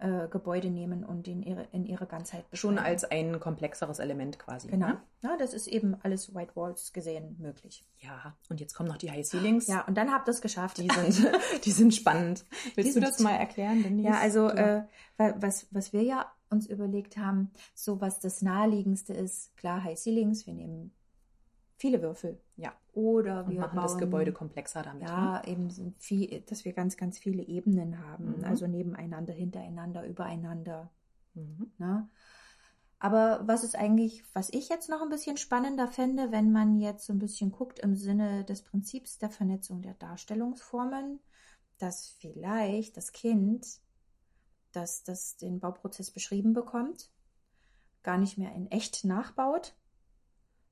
äh, 0.00 0.28
Gebäude 0.28 0.70
nehmen 0.70 1.02
und 1.02 1.26
in 1.26 1.42
ihre, 1.42 1.66
in 1.72 1.84
ihre 1.84 2.06
Ganzheit 2.06 2.48
beschreiben. 2.50 2.76
Schon 2.76 2.78
als 2.78 3.02
ein 3.04 3.40
komplexeres 3.40 3.98
Element 3.98 4.38
quasi. 4.38 4.68
Genau. 4.68 4.86
Ne? 4.90 5.02
Ja, 5.22 5.36
das 5.36 5.52
ist 5.54 5.66
eben 5.66 5.96
alles 6.04 6.32
White 6.36 6.52
Walls 6.54 6.92
gesehen 6.92 7.34
möglich. 7.40 7.84
Ja, 7.98 8.36
und 8.48 8.60
jetzt 8.60 8.74
kommen 8.74 8.88
noch 8.88 8.96
die 8.96 9.10
High 9.10 9.26
Ceilings. 9.26 9.66
Ja, 9.66 9.80
und 9.88 9.96
dann 9.98 10.12
habt 10.12 10.28
ihr 10.28 10.30
es 10.30 10.40
geschafft. 10.40 10.78
Die 10.78 10.86
sind, 10.88 11.28
die 11.64 11.72
sind 11.72 11.92
spannend. 11.96 12.44
Willst 12.76 12.94
Die 12.94 13.00
du 13.00 13.04
das 13.04 13.16
sind- 13.16 13.24
mal 13.24 13.34
erklären, 13.34 13.82
Denise? 13.82 14.06
Ja, 14.06 14.18
also 14.20 14.48
äh, 14.50 14.84
wa- 15.16 15.34
was, 15.40 15.66
was 15.72 15.92
wir 15.92 16.02
ja 16.04 16.26
uns 16.48 16.68
überlegt 16.68 17.16
haben, 17.16 17.50
so 17.74 18.00
was 18.00 18.20
das 18.20 18.40
naheliegendste 18.40 19.14
ist, 19.14 19.56
klar 19.56 19.82
High 19.82 19.98
Ceilings, 19.98 20.46
wir 20.46 20.54
nehmen 20.54 20.92
viele 21.78 22.02
Würfel. 22.02 22.40
Ja. 22.56 22.72
Oder 22.92 23.44
und 23.44 23.52
wir 23.52 23.60
machen 23.60 23.76
bauen, 23.76 23.84
das 23.84 23.96
Gebäude 23.96 24.32
komplexer 24.32 24.82
damit. 24.82 25.02
ne? 25.02 25.08
Ja, 25.08 25.42
eben 25.44 25.70
sind 25.70 25.96
viel, 26.02 26.40
dass 26.42 26.64
wir 26.64 26.72
ganz, 26.72 26.96
ganz 26.96 27.18
viele 27.18 27.42
Ebenen 27.42 27.98
haben. 28.04 28.38
Mhm. 28.38 28.44
Also 28.44 28.66
nebeneinander, 28.66 29.32
hintereinander, 29.32 30.04
übereinander. 30.04 30.90
Mhm. 31.34 31.72
Ne? 31.78 32.08
Aber 32.98 33.46
was 33.46 33.62
ist 33.62 33.76
eigentlich, 33.76 34.24
was 34.34 34.50
ich 34.50 34.68
jetzt 34.68 34.90
noch 34.90 35.00
ein 35.02 35.08
bisschen 35.08 35.36
spannender 35.36 35.86
fände, 35.86 36.32
wenn 36.32 36.50
man 36.50 36.80
jetzt 36.80 37.06
so 37.06 37.12
ein 37.12 37.20
bisschen 37.20 37.52
guckt 37.52 37.78
im 37.78 37.94
Sinne 37.94 38.44
des 38.44 38.62
Prinzips 38.62 39.18
der 39.18 39.30
Vernetzung 39.30 39.82
der 39.82 39.94
Darstellungsformen, 39.94 41.20
dass 41.78 42.08
vielleicht 42.08 42.96
das 42.96 43.12
Kind, 43.12 43.64
das, 44.72 45.04
das 45.04 45.36
den 45.36 45.60
Bauprozess 45.60 46.10
beschrieben 46.10 46.52
bekommt, 46.52 47.12
gar 48.02 48.18
nicht 48.18 48.36
mehr 48.36 48.52
in 48.52 48.68
echt 48.68 49.04
nachbaut, 49.04 49.76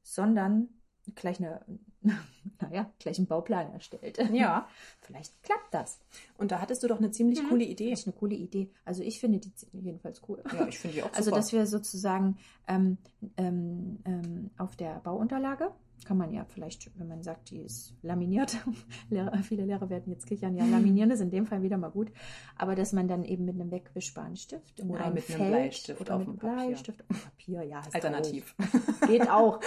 sondern 0.02 0.68
gleich 1.14 1.38
eine, 1.38 1.60
naja, 2.60 2.90
gleich 2.98 3.18
einen 3.18 3.26
Bauplan 3.26 3.72
erstellt. 3.72 4.18
Ja. 4.32 4.68
Vielleicht 5.02 5.42
klappt 5.42 5.72
das. 5.72 6.00
Und 6.38 6.50
da 6.50 6.60
hattest 6.60 6.82
du 6.82 6.88
doch 6.88 6.98
eine 6.98 7.10
ziemlich 7.10 7.42
Mhm. 7.42 7.48
coole 7.48 7.64
Idee. 7.64 7.90
Das 7.90 8.00
ist 8.00 8.06
eine 8.06 8.16
coole 8.16 8.34
Idee. 8.34 8.70
Also 8.84 9.02
ich 9.02 9.20
finde 9.20 9.38
die 9.38 9.52
jedenfalls 9.72 10.20
cool. 10.28 10.42
Ja, 10.52 10.66
ich 10.66 10.78
finde 10.78 10.96
die 10.96 11.02
auch 11.02 11.10
Also, 11.14 11.24
super. 11.30 11.36
dass 11.36 11.52
wir 11.52 11.66
sozusagen 11.66 12.38
ähm, 12.68 12.98
ähm, 13.36 13.98
ähm, 14.04 14.50
auf 14.58 14.76
der 14.76 15.00
Bauunterlage, 15.00 15.70
kann 16.04 16.18
man 16.18 16.30
ja 16.32 16.44
vielleicht, 16.44 16.90
wenn 17.00 17.08
man 17.08 17.22
sagt, 17.24 17.50
die 17.50 17.58
ist 17.62 17.94
laminiert, 18.02 18.58
Lehrer, 19.10 19.36
viele 19.42 19.64
Lehrer 19.64 19.88
werden 19.90 20.12
jetzt 20.12 20.26
kichern, 20.26 20.54
ja, 20.54 20.64
laminieren 20.64 21.10
ist 21.10 21.20
in 21.20 21.30
dem 21.30 21.46
Fall 21.46 21.62
wieder 21.62 21.78
mal 21.78 21.88
gut, 21.90 22.12
aber 22.56 22.76
dass 22.76 22.92
man 22.92 23.08
dann 23.08 23.24
eben 23.24 23.44
mit 23.46 23.54
einem 23.56 23.70
wegwischbaren 23.72 24.36
Stift 24.36 24.80
Oder 24.84 25.00
einem 25.04 25.14
mit 25.14 25.28
einem 25.28 25.38
Feld 25.38 25.50
Bleistift 25.50 26.00
oder 26.00 26.14
auf 26.16 26.18
mit 26.20 26.28
dem 26.28 26.30
einem 26.30 26.38
Papier. 26.56 26.66
Bleistift 26.68 27.00
auf 27.00 27.06
dem 27.08 27.16
Papier, 27.24 27.62
ja, 27.64 27.82
Alternativ. 27.92 28.54
Geht 29.08 29.28
auch, 29.28 29.58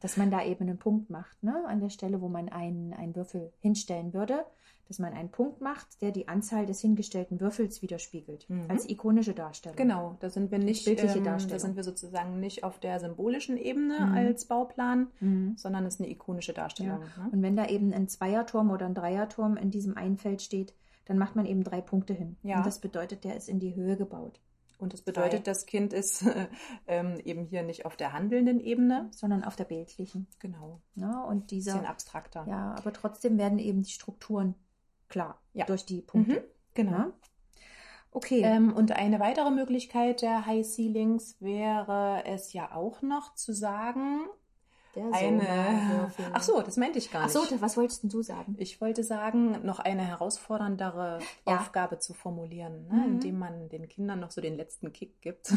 dass 0.00 0.16
man 0.16 0.30
da 0.30 0.44
eben 0.44 0.68
einen 0.68 0.78
Punkt 0.78 1.10
macht, 1.10 1.42
ne, 1.42 1.64
an 1.66 1.80
der 1.80 1.90
Stelle, 1.90 2.20
wo 2.20 2.28
man 2.28 2.48
einen, 2.48 2.92
einen 2.92 3.14
Würfel 3.16 3.52
hinstellen 3.60 4.12
würde, 4.12 4.44
dass 4.88 5.00
man 5.00 5.14
einen 5.14 5.30
Punkt 5.30 5.60
macht, 5.60 6.00
der 6.00 6.12
die 6.12 6.28
Anzahl 6.28 6.64
des 6.64 6.80
hingestellten 6.80 7.40
Würfels 7.40 7.82
widerspiegelt, 7.82 8.48
Mhm. 8.48 8.66
als 8.68 8.88
ikonische 8.88 9.34
Darstellung. 9.34 9.76
Genau, 9.76 10.16
da 10.20 10.30
sind 10.30 10.52
wir 10.52 10.58
nicht, 10.58 10.84
Bildliche 10.84 11.18
ähm, 11.18 11.24
da 11.24 11.30
Darstellung. 11.32 11.58
sind 11.60 11.76
wir 11.76 11.82
sozusagen 11.82 12.38
nicht 12.38 12.62
auf 12.62 12.78
der 12.78 13.00
symbolischen 13.00 13.56
Ebene 13.56 13.98
Mhm. 14.06 14.14
als 14.14 14.44
Bauplan, 14.44 15.08
Mhm. 15.18 15.54
sondern 15.56 15.84
es 15.86 15.94
ist 15.94 16.00
eine 16.00 16.10
ikonische 16.10 16.52
Darstellung. 16.52 17.00
Ne? 17.00 17.30
Und 17.32 17.42
wenn 17.42 17.56
da 17.56 17.66
eben 17.66 17.92
ein 17.92 18.06
Zweierturm 18.08 18.70
oder 18.70 18.86
ein 18.86 18.94
Dreierturm 18.94 19.56
in 19.56 19.72
diesem 19.72 19.96
einen 19.96 20.18
Feld 20.18 20.40
steht, 20.40 20.72
dann 21.06 21.18
macht 21.18 21.34
man 21.34 21.46
eben 21.46 21.64
drei 21.64 21.80
Punkte 21.80 22.12
hin. 22.14 22.36
Ja. 22.44 22.58
Und 22.58 22.66
das 22.66 22.78
bedeutet, 22.80 23.24
der 23.24 23.36
ist 23.36 23.48
in 23.48 23.58
die 23.58 23.74
Höhe 23.74 23.96
gebaut, 23.96 24.40
Und 24.78 24.92
das 24.92 25.02
bedeutet, 25.02 25.46
das 25.46 25.66
Kind 25.66 25.92
ist 25.92 26.24
ähm, 26.86 27.18
eben 27.24 27.44
hier 27.44 27.62
nicht 27.62 27.86
auf 27.86 27.96
der 27.96 28.12
handelnden 28.12 28.60
Ebene. 28.60 29.08
sondern 29.12 29.42
auf 29.44 29.56
der 29.56 29.64
bildlichen. 29.64 30.26
Genau. 30.38 30.80
Ne? 30.94 31.24
Und 31.26 31.50
dieser, 31.50 31.72
Bisschen 31.72 31.86
abstrakter. 31.86 32.44
ja, 32.48 32.74
aber 32.76 32.92
trotzdem 32.92 33.38
werden 33.38 33.58
eben 33.58 33.82
die 33.82 33.90
Strukturen 33.90 34.54
klar 35.08 35.40
Ja. 35.54 35.64
durch 35.66 35.84
die 35.86 36.02
Punkte. 36.02 36.40
Mhm, 36.40 36.44
genau. 36.74 36.90
Ne? 36.98 37.12
Okay. 38.10 38.40
Ähm, 38.42 38.72
und 38.72 38.92
eine 38.92 39.20
weitere 39.20 39.50
Möglichkeit 39.50 40.22
der 40.22 40.46
High 40.46 40.66
Ceilings 40.66 41.36
wäre 41.40 42.22
es 42.24 42.52
ja 42.54 42.74
auch 42.74 43.02
noch 43.02 43.34
zu 43.34 43.52
sagen, 43.52 44.20
der 44.96 45.12
eine. 45.12 46.10
Ach 46.32 46.42
so, 46.42 46.60
das 46.62 46.76
meinte 46.76 46.98
ich 46.98 47.10
gar 47.10 47.22
Ach 47.22 47.26
nicht. 47.26 47.34
so, 47.34 47.44
da- 47.54 47.60
was 47.60 47.76
wolltest 47.76 48.02
du 48.04 48.22
sagen? 48.22 48.56
Ich 48.58 48.80
wollte 48.80 49.04
sagen, 49.04 49.64
noch 49.64 49.78
eine 49.78 50.02
herausforderndere 50.02 51.18
Ja. 51.46 51.56
Aufgabe 51.58 51.98
zu 51.98 52.14
formulieren, 52.14 52.86
ne? 52.88 52.94
Mhm. 52.94 53.04
indem 53.14 53.38
man 53.38 53.68
den 53.68 53.86
Kindern 53.88 54.20
noch 54.20 54.30
so 54.30 54.40
den 54.40 54.56
letzten 54.56 54.92
Kick 54.92 55.20
gibt 55.20 55.52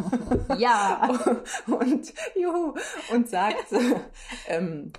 Ja. 0.58 1.08
und, 1.66 2.12
juhu, 2.34 2.74
und 3.12 3.28
sagt, 3.28 3.66
ähm, 4.48 4.92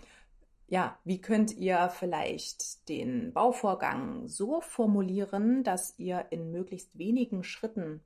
ja, 0.68 0.98
wie 1.04 1.20
könnt 1.20 1.58
ihr 1.58 1.90
vielleicht 1.90 2.88
den 2.90 3.34
Bauvorgang 3.34 4.28
so 4.28 4.62
formulieren, 4.62 5.64
dass 5.64 5.98
ihr 5.98 6.26
in 6.30 6.52
möglichst 6.52 6.98
wenigen 6.98 7.44
Schritten 7.44 8.02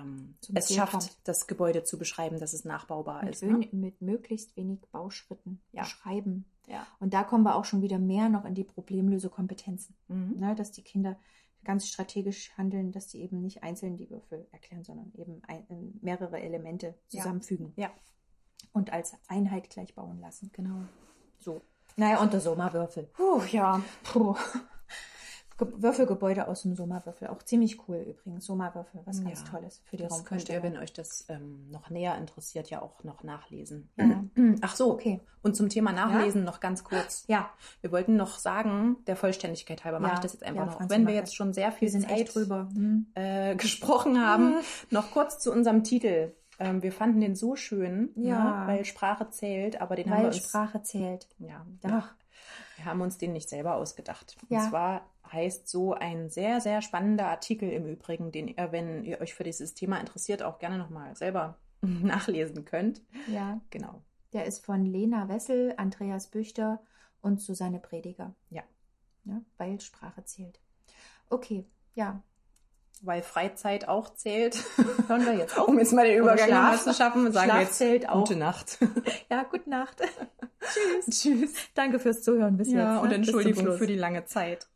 ähm, 0.00 0.34
es 0.54 0.66
Ziel 0.66 0.76
schafft, 0.76 0.92
kommt. 0.92 1.16
das 1.24 1.46
Gebäude 1.46 1.84
zu 1.84 1.98
beschreiben, 1.98 2.38
dass 2.38 2.52
es 2.52 2.64
nachbaubar 2.64 3.24
Mit, 3.24 3.34
ist. 3.34 3.42
Ne? 3.42 3.68
mit 3.72 4.00
möglichst 4.02 4.56
wenig 4.56 4.80
Bauschritten 4.90 5.60
Ja. 5.72 5.82
beschreiben. 5.82 6.44
Ja. 6.68 6.86
Und 7.00 7.12
da 7.14 7.24
kommen 7.24 7.44
wir 7.44 7.56
auch 7.56 7.64
schon 7.64 7.82
wieder 7.82 7.98
mehr 7.98 8.28
noch 8.28 8.44
in 8.44 8.54
die 8.54 8.64
Problemlösekompetenzen. 8.64 9.94
Mhm. 10.08 10.38
ne, 10.38 10.54
dass 10.54 10.70
die 10.72 10.82
Kinder 10.82 11.16
ganz 11.64 11.86
strategisch 11.86 12.50
handeln, 12.56 12.90
dass 12.92 13.10
sie 13.10 13.20
eben 13.22 13.40
nicht 13.40 13.62
einzeln 13.62 13.96
die 13.96 14.10
Würfel 14.10 14.46
erklären, 14.50 14.82
sondern 14.84 15.12
eben 15.14 15.42
ein, 15.46 15.64
äh, 15.70 15.74
mehrere 16.00 16.40
Elemente 16.40 16.94
Ja. 17.10 17.20
zusammenfügen 17.22 17.72
Ja. 17.76 17.90
und 18.72 18.92
als 18.92 19.12
Einheit 19.28 19.70
gleich 19.70 19.94
bauen 19.94 20.20
lassen. 20.20 20.50
Genau. 20.52 20.82
So. 21.38 21.62
Naja, 21.96 22.20
und 22.22 22.32
der 22.32 22.40
Sommerwürfel. 22.40 23.04
Puh, 23.12 23.42
ja. 23.50 23.80
Puh. 24.04 24.34
Ge 25.64 25.72
Würfelgebäude 25.82 26.48
aus 26.48 26.62
dem 26.62 26.74
Sommerwürfel. 26.74 27.28
Auch 27.28 27.42
ziemlich 27.42 27.88
cool 27.88 27.96
übrigens. 28.08 28.46
Sommerwürfel, 28.46 29.00
was 29.04 29.22
ganz 29.22 29.40
Ja, 29.40 29.46
Tolles 29.50 29.80
für 29.84 29.96
die 29.96 30.02
Das 30.04 30.24
könnt 30.24 30.48
ihr, 30.48 30.62
wenn 30.62 30.76
euch 30.76 30.92
das 30.92 31.26
ähm, 31.28 31.68
noch 31.70 31.90
näher 31.90 32.16
interessiert, 32.18 32.70
ja 32.70 32.82
auch 32.82 33.04
noch 33.04 33.22
nachlesen. 33.22 33.88
Ja. 33.96 34.24
Ach 34.62 34.76
so, 34.76 34.92
Okay. 34.92 35.20
Und 35.44 35.56
zum 35.56 35.68
Thema 35.68 35.92
Nachlesen 35.92 36.44
noch 36.44 36.60
ganz 36.60 36.84
kurz. 36.84 37.24
Ja, 37.26 37.50
Wir 37.80 37.90
wollten 37.90 38.14
noch 38.16 38.38
sagen, 38.38 38.98
der 39.08 39.16
Vollständigkeit 39.16 39.84
halber 39.84 39.98
mache 39.98 40.12
Ja, 40.12 40.14
ich 40.18 40.20
das 40.22 40.32
jetzt 40.34 40.44
einfach 40.44 40.66
ja, 40.66 40.72
noch, 40.72 40.80
auch 40.82 40.88
wenn 40.90 41.04
wir 41.06 41.14
jetzt 41.14 41.34
schon 41.34 41.52
sehr 41.52 41.72
viel 41.72 41.88
sind 41.88 42.08
echt 42.08 42.34
drüber. 42.34 42.68
Hm. 42.72 43.06
äh, 43.14 43.56
gesprochen 43.56 44.24
haben. 44.24 44.54
noch 44.90 45.10
kurz 45.10 45.38
zu 45.40 45.50
unserem 45.50 45.82
Titel. 45.82 46.32
Ähm, 46.60 46.82
wir 46.82 46.92
fanden 46.92 47.20
den 47.20 47.34
so 47.34 47.56
schön, 47.56 48.10
Ja. 48.14 48.60
ne, 48.60 48.66
weil 48.68 48.84
Sprache 48.84 49.30
zählt, 49.30 49.80
aber 49.80 49.96
den 49.96 50.04
haben 50.10 50.18
wir 50.18 50.28
Weil 50.28 50.34
uns 50.34 50.48
Sprache 50.48 50.82
zählt. 50.82 51.26
ja, 51.38 51.66
Doch. 51.82 52.08
Wir 52.76 52.84
haben 52.84 53.00
uns 53.00 53.18
den 53.18 53.32
nicht 53.32 53.48
selber 53.48 53.76
ausgedacht. 53.76 54.36
Ja. 54.48 54.64
Und 54.64 54.70
zwar 54.70 55.10
heißt 55.30 55.68
so 55.68 55.94
ein 55.94 56.30
sehr, 56.30 56.60
sehr 56.60 56.82
spannender 56.82 57.28
Artikel 57.28 57.70
im 57.70 57.86
Übrigen, 57.86 58.32
den 58.32 58.48
ihr, 58.48 58.72
wenn 58.72 59.04
ihr 59.04 59.20
euch 59.20 59.34
für 59.34 59.44
dieses 59.44 59.74
Thema 59.74 59.98
interessiert, 59.98 60.42
auch 60.42 60.58
gerne 60.58 60.78
nochmal 60.78 61.16
selber 61.16 61.58
nachlesen 61.80 62.64
könnt. 62.64 63.02
Ja. 63.28 63.60
Genau. 63.70 64.02
Der 64.32 64.46
ist 64.46 64.64
von 64.64 64.86
Lena 64.86 65.28
Wessel, 65.28 65.74
Andreas 65.76 66.28
Büchter 66.28 66.82
und 67.20 67.40
Susanne 67.40 67.78
Prediger. 67.78 68.34
Ja. 68.50 68.62
ja. 69.24 69.42
Weil 69.58 69.80
Sprache 69.80 70.24
zählt. 70.24 70.60
Okay, 71.28 71.66
ja. 71.94 72.22
Weil 73.04 73.22
Freizeit 73.22 73.88
auch 73.88 74.14
zählt. 74.14 74.62
Hören 75.08 75.26
wir 75.26 75.34
jetzt 75.34 75.58
auf. 75.58 75.66
Um 75.66 75.78
jetzt 75.78 75.92
mal 75.92 76.06
den 76.06 76.18
Übergang 76.18 76.46
Schlaf. 76.46 76.84
zu 76.84 76.94
schaffen, 76.94 77.32
sagen 77.32 77.46
Schlaf 77.46 77.56
wir 77.58 77.62
jetzt 77.64 77.74
zählt 77.78 78.08
auch. 78.08 78.20
gute 78.20 78.36
Nacht. 78.36 78.78
Ja, 79.30 79.42
gute 79.42 79.68
Nacht. 79.68 80.00
Tschüss. 81.10 81.52
Danke 81.74 81.98
fürs 81.98 82.22
Zuhören 82.22 82.56
bis 82.56 82.70
Ja, 82.70 82.94
jetzt. 82.94 83.02
und 83.02 83.08
ne? 83.08 83.14
Entschuldigung 83.16 83.72
für 83.76 83.86
die 83.86 83.96
lange 83.96 84.24
Zeit. 84.26 84.68